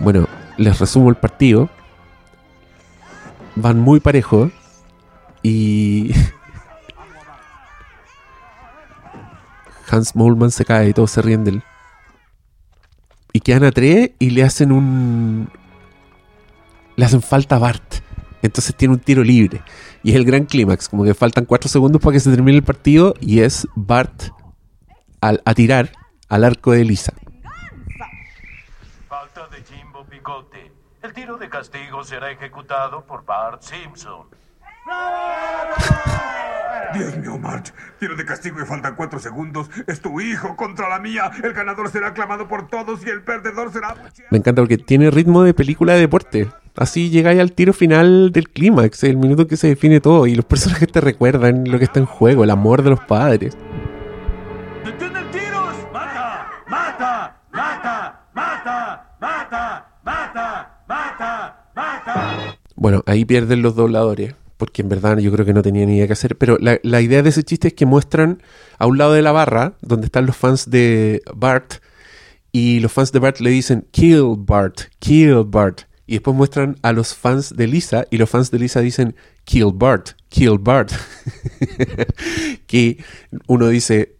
Bueno, 0.00 0.26
les 0.56 0.78
resumo 0.78 1.10
el 1.10 1.16
partido. 1.16 1.70
Van 3.56 3.78
muy 3.78 4.00
parejos. 4.00 4.52
Y. 5.42 6.12
Hans 9.94 10.16
Moleman 10.16 10.50
se 10.50 10.64
cae 10.64 10.88
y 10.88 10.92
todos 10.92 11.12
se 11.12 11.22
ríen 11.22 11.44
de 11.44 11.52
él. 11.52 11.62
Y 13.32 13.40
quedan 13.40 13.64
a 13.64 13.72
tres 13.72 14.10
y 14.18 14.30
le 14.30 14.42
hacen 14.42 14.72
un. 14.72 15.48
Le 16.96 17.04
hacen 17.04 17.22
falta 17.22 17.56
a 17.56 17.58
Bart. 17.58 17.94
Entonces 18.42 18.74
tiene 18.76 18.94
un 18.94 19.00
tiro 19.00 19.22
libre. 19.22 19.62
Y 20.02 20.10
es 20.10 20.16
el 20.16 20.24
gran 20.24 20.44
clímax. 20.44 20.88
Como 20.88 21.04
que 21.04 21.14
faltan 21.14 21.44
cuatro 21.44 21.68
segundos 21.68 22.00
para 22.02 22.12
que 22.12 22.20
se 22.20 22.30
termine 22.30 22.58
el 22.58 22.64
partido. 22.64 23.14
Y 23.20 23.40
es 23.40 23.66
Bart 23.74 24.30
al, 25.20 25.42
a 25.44 25.54
tirar 25.54 25.92
al 26.28 26.44
arco 26.44 26.72
de 26.72 26.84
Lisa. 26.84 27.12
Falta 29.08 29.48
de 29.48 29.62
Jimbo 29.64 30.04
Picote. 30.04 30.72
El 31.02 31.12
tiro 31.12 31.38
de 31.38 31.48
castigo 31.48 32.04
será 32.04 32.30
ejecutado 32.30 33.04
por 33.04 33.24
Bart 33.24 33.62
Simpson. 33.62 34.26
Dios 36.94 37.16
mío, 37.18 37.38
March. 37.38 37.72
Tiro 37.98 38.14
de 38.16 38.24
castigo 38.24 38.60
y 38.62 38.64
faltan 38.64 38.94
cuatro 38.94 39.18
segundos. 39.18 39.68
Es 39.86 40.00
tu 40.00 40.20
hijo 40.20 40.54
contra 40.56 40.88
la 40.88 41.00
mía. 41.00 41.30
El 41.42 41.52
ganador 41.52 41.90
será 41.90 42.08
aclamado 42.08 42.46
por 42.46 42.68
todos 42.68 43.04
y 43.04 43.10
el 43.10 43.22
perdedor 43.22 43.72
será... 43.72 43.96
Me 44.30 44.38
encanta 44.38 44.62
porque 44.62 44.78
tiene 44.78 45.10
ritmo 45.10 45.42
de 45.42 45.54
película 45.54 45.94
de 45.94 46.00
deporte. 46.00 46.48
Así 46.76 47.10
llegáis 47.10 47.40
al 47.40 47.52
tiro 47.52 47.72
final 47.72 48.30
del 48.32 48.48
clímax, 48.48 49.04
el 49.04 49.16
minuto 49.16 49.46
que 49.46 49.56
se 49.56 49.68
define 49.68 50.00
todo. 50.00 50.26
Y 50.26 50.34
los 50.34 50.44
personajes 50.44 50.90
te 50.90 51.00
recuerdan 51.00 51.64
lo 51.70 51.78
que 51.78 51.84
está 51.84 51.98
en 52.00 52.06
juego, 52.06 52.44
el 52.44 52.50
amor 52.50 52.82
de 52.82 52.90
los 52.90 53.00
padres. 53.00 53.56
¡Detienen 54.84 55.30
tiros! 55.30 55.74
¡Mata! 55.92 56.50
¡Mata! 56.68 57.36
¡Mata! 57.52 58.20
¡Mata! 58.34 59.16
¡Mata! 59.20 59.86
¡Mata! 60.04 60.78
¡Mata! 60.86 61.64
¡Mata! 61.74 62.56
Bueno, 62.76 63.02
ahí 63.06 63.24
pierden 63.24 63.62
los 63.62 63.76
dobladores, 63.76 64.34
porque 64.56 64.82
en 64.82 64.88
verdad 64.88 65.18
yo 65.18 65.32
creo 65.32 65.44
que 65.44 65.52
no 65.52 65.62
tenía 65.62 65.84
ni 65.86 65.96
idea 65.96 66.06
qué 66.06 66.12
hacer. 66.14 66.36
Pero 66.36 66.56
la, 66.60 66.78
la 66.82 67.00
idea 67.00 67.22
de 67.22 67.30
ese 67.30 67.42
chiste 67.42 67.68
es 67.68 67.74
que 67.74 67.86
muestran 67.86 68.42
a 68.78 68.86
un 68.86 68.98
lado 68.98 69.12
de 69.12 69.22
la 69.22 69.32
barra, 69.32 69.74
donde 69.82 70.06
están 70.06 70.26
los 70.26 70.36
fans 70.36 70.70
de 70.70 71.22
Bart, 71.34 71.74
y 72.52 72.80
los 72.80 72.92
fans 72.92 73.10
de 73.12 73.18
Bart 73.18 73.40
le 73.40 73.50
dicen, 73.50 73.86
kill 73.90 74.34
Bart, 74.38 74.82
kill 75.00 75.44
Bart. 75.46 75.82
Y 76.06 76.12
después 76.14 76.36
muestran 76.36 76.76
a 76.82 76.92
los 76.92 77.14
fans 77.14 77.54
de 77.56 77.66
Lisa, 77.66 78.06
y 78.10 78.18
los 78.18 78.28
fans 78.30 78.50
de 78.50 78.58
Lisa 78.58 78.80
dicen, 78.80 79.16
kill 79.44 79.72
Bart, 79.74 80.10
kill 80.28 80.58
Bart. 80.60 80.92
que 82.66 83.02
uno 83.46 83.68
dice, 83.68 84.16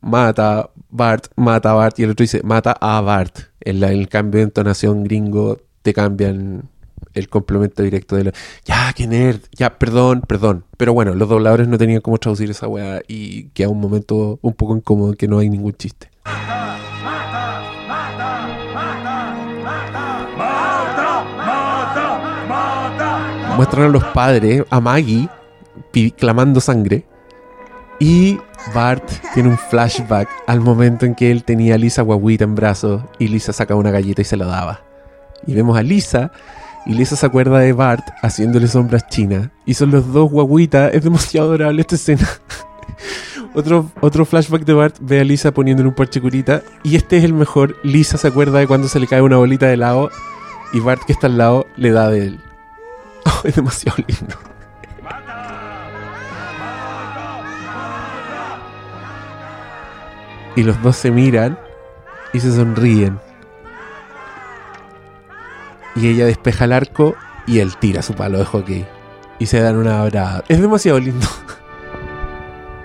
mata 0.00 0.70
Bart, 0.90 1.26
mata 1.36 1.72
Bart, 1.72 1.98
y 1.98 2.04
el 2.04 2.10
otro 2.10 2.22
dice, 2.24 2.40
mata 2.44 2.76
a 2.80 3.00
Bart. 3.00 3.38
En 3.60 3.80
la- 3.80 3.92
el 3.92 4.08
cambio 4.08 4.38
de 4.38 4.44
entonación 4.44 5.04
gringo 5.04 5.60
te 5.82 5.92
cambian 5.92 6.70
el 7.14 7.28
complemento 7.28 7.82
directo 7.82 8.16
de 8.16 8.24
la... 8.24 8.32
Ya, 8.64 8.92
qué 8.92 9.06
nerd. 9.06 9.40
Ya, 9.52 9.78
perdón, 9.78 10.22
perdón. 10.26 10.64
Pero 10.76 10.92
bueno, 10.92 11.14
los 11.14 11.28
dobladores 11.28 11.68
no 11.68 11.78
tenían 11.78 12.00
cómo 12.00 12.18
traducir 12.18 12.50
esa 12.50 12.68
weá 12.68 13.00
y 13.08 13.44
queda 13.50 13.68
un 13.68 13.80
momento 13.80 14.38
un 14.42 14.52
poco 14.52 14.76
incómodo 14.76 15.10
en 15.10 15.16
que 15.16 15.28
no 15.28 15.38
hay 15.38 15.48
ningún 15.48 15.74
chiste. 15.74 16.10
Muestran 23.56 23.84
a 23.84 23.88
los 23.88 24.04
padres, 24.06 24.64
a 24.68 24.80
Maggie, 24.80 25.28
clamando 26.16 26.60
sangre. 26.60 27.06
Y 28.00 28.38
Bart 28.74 29.08
tiene 29.32 29.50
un 29.50 29.58
flashback 29.58 30.28
al 30.46 30.60
momento 30.60 31.06
en 31.06 31.14
que 31.14 31.30
él 31.30 31.44
tenía 31.44 31.76
a 31.76 31.78
Lisa 31.78 32.02
guaguita 32.02 32.44
en 32.44 32.56
brazos 32.56 33.02
y 33.20 33.28
Lisa 33.28 33.52
saca 33.52 33.76
una 33.76 33.92
galleta 33.92 34.22
y 34.22 34.24
se 34.24 34.36
la 34.36 34.46
daba. 34.46 34.82
Y 35.46 35.54
vemos 35.54 35.78
a 35.78 35.82
Lisa 35.82 36.32
y 36.86 36.92
Lisa 36.92 37.16
se 37.16 37.24
acuerda 37.24 37.58
de 37.58 37.72
Bart 37.72 38.06
haciéndole 38.22 38.68
sombras 38.68 39.06
chinas. 39.08 39.48
Y 39.64 39.74
son 39.74 39.90
los 39.90 40.12
dos 40.12 40.30
guaguitas. 40.30 40.92
Es 40.92 41.02
demasiado 41.02 41.48
adorable 41.48 41.80
esta 41.80 41.94
escena. 41.94 42.28
otro, 43.54 43.90
otro 44.00 44.26
flashback 44.26 44.64
de 44.64 44.74
Bart 44.74 44.96
ve 45.00 45.20
a 45.20 45.24
Lisa 45.24 45.52
poniéndole 45.52 45.88
un 45.88 45.94
parche 45.94 46.20
curita. 46.20 46.62
Y 46.82 46.96
este 46.96 47.16
es 47.16 47.24
el 47.24 47.32
mejor. 47.32 47.76
Lisa 47.82 48.18
se 48.18 48.28
acuerda 48.28 48.58
de 48.58 48.66
cuando 48.66 48.88
se 48.88 49.00
le 49.00 49.06
cae 49.06 49.22
una 49.22 49.38
bolita 49.38 49.66
de 49.66 49.74
helado. 49.74 50.10
Y 50.74 50.80
Bart 50.80 51.02
que 51.06 51.12
está 51.12 51.26
al 51.26 51.38
lado 51.38 51.66
le 51.76 51.90
da 51.90 52.10
de 52.10 52.26
él. 52.26 52.40
Oh, 53.26 53.40
es 53.44 53.54
demasiado 53.54 53.96
lindo. 54.06 54.36
Y 60.56 60.62
los 60.62 60.82
dos 60.82 60.94
se 60.94 61.10
miran 61.10 61.58
y 62.34 62.40
se 62.40 62.54
sonríen. 62.54 63.18
Y 65.96 66.08
ella 66.08 66.26
despeja 66.26 66.64
el 66.64 66.72
arco 66.72 67.14
y 67.46 67.60
él 67.60 67.76
tira 67.76 68.02
su 68.02 68.14
palo 68.14 68.38
de 68.38 68.44
hockey. 68.44 68.86
Y 69.38 69.46
se 69.46 69.60
dan 69.60 69.76
una 69.76 70.00
abrazo. 70.02 70.44
Es 70.48 70.60
demasiado 70.60 70.98
lindo. 70.98 71.26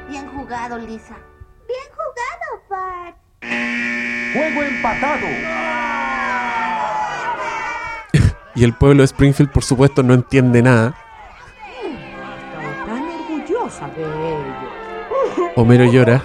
Bien 0.09 0.27
jugado, 0.27 0.77
Lisa. 0.77 1.17
Bien 1.67 1.89
jugado, 1.91 2.63
Bart. 2.69 3.17
Juego 4.33 4.63
empatado. 4.63 5.27
Y 8.55 8.63
el 8.63 8.73
pueblo 8.73 9.03
de 9.03 9.05
Springfield, 9.05 9.51
por 9.51 9.63
supuesto, 9.63 10.03
no 10.03 10.13
entiende 10.13 10.61
nada. 10.61 10.93
Estaba 11.81 12.85
tan 12.85 13.03
orgullosa 13.03 13.87
de 13.95 14.03
ellos. 14.03 15.51
Homero 15.55 15.85
llora. 15.85 16.21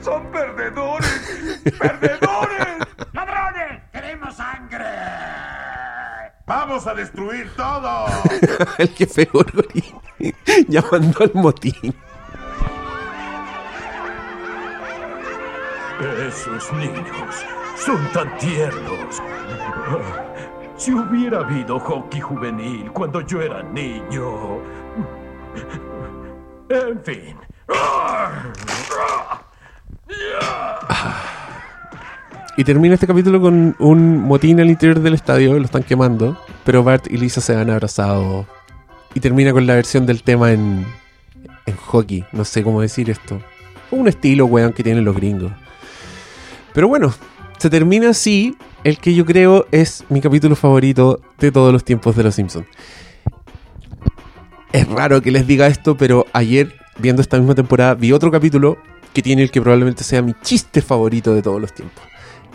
¡Son 0.00 0.30
perdedores! 0.30 1.62
¡Perdedores! 1.78 2.65
¡Vamos 6.46 6.86
a 6.86 6.94
destruir 6.94 7.50
todo! 7.56 8.06
el 8.78 8.88
jefe 8.90 9.28
Gorgori 9.32 9.94
llamando 10.68 11.24
al 11.24 11.32
motín. 11.34 11.94
Esos 16.28 16.72
niños. 16.74 17.44
Son 17.76 17.98
tan 18.12 18.36
tiernos. 18.38 19.20
Si 20.76 20.92
hubiera 20.92 21.40
habido 21.40 21.80
hockey 21.80 22.20
juvenil 22.20 22.92
cuando 22.92 23.22
yo 23.22 23.42
era 23.42 23.62
niño. 23.62 24.60
En 26.68 27.02
fin. 27.02 27.36
Y 32.58 32.64
termina 32.64 32.94
este 32.94 33.06
capítulo 33.06 33.38
con 33.38 33.76
un 33.78 34.18
motín 34.18 34.60
al 34.60 34.70
interior 34.70 35.00
del 35.00 35.12
estadio, 35.12 35.58
lo 35.58 35.64
están 35.66 35.82
quemando, 35.82 36.40
pero 36.64 36.82
Bart 36.82 37.06
y 37.10 37.18
Lisa 37.18 37.42
se 37.42 37.54
han 37.54 37.68
abrazado. 37.68 38.46
Y 39.12 39.20
termina 39.20 39.52
con 39.52 39.66
la 39.66 39.74
versión 39.74 40.06
del 40.06 40.22
tema 40.22 40.52
en, 40.52 40.86
hockey, 41.86 42.24
no 42.32 42.46
sé 42.46 42.62
cómo 42.62 42.80
decir 42.80 43.10
esto. 43.10 43.42
Un 43.90 44.08
estilo, 44.08 44.46
weón, 44.46 44.72
que 44.72 44.82
tienen 44.82 45.04
los 45.04 45.14
gringos. 45.14 45.52
Pero 46.72 46.88
bueno, 46.88 47.12
se 47.58 47.68
termina 47.68 48.10
así 48.10 48.56
el 48.84 48.98
que 48.98 49.14
yo 49.14 49.26
creo 49.26 49.66
es 49.70 50.04
mi 50.08 50.22
capítulo 50.22 50.56
favorito 50.56 51.20
de 51.38 51.52
todos 51.52 51.74
los 51.74 51.84
tiempos 51.84 52.16
de 52.16 52.22
Los 52.22 52.36
Simpsons. 52.36 52.66
Es 54.72 54.88
raro 54.88 55.20
que 55.20 55.30
les 55.30 55.46
diga 55.46 55.66
esto, 55.66 55.98
pero 55.98 56.24
ayer, 56.32 56.74
viendo 56.98 57.20
esta 57.20 57.36
misma 57.36 57.54
temporada, 57.54 57.94
vi 57.94 58.12
otro 58.12 58.30
capítulo 58.30 58.78
que 59.12 59.20
tiene 59.20 59.42
el 59.42 59.50
que 59.50 59.60
probablemente 59.60 60.04
sea 60.04 60.22
mi 60.22 60.34
chiste 60.42 60.80
favorito 60.80 61.34
de 61.34 61.42
todos 61.42 61.60
los 61.60 61.74
tiempos. 61.74 62.02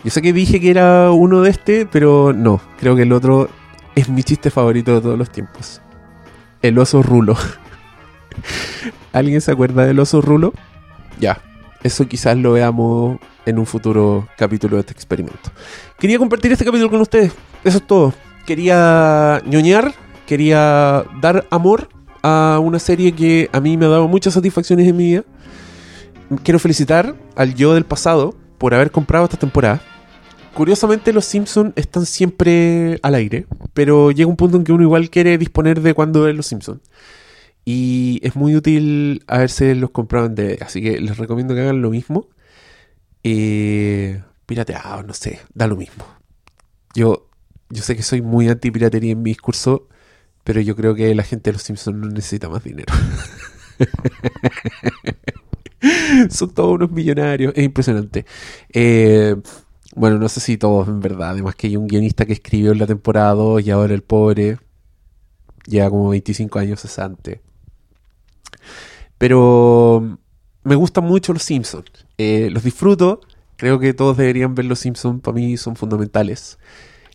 Yo 0.04 0.10
sé 0.10 0.20
que 0.20 0.32
dije 0.32 0.60
que 0.60 0.70
era 0.70 1.10
uno 1.12 1.42
de 1.42 1.50
este, 1.50 1.86
pero 1.86 2.32
no. 2.32 2.60
Creo 2.78 2.96
que 2.96 3.02
el 3.02 3.12
otro 3.12 3.48
es 3.94 4.08
mi 4.08 4.22
chiste 4.22 4.50
favorito 4.50 4.94
de 4.94 5.00
todos 5.00 5.18
los 5.18 5.30
tiempos. 5.30 5.80
El 6.60 6.78
oso 6.78 7.02
rulo. 7.02 7.36
¿Alguien 9.12 9.40
se 9.40 9.52
acuerda 9.52 9.84
del 9.84 10.00
oso 10.00 10.20
rulo? 10.20 10.52
Ya. 11.20 11.40
Eso 11.82 12.06
quizás 12.06 12.36
lo 12.36 12.52
veamos 12.52 13.18
en 13.44 13.58
un 13.58 13.66
futuro 13.66 14.28
capítulo 14.36 14.76
de 14.76 14.80
este 14.80 14.92
experimento. 14.92 15.50
Quería 15.98 16.18
compartir 16.18 16.52
este 16.52 16.64
capítulo 16.64 16.90
con 16.90 17.00
ustedes. 17.00 17.32
Eso 17.64 17.78
es 17.78 17.86
todo. 17.86 18.14
Quería 18.46 19.40
ñoñar, 19.46 19.94
quería 20.26 21.04
dar 21.20 21.46
amor 21.50 21.88
a 22.22 22.58
una 22.62 22.78
serie 22.78 23.12
que 23.12 23.50
a 23.52 23.60
mí 23.60 23.76
me 23.76 23.86
ha 23.86 23.88
dado 23.88 24.08
muchas 24.08 24.34
satisfacciones 24.34 24.88
en 24.88 24.96
mi 24.96 25.04
vida. 25.04 25.24
Quiero 26.42 26.58
felicitar 26.58 27.14
al 27.36 27.54
yo 27.54 27.74
del 27.74 27.84
pasado 27.84 28.34
por 28.58 28.74
haber 28.74 28.90
comprado 28.90 29.24
esta 29.24 29.36
temporada. 29.36 29.80
Curiosamente 30.54 31.12
los 31.12 31.24
Simpsons 31.24 31.72
están 31.76 32.04
siempre 32.04 32.98
al 33.02 33.14
aire, 33.14 33.46
pero 33.72 34.10
llega 34.10 34.28
un 34.28 34.36
punto 34.36 34.58
en 34.58 34.64
que 34.64 34.72
uno 34.72 34.82
igual 34.82 35.08
quiere 35.08 35.38
disponer 35.38 35.80
de 35.80 35.94
cuando 35.94 36.22
ver 36.22 36.34
los 36.34 36.46
Simpsons. 36.46 36.80
Y 37.64 38.20
es 38.22 38.36
muy 38.36 38.56
útil 38.56 39.24
haberse 39.28 39.74
los 39.74 39.90
comprado 39.90 40.26
en 40.26 40.34
DVD, 40.34 40.62
así 40.62 40.82
que 40.82 41.00
les 41.00 41.16
recomiendo 41.16 41.54
que 41.54 41.60
hagan 41.60 41.80
lo 41.80 41.90
mismo. 41.90 42.28
Eh, 43.24 44.20
pirateado, 44.46 45.02
no 45.04 45.14
sé, 45.14 45.40
da 45.54 45.66
lo 45.66 45.76
mismo. 45.76 46.04
Yo, 46.94 47.28
yo 47.70 47.82
sé 47.82 47.96
que 47.96 48.02
soy 48.02 48.20
muy 48.20 48.48
anti 48.48 48.70
piratería 48.70 49.12
en 49.12 49.22
mi 49.22 49.30
discurso, 49.30 49.88
pero 50.44 50.60
yo 50.60 50.76
creo 50.76 50.94
que 50.94 51.14
la 51.14 51.22
gente 51.22 51.50
de 51.50 51.54
los 51.54 51.62
Simpsons 51.62 51.96
no 51.96 52.08
necesita 52.08 52.48
más 52.48 52.64
dinero. 52.64 52.92
Son 56.30 56.52
todos 56.52 56.74
unos 56.74 56.90
millonarios, 56.90 57.52
es 57.56 57.64
impresionante. 57.64 58.26
Eh, 58.72 59.36
bueno, 59.94 60.18
no 60.18 60.28
sé 60.28 60.40
si 60.40 60.56
todos 60.56 60.88
en 60.88 61.00
verdad, 61.00 61.30
además 61.30 61.54
que 61.54 61.66
hay 61.66 61.76
un 61.76 61.86
guionista 61.86 62.24
que 62.24 62.32
escribió 62.32 62.72
en 62.72 62.78
la 62.78 62.86
temporada 62.86 63.34
2 63.34 63.66
y 63.66 63.70
ahora 63.70 63.94
el 63.94 64.02
pobre 64.02 64.58
lleva 65.66 65.90
como 65.90 66.08
25 66.10 66.58
años 66.58 66.80
cesante. 66.80 67.42
Pero 69.18 70.18
me 70.64 70.74
gustan 70.74 71.04
mucho 71.04 71.32
los 71.32 71.42
Simpsons. 71.42 71.90
Eh, 72.18 72.48
los 72.50 72.64
disfruto. 72.64 73.20
Creo 73.56 73.78
que 73.78 73.94
todos 73.94 74.16
deberían 74.16 74.54
ver 74.54 74.64
los 74.64 74.80
Simpsons. 74.80 75.20
Para 75.20 75.34
mí 75.36 75.56
son 75.56 75.76
fundamentales. 75.76 76.58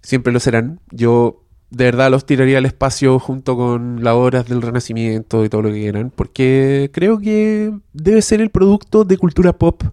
Siempre 0.02 0.32
lo 0.32 0.40
serán. 0.40 0.80
Yo 0.92 1.44
de 1.70 1.86
verdad 1.86 2.10
los 2.10 2.26
tiraría 2.26 2.60
al 2.60 2.66
espacio 2.66 3.20
junto 3.20 3.58
con 3.58 4.04
las 4.04 4.14
obras 4.14 4.48
del 4.48 4.62
Renacimiento 4.62 5.44
y 5.44 5.50
todo 5.50 5.64
lo 5.64 5.70
que 5.70 5.82
quieran. 5.82 6.12
Porque 6.16 6.90
creo 6.94 7.20
que 7.20 7.74
debe 7.94 8.22
ser 8.22 8.40
el 8.40 8.52
producto 8.52 9.04
de 9.04 9.18
cultura 9.18 9.54
pop 9.54 9.84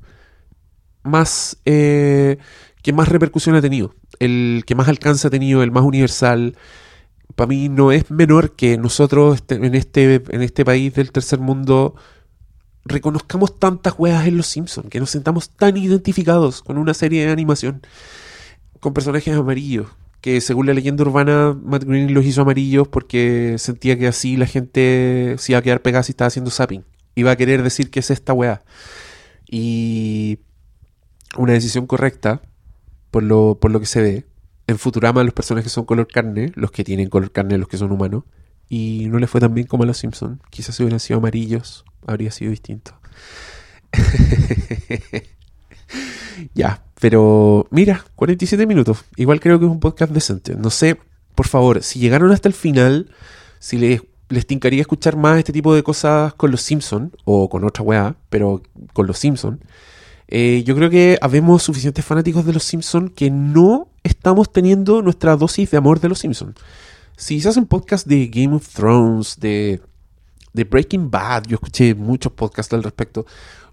más 1.03 1.59
eh, 1.65 2.39
que 2.85 2.93
más 2.93 3.09
repercusión 3.09 3.57
ha 3.57 3.63
tenido. 3.63 3.95
El 4.21 4.63
que 4.67 4.75
más 4.75 4.89
alcance 4.89 5.27
ha 5.27 5.31
tenido, 5.31 5.63
el 5.63 5.73
más 5.73 5.83
universal 5.83 6.55
para 7.35 7.49
mí 7.49 7.71
no 7.71 7.93
es 7.93 8.11
menor 8.11 8.55
que 8.55 8.77
nosotros 8.77 9.37
este, 9.37 9.55
en 9.55 9.75
este, 9.75 10.23
en 10.29 10.43
este 10.43 10.67
país 10.67 10.95
del 10.95 11.11
tercer 11.11 11.39
mundo 11.41 11.95
reconozcamos 12.85 13.59
tantas 13.59 13.95
weas 13.99 14.27
en 14.27 14.37
Los 14.37 14.49
Simpsons, 14.49 14.91
que 14.91 15.01
nos 15.01 15.09
sentamos 15.09 15.49
tan 15.49 15.79
identificados 15.79 16.61
con 16.63 16.77
una 16.77 16.93
serie 16.93 17.25
de 17.25 17.33
animación, 17.33 17.81
con 18.81 18.93
personajes 18.93 19.35
amarillos, 19.35 19.87
que 20.21 20.43
según 20.43 20.67
la 20.67 20.75
leyenda 20.75 21.05
urbana, 21.05 21.59
Matt 21.65 21.85
Groening 21.85 22.13
los 22.13 22.27
hizo 22.27 22.43
amarillos 22.43 22.87
porque 22.87 23.57
sentía 23.57 23.99
que 23.99 24.09
así 24.09 24.37
la 24.37 24.47
gente 24.47 25.37
se 25.39 25.53
iba 25.53 25.59
a 25.59 25.63
quedar 25.63 25.81
pegada 25.81 26.03
si 26.03 26.13
estaba 26.13 26.29
haciendo 26.29 26.51
zapping. 26.51 26.85
Iba 27.15 27.31
a 27.31 27.37
querer 27.37 27.63
decir 27.63 27.91
que 27.91 28.01
es 28.01 28.11
esta 28.11 28.35
wea. 28.35 28.63
Y 29.49 30.41
una 31.39 31.55
decisión 31.55 31.87
correcta, 31.87 32.43
por 33.15 33.23
lo, 33.23 33.59
por 33.61 33.71
lo 33.71 33.79
que 33.79 33.87
se 33.87 34.03
ve. 34.03 34.25
En 34.67 34.77
Futurama 34.77 35.23
los 35.23 35.33
personajes 35.33 35.71
son 35.71 35.85
color 35.85 36.09
carne, 36.09 36.51
los 36.57 36.73
que 36.73 36.83
tienen 36.83 37.09
color 37.09 37.31
carne, 37.31 37.59
los 37.59 37.69
que 37.69 37.77
son 37.77 37.93
humanos. 37.93 38.25
Y 38.69 39.07
no 39.09 39.21
les 39.21 39.31
fue 39.31 39.41
tan 39.41 39.55
bien 39.55 39.69
como 39.69 39.85
a 39.85 39.87
los 39.87 39.99
Simpsons. 39.99 40.41
Quizás 40.51 40.75
si 40.75 40.83
hubieran 40.83 40.99
sido 40.99 41.21
amarillos, 41.21 41.85
habría 42.09 42.33
sido 42.33 42.51
distinto. 42.51 42.99
ya, 46.55 46.83
pero 47.01 47.69
mira, 47.71 48.05
47 48.17 48.67
minutos. 48.67 49.05
Igual 49.15 49.39
creo 49.39 49.61
que 49.61 49.67
es 49.67 49.71
un 49.71 49.79
podcast 49.79 50.11
decente. 50.11 50.57
No 50.57 50.71
sé, 50.71 50.99
por 51.37 51.47
favor, 51.47 51.85
si 51.85 52.01
llegaron 52.01 52.33
hasta 52.33 52.49
el 52.49 52.55
final, 52.55 53.15
si 53.61 53.79
les, 53.79 54.03
les 54.29 54.45
tincaría 54.45 54.81
escuchar 54.81 55.17
más 55.17 55.39
este 55.39 55.53
tipo 55.53 55.73
de 55.73 55.85
cosas 55.85 56.35
con 56.35 56.51
los 56.51 56.63
Simpsons, 56.63 57.13
o 57.25 57.49
con 57.49 57.63
otra 57.63 57.85
weá, 57.85 58.17
pero 58.29 58.61
con 58.93 59.07
los 59.07 59.21
Simpsons. 59.21 59.61
Eh, 60.37 60.65
yo 60.67 60.75
creo 60.75 60.91
que 60.91 61.17
habemos 61.21 61.63
suficientes 61.63 62.05
fanáticos 62.05 62.45
de 62.45 62.53
los 62.53 62.65
Simpsons 62.65 63.13
que 63.15 63.31
no 63.31 63.87
estamos 64.03 64.53
teniendo 64.53 65.01
nuestra 65.01 65.37
dosis 65.37 65.71
de 65.71 65.77
amor 65.77 66.01
de 66.01 66.09
los 66.09 66.19
Simpsons. 66.19 66.57
Si 67.17 67.41
se 67.41 67.49
hacen 67.51 67.67
podcast 67.67 68.05
de 68.05 68.27
Game 68.27 68.53
of 68.57 68.69
Thrones, 68.69 69.39
de, 69.39 69.81
de 70.53 70.65
Breaking 70.65 71.09
Bad, 71.09 71.45
yo 71.47 71.55
escuché 71.55 71.95
muchos 71.95 72.33
podcasts 72.33 72.75
al 72.75 72.83
respecto. 72.83 73.25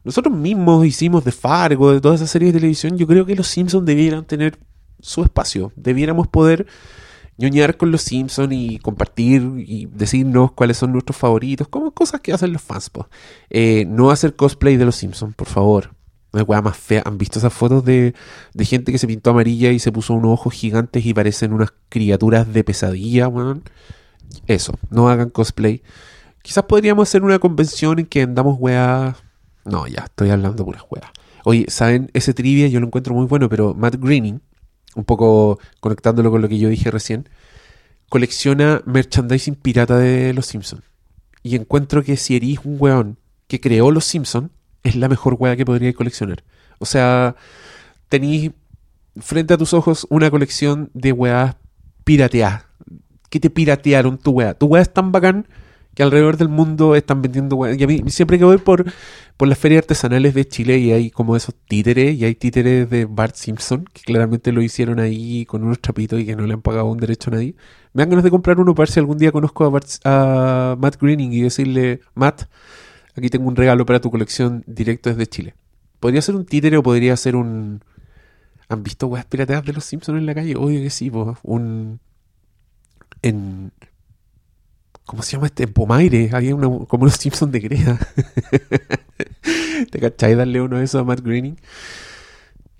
Nosotros 0.03 0.37
mismos 0.37 0.85
hicimos 0.85 1.25
de 1.25 1.31
Fargo, 1.31 1.93
de 1.93 1.99
toda 1.99 2.13
esa 2.13 2.27
serie 2.27 2.49
de 2.49 2.59
televisión. 2.59 2.95
Yo 2.95 3.07
creo 3.07 3.25
que 3.25 3.35
los 3.35 3.47
Simpsons 3.47 3.83
debieran 3.83 4.25
tener 4.25 4.59
su 4.99 5.23
espacio. 5.23 5.71
Debiéramos 5.75 6.27
poder 6.27 6.67
ñoñar 7.39 7.75
con 7.75 7.89
los 7.89 8.03
Simpsons 8.03 8.53
y 8.53 8.77
compartir 8.77 9.41
y 9.65 9.87
decirnos 9.87 10.51
cuáles 10.51 10.77
son 10.77 10.91
nuestros 10.91 11.17
favoritos, 11.17 11.67
como 11.67 11.89
cosas 11.89 12.21
que 12.21 12.33
hacen 12.33 12.53
los 12.53 12.61
fans. 12.61 12.91
Eh, 13.49 13.85
no 13.87 14.11
hacer 14.11 14.35
cosplay 14.35 14.77
de 14.77 14.85
los 14.85 14.95
Simpsons, 14.95 15.33
por 15.33 15.47
favor. 15.47 15.99
Una 16.33 16.43
weá 16.43 16.61
más 16.61 16.77
fea. 16.77 17.03
¿Han 17.05 17.17
visto 17.17 17.39
esas 17.39 17.53
fotos 17.53 17.83
de, 17.83 18.15
de, 18.53 18.65
gente 18.65 18.91
que 18.91 18.97
se 18.97 19.07
pintó 19.07 19.31
amarilla 19.31 19.71
y 19.71 19.79
se 19.79 19.91
puso 19.91 20.13
unos 20.13 20.31
ojos 20.31 20.53
gigantes 20.53 21.05
y 21.05 21.13
parecen 21.13 21.51
unas 21.51 21.73
criaturas 21.89 22.51
de 22.53 22.63
pesadilla, 22.63 23.27
weón? 23.27 23.63
Eso, 24.47 24.73
no 24.89 25.09
hagan 25.09 25.29
cosplay. 25.29 25.83
Quizás 26.41 26.63
podríamos 26.63 27.07
hacer 27.07 27.23
una 27.23 27.39
convención 27.39 27.99
en 27.99 28.05
que 28.05 28.23
andamos 28.23 28.57
weá. 28.59 29.15
No, 29.65 29.87
ya, 29.87 30.05
estoy 30.05 30.29
hablando 30.29 30.65
puras 30.65 30.83
weá. 30.89 31.11
Oye, 31.43 31.65
¿saben? 31.67 32.09
Ese 32.13 32.33
trivia 32.33 32.67
yo 32.67 32.79
lo 32.79 32.87
encuentro 32.87 33.13
muy 33.13 33.25
bueno, 33.25 33.49
pero 33.49 33.73
Matt 33.73 33.95
Greening, 33.95 34.41
un 34.95 35.03
poco 35.03 35.59
conectándolo 35.79 36.31
con 36.31 36.41
lo 36.41 36.49
que 36.49 36.57
yo 36.57 36.69
dije 36.69 36.91
recién, 36.91 37.29
colecciona 38.09 38.81
merchandising 38.85 39.55
pirata 39.55 39.97
de 39.97 40.33
Los 40.33 40.47
Simpsons. 40.47 40.83
Y 41.43 41.55
encuentro 41.55 42.03
que 42.03 42.17
si 42.17 42.35
eres 42.35 42.59
un 42.63 42.77
weón 42.79 43.17
que 43.47 43.59
creó 43.59 43.91
Los 43.91 44.05
Simpsons, 44.05 44.51
es 44.83 44.95
la 44.95 45.09
mejor 45.09 45.35
weá 45.39 45.55
que 45.55 45.65
podríais 45.65 45.95
coleccionar. 45.95 46.43
O 46.79 46.85
sea, 46.85 47.35
tenéis 48.09 48.51
frente 49.17 49.53
a 49.53 49.57
tus 49.57 49.73
ojos 49.73 50.07
una 50.09 50.31
colección 50.31 50.89
de 50.93 51.11
weas 51.11 51.55
pirateadas. 52.03 52.65
Que 53.29 53.39
te 53.39 53.49
piratearon 53.49 54.17
tu 54.17 54.31
weá. 54.31 54.53
Tu 54.53 54.65
weá 54.65 54.81
es 54.81 54.91
tan 54.91 55.11
bacán 55.11 55.47
que 55.93 56.03
alrededor 56.03 56.37
del 56.37 56.49
mundo 56.49 56.95
están 56.95 57.21
vendiendo 57.21 57.55
weá. 57.55 57.75
Y 57.75 57.83
a 57.83 57.87
mí 57.87 58.03
siempre 58.07 58.37
que 58.37 58.45
voy 58.45 58.57
por, 58.57 58.85
por 59.37 59.47
las 59.47 59.57
ferias 59.57 59.83
artesanales 59.83 60.33
de 60.33 60.47
Chile 60.47 60.77
y 60.77 60.91
hay 60.91 61.11
como 61.11 61.35
esos 61.35 61.53
títeres, 61.67 62.15
y 62.15 62.25
hay 62.25 62.35
títeres 62.35 62.89
de 62.89 63.05
Bart 63.05 63.35
Simpson, 63.35 63.85
que 63.93 64.01
claramente 64.01 64.51
lo 64.51 64.61
hicieron 64.61 64.99
ahí 64.99 65.45
con 65.45 65.63
unos 65.63 65.79
trapitos 65.79 66.19
y 66.19 66.25
que 66.25 66.35
no 66.35 66.45
le 66.47 66.53
han 66.53 66.61
pagado 66.61 66.85
un 66.85 66.97
derecho 66.97 67.29
a 67.29 67.33
nadie. 67.33 67.55
Me 67.93 68.01
dan 68.03 68.09
ganas 68.09 68.23
de 68.23 68.31
comprar 68.31 68.59
uno 68.59 68.73
para 68.73 68.83
ver 68.83 68.91
si 68.91 68.99
algún 68.99 69.17
día 69.17 69.31
conozco 69.31 69.65
a, 69.65 69.79
a 70.05 70.75
Matt 70.77 70.97
Greening 70.99 71.33
y 71.33 71.41
decirle, 71.41 71.99
Matt, 72.15 72.43
aquí 73.21 73.29
tengo 73.29 73.47
un 73.47 73.55
regalo 73.55 73.85
para 73.85 74.01
tu 74.01 74.09
colección 74.09 74.63
directo 74.65 75.09
desde 75.09 75.27
Chile. 75.27 75.55
Podría 75.99 76.21
ser 76.21 76.35
un 76.35 76.45
títere 76.45 76.77
o 76.77 76.83
podría 76.83 77.15
ser 77.15 77.35
un... 77.35 77.83
¿Han 78.67 78.83
visto 78.83 79.07
weas 79.07 79.25
pirateadas 79.25 79.65
de 79.65 79.73
los 79.73 79.85
Simpsons 79.85 80.17
en 80.17 80.25
la 80.25 80.33
calle? 80.33 80.55
Obvio 80.55 80.81
que 80.81 80.89
sí, 80.89 81.11
po. 81.11 81.37
un... 81.43 81.99
En... 83.21 83.71
¿Cómo 85.05 85.21
se 85.21 85.33
llama 85.33 85.47
este? 85.47 85.63
En 85.63 85.73
Pomaire. 85.73 86.31
Había 86.33 86.55
una, 86.55 86.85
como 86.87 87.05
los 87.05 87.15
Simpsons 87.15 87.51
de 87.51 87.59
Greda. 87.59 87.99
¿Te 89.91 89.99
cachai 89.99 90.35
darle 90.35 90.61
uno 90.61 90.77
de 90.77 90.85
esos 90.85 91.01
a 91.01 91.03
Matt 91.03 91.21
Greening? 91.21 91.57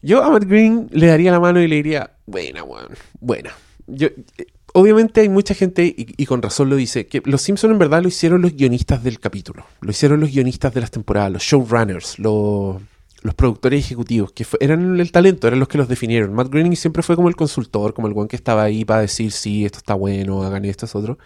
Yo 0.02 0.24
a 0.24 0.32
Matt 0.32 0.46
Green 0.46 0.90
le 0.92 1.08
daría 1.08 1.32
la 1.32 1.40
mano 1.40 1.62
y 1.62 1.68
le 1.68 1.76
diría, 1.76 2.18
buena, 2.26 2.64
weón, 2.64 2.94
buena. 3.20 3.52
Yo, 3.86 4.08
eh, 4.08 4.48
obviamente 4.74 5.22
hay 5.22 5.30
mucha 5.30 5.54
gente, 5.54 5.86
y, 5.86 6.14
y 6.18 6.26
con 6.26 6.42
razón 6.42 6.70
lo 6.70 6.76
dice, 6.76 7.08
que 7.08 7.22
los 7.26 7.42
Simpsons 7.42 7.72
en 7.72 7.80
verdad 7.80 8.02
lo 8.02 8.08
hicieron 8.08 8.42
los 8.42 8.56
guionistas 8.56 9.04
del 9.04 9.20
capítulo. 9.20 9.66
Lo 9.82 9.92
hicieron 9.92 10.20
los 10.20 10.32
guionistas 10.32 10.74
de 10.74 10.82
las 10.82 10.92
temporadas, 10.92 11.32
los 11.32 11.44
showrunners, 11.44 12.20
los, 12.20 12.82
productores 13.36 13.86
ejecutivos, 13.86 14.32
que 14.32 14.46
eran 14.60 15.00
el 15.00 15.12
talento, 15.12 15.48
eran 15.48 15.60
los 15.60 15.68
que 15.68 15.78
los 15.78 15.88
definieron. 15.88 16.34
Matt 16.34 16.50
Groening 16.50 16.76
siempre 16.76 17.04
fue 17.04 17.16
como 17.16 17.30
el 17.30 17.36
consultor, 17.36 17.94
como 17.94 18.08
el 18.08 18.14
weón 18.14 18.28
que 18.28 18.36
estaba 18.36 18.64
ahí 18.64 18.86
para 18.86 19.02
decir, 19.02 19.32
sí, 19.32 19.66
esto 19.66 19.80
está 19.80 19.94
bueno, 19.94 20.44
hagan 20.44 20.66
esto, 20.66 20.86
es 20.86 20.96
otro. 20.96 21.18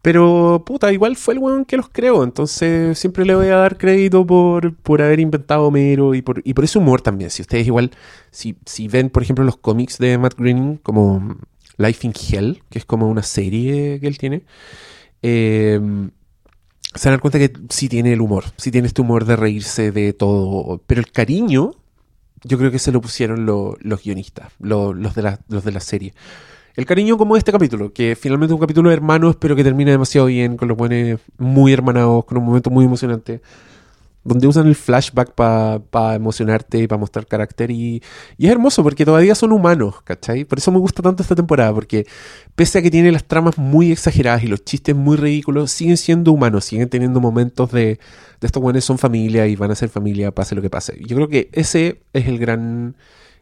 Pero, 0.00 0.62
puta, 0.64 0.92
igual 0.92 1.16
fue 1.16 1.34
el 1.34 1.40
weón 1.40 1.64
que 1.64 1.76
los 1.76 1.88
creó, 1.88 2.22
entonces 2.22 2.98
siempre 2.98 3.24
le 3.24 3.34
voy 3.34 3.48
a 3.48 3.56
dar 3.56 3.78
crédito 3.78 4.24
por, 4.26 4.74
por 4.76 5.02
haber 5.02 5.18
inventado 5.18 5.66
Homero 5.66 6.14
y 6.14 6.22
por, 6.22 6.40
y 6.44 6.54
por 6.54 6.64
ese 6.64 6.78
humor 6.78 7.00
también. 7.02 7.30
Si 7.30 7.42
ustedes 7.42 7.66
igual, 7.66 7.90
si, 8.30 8.56
si 8.64 8.86
ven, 8.86 9.10
por 9.10 9.22
ejemplo, 9.22 9.44
los 9.44 9.56
cómics 9.56 9.98
de 9.98 10.16
Matt 10.16 10.34
Groening, 10.36 10.76
como 10.78 11.36
Life 11.78 12.06
in 12.06 12.12
Hell, 12.14 12.62
que 12.70 12.78
es 12.78 12.84
como 12.84 13.08
una 13.08 13.22
serie 13.22 13.98
que 14.00 14.06
él 14.08 14.18
tiene, 14.18 14.42
eh, 15.22 15.80
se 16.94 17.10
dan 17.10 17.18
cuenta 17.20 17.38
que 17.38 17.52
sí 17.68 17.88
tiene 17.88 18.12
el 18.12 18.20
humor, 18.20 18.44
sí 18.56 18.70
tiene 18.70 18.88
este 18.88 19.02
humor 19.02 19.24
de 19.24 19.36
reírse 19.36 19.92
de 19.92 20.12
todo, 20.12 20.82
pero 20.86 21.00
el 21.00 21.10
cariño, 21.12 21.72
yo 22.44 22.58
creo 22.58 22.70
que 22.70 22.78
se 22.78 22.92
lo 22.92 23.00
pusieron 23.00 23.46
lo- 23.46 23.76
los 23.80 24.02
guionistas, 24.02 24.52
lo- 24.60 24.94
los, 24.94 25.14
de 25.14 25.22
la, 25.22 25.40
los 25.48 25.64
de 25.64 25.72
la 25.72 25.80
serie. 25.80 26.14
El 26.76 26.86
cariño 26.86 27.18
como 27.18 27.36
este 27.36 27.52
capítulo, 27.52 27.92
que 27.92 28.16
finalmente 28.16 28.52
es 28.52 28.54
un 28.54 28.60
capítulo 28.60 28.90
de 28.90 28.96
hermanos, 28.96 29.36
pero 29.36 29.56
que 29.56 29.64
termina 29.64 29.90
demasiado 29.90 30.28
bien, 30.28 30.56
con 30.56 30.68
los 30.68 30.76
buenos 30.76 31.20
muy 31.38 31.72
hermanados, 31.72 32.24
con 32.24 32.38
un 32.38 32.44
momento 32.44 32.70
muy 32.70 32.84
emocionante, 32.84 33.42
donde 34.28 34.46
usan 34.46 34.66
el 34.66 34.74
flashback 34.74 35.32
para 35.32 36.14
emocionarte 36.14 36.78
y 36.78 36.86
para 36.86 36.98
mostrar 36.98 37.26
carácter. 37.26 37.70
Y, 37.70 38.02
y 38.36 38.46
es 38.46 38.52
hermoso 38.52 38.82
porque 38.82 39.04
todavía 39.04 39.34
son 39.34 39.52
humanos, 39.52 40.02
¿cachai? 40.04 40.44
Por 40.44 40.58
eso 40.58 40.70
me 40.70 40.78
gusta 40.78 41.02
tanto 41.02 41.22
esta 41.22 41.34
temporada, 41.34 41.72
porque 41.74 42.06
pese 42.54 42.78
a 42.78 42.82
que 42.82 42.90
tiene 42.90 43.10
las 43.10 43.24
tramas 43.24 43.58
muy 43.58 43.90
exageradas 43.90 44.44
y 44.44 44.46
los 44.46 44.64
chistes 44.64 44.94
muy 44.94 45.16
ridículos, 45.16 45.70
siguen 45.70 45.96
siendo 45.96 46.32
humanos, 46.32 46.64
siguen 46.64 46.88
teniendo 46.88 47.20
momentos 47.20 47.72
de, 47.72 47.98
de 48.40 48.46
estos 48.46 48.62
buenos 48.62 48.84
son 48.84 48.98
familia 48.98 49.46
y 49.46 49.56
van 49.56 49.70
a 49.70 49.74
ser 49.74 49.88
familia, 49.88 50.30
pase 50.30 50.54
lo 50.54 50.62
que 50.62 50.70
pase. 50.70 50.98
Yo 51.04 51.16
creo 51.16 51.28
que 51.28 51.48
ese 51.52 52.02
es 52.12 52.28
el 52.28 52.38
gran 52.38 52.94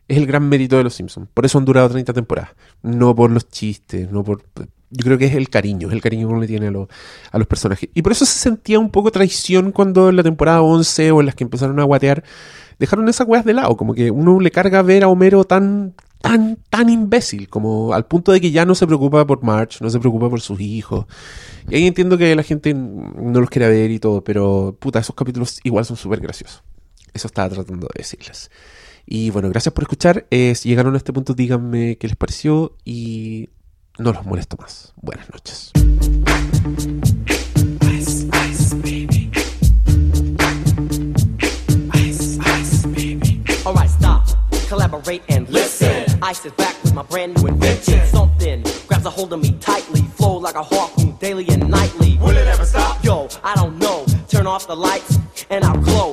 es 0.09 0.17
el 0.17 0.27
gran 0.27 0.49
mérito 0.49 0.77
de 0.77 0.85
los 0.85 0.95
Simpsons. 0.95 1.29
Por 1.33 1.45
eso 1.45 1.59
han 1.59 1.65
durado 1.65 1.89
30 1.91 2.13
temporadas. 2.13 2.51
No 2.83 3.15
por 3.15 3.31
los 3.31 3.49
chistes, 3.49 4.11
no 4.11 4.23
por... 4.23 4.43
Yo 4.91 5.05
creo 5.05 5.19
que 5.19 5.27
es 5.27 5.35
el 5.35 5.49
cariño, 5.49 5.89
es 5.89 5.95
el 5.95 6.01
cariño 6.01 6.29
que 6.29 6.33
uno 6.33 6.41
le 6.41 6.47
tiene 6.47 6.69
a, 6.69 6.71
los- 6.71 6.89
a 7.33 7.39
los 7.39 7.47
personajes. 7.47 7.89
Y 7.95 8.03
por 8.03 8.13
eso 8.13 8.25
se 8.25 8.39
sentía 8.39 8.79
un 8.79 8.91
poco 8.91 9.11
traición 9.11 9.73
cuando 9.73 10.09
en 10.09 10.17
la 10.17 10.23
temporada 10.23 10.63
11 10.63 11.11
o 11.11 11.21
en 11.21 11.27
las 11.27 11.35
que 11.35 11.45
empezaron 11.45 11.79
a 11.81 11.85
guatear, 11.85 12.23
dejaron 12.79 13.09
esas 13.09 13.27
weas 13.27 13.45
de 13.45 13.53
lado. 13.55 13.77
Como 13.77 13.95
que 13.95 14.11
uno 14.11 14.39
le 14.41 14.51
carga 14.51 14.83
ver 14.83 15.03
a 15.03 15.09
Homero 15.09 15.43
tan, 15.45 15.95
tan, 16.21 16.59
tan 16.71 16.89
imbécil, 16.89 17.49
como 17.49 17.95
al 17.95 18.07
punto 18.07 18.31
de 18.31 18.41
que 18.41 18.53
ya 18.53 18.65
no 18.65 18.75
se 18.77 18.87
preocupa 18.87 19.27
por 19.27 19.43
March, 19.43 19.81
no 19.81 19.91
se 19.91 19.99
preocupa 19.99 20.31
por 20.31 20.41
sus 20.41 20.61
hijos. 20.61 21.07
Y 21.69 21.75
ahí 21.77 21.87
entiendo 21.89 22.17
que 22.17 22.37
la 22.37 22.45
gente 22.45 22.73
no 22.75 23.41
los 23.41 23.51
quiere 23.51 23.69
ver 23.69 23.91
y 23.91 23.99
todo, 23.99 24.23
pero 24.23 24.77
puta, 24.79 25.01
esos 25.01 25.17
capítulos 25.17 25.59
igual 25.65 25.85
son 25.85 25.97
súper 25.97 26.21
graciosos. 26.21 26.63
Eso 27.13 27.27
estaba 27.27 27.49
tratando 27.49 27.89
de 27.93 27.99
decirles. 27.99 28.51
Y 29.05 29.31
bueno, 29.31 29.49
gracias 29.49 29.73
por 29.73 29.83
escuchar. 29.85 30.27
Si 30.31 30.69
llegaron 30.69 30.95
a 30.95 30.99
este 30.99 31.13
punto, 31.13 31.35
díganme 31.35 31.97
qué 31.97 32.07
les 32.09 32.17
pareció 32.17 32.77
y 32.85 33.49
no 33.99 34.13
los 34.13 34.25
molesto 34.25 34.57
más. 34.57 34.93
Buenas 35.01 35.29
noches. 35.31 35.73
Alright, 43.65 43.91
stop, 43.91 44.25
collaborate 44.69 45.23
and 45.29 45.49
listen. 45.49 46.05
Ice 46.23 46.47
is 46.47 46.53
back 46.53 46.81
with 46.83 46.95
my 46.95 47.03
brand 47.03 47.37
new 47.37 47.49
invention. 47.49 48.01
Something 48.07 48.63
grabs 48.87 49.07
a 49.07 49.11
hold 49.11 49.33
of 49.33 49.41
me 49.41 49.57
tightly, 49.61 50.03
flow 50.17 50.39
like 50.39 50.55
a 50.55 50.63
harpoon 50.63 51.17
daily 51.21 51.47
and 51.49 51.69
nightly. 51.69 52.17
Will 52.19 52.37
it 52.37 52.47
ever 52.47 52.65
stop? 52.65 53.03
Yo, 53.05 53.29
I 53.43 53.55
don't 53.57 53.79
know. 53.79 54.05
Turn 54.29 54.47
off 54.47 54.67
the 54.67 54.77
lights 54.77 55.19
and 55.51 55.65
I'll 55.65 55.81
glow. 55.81 56.13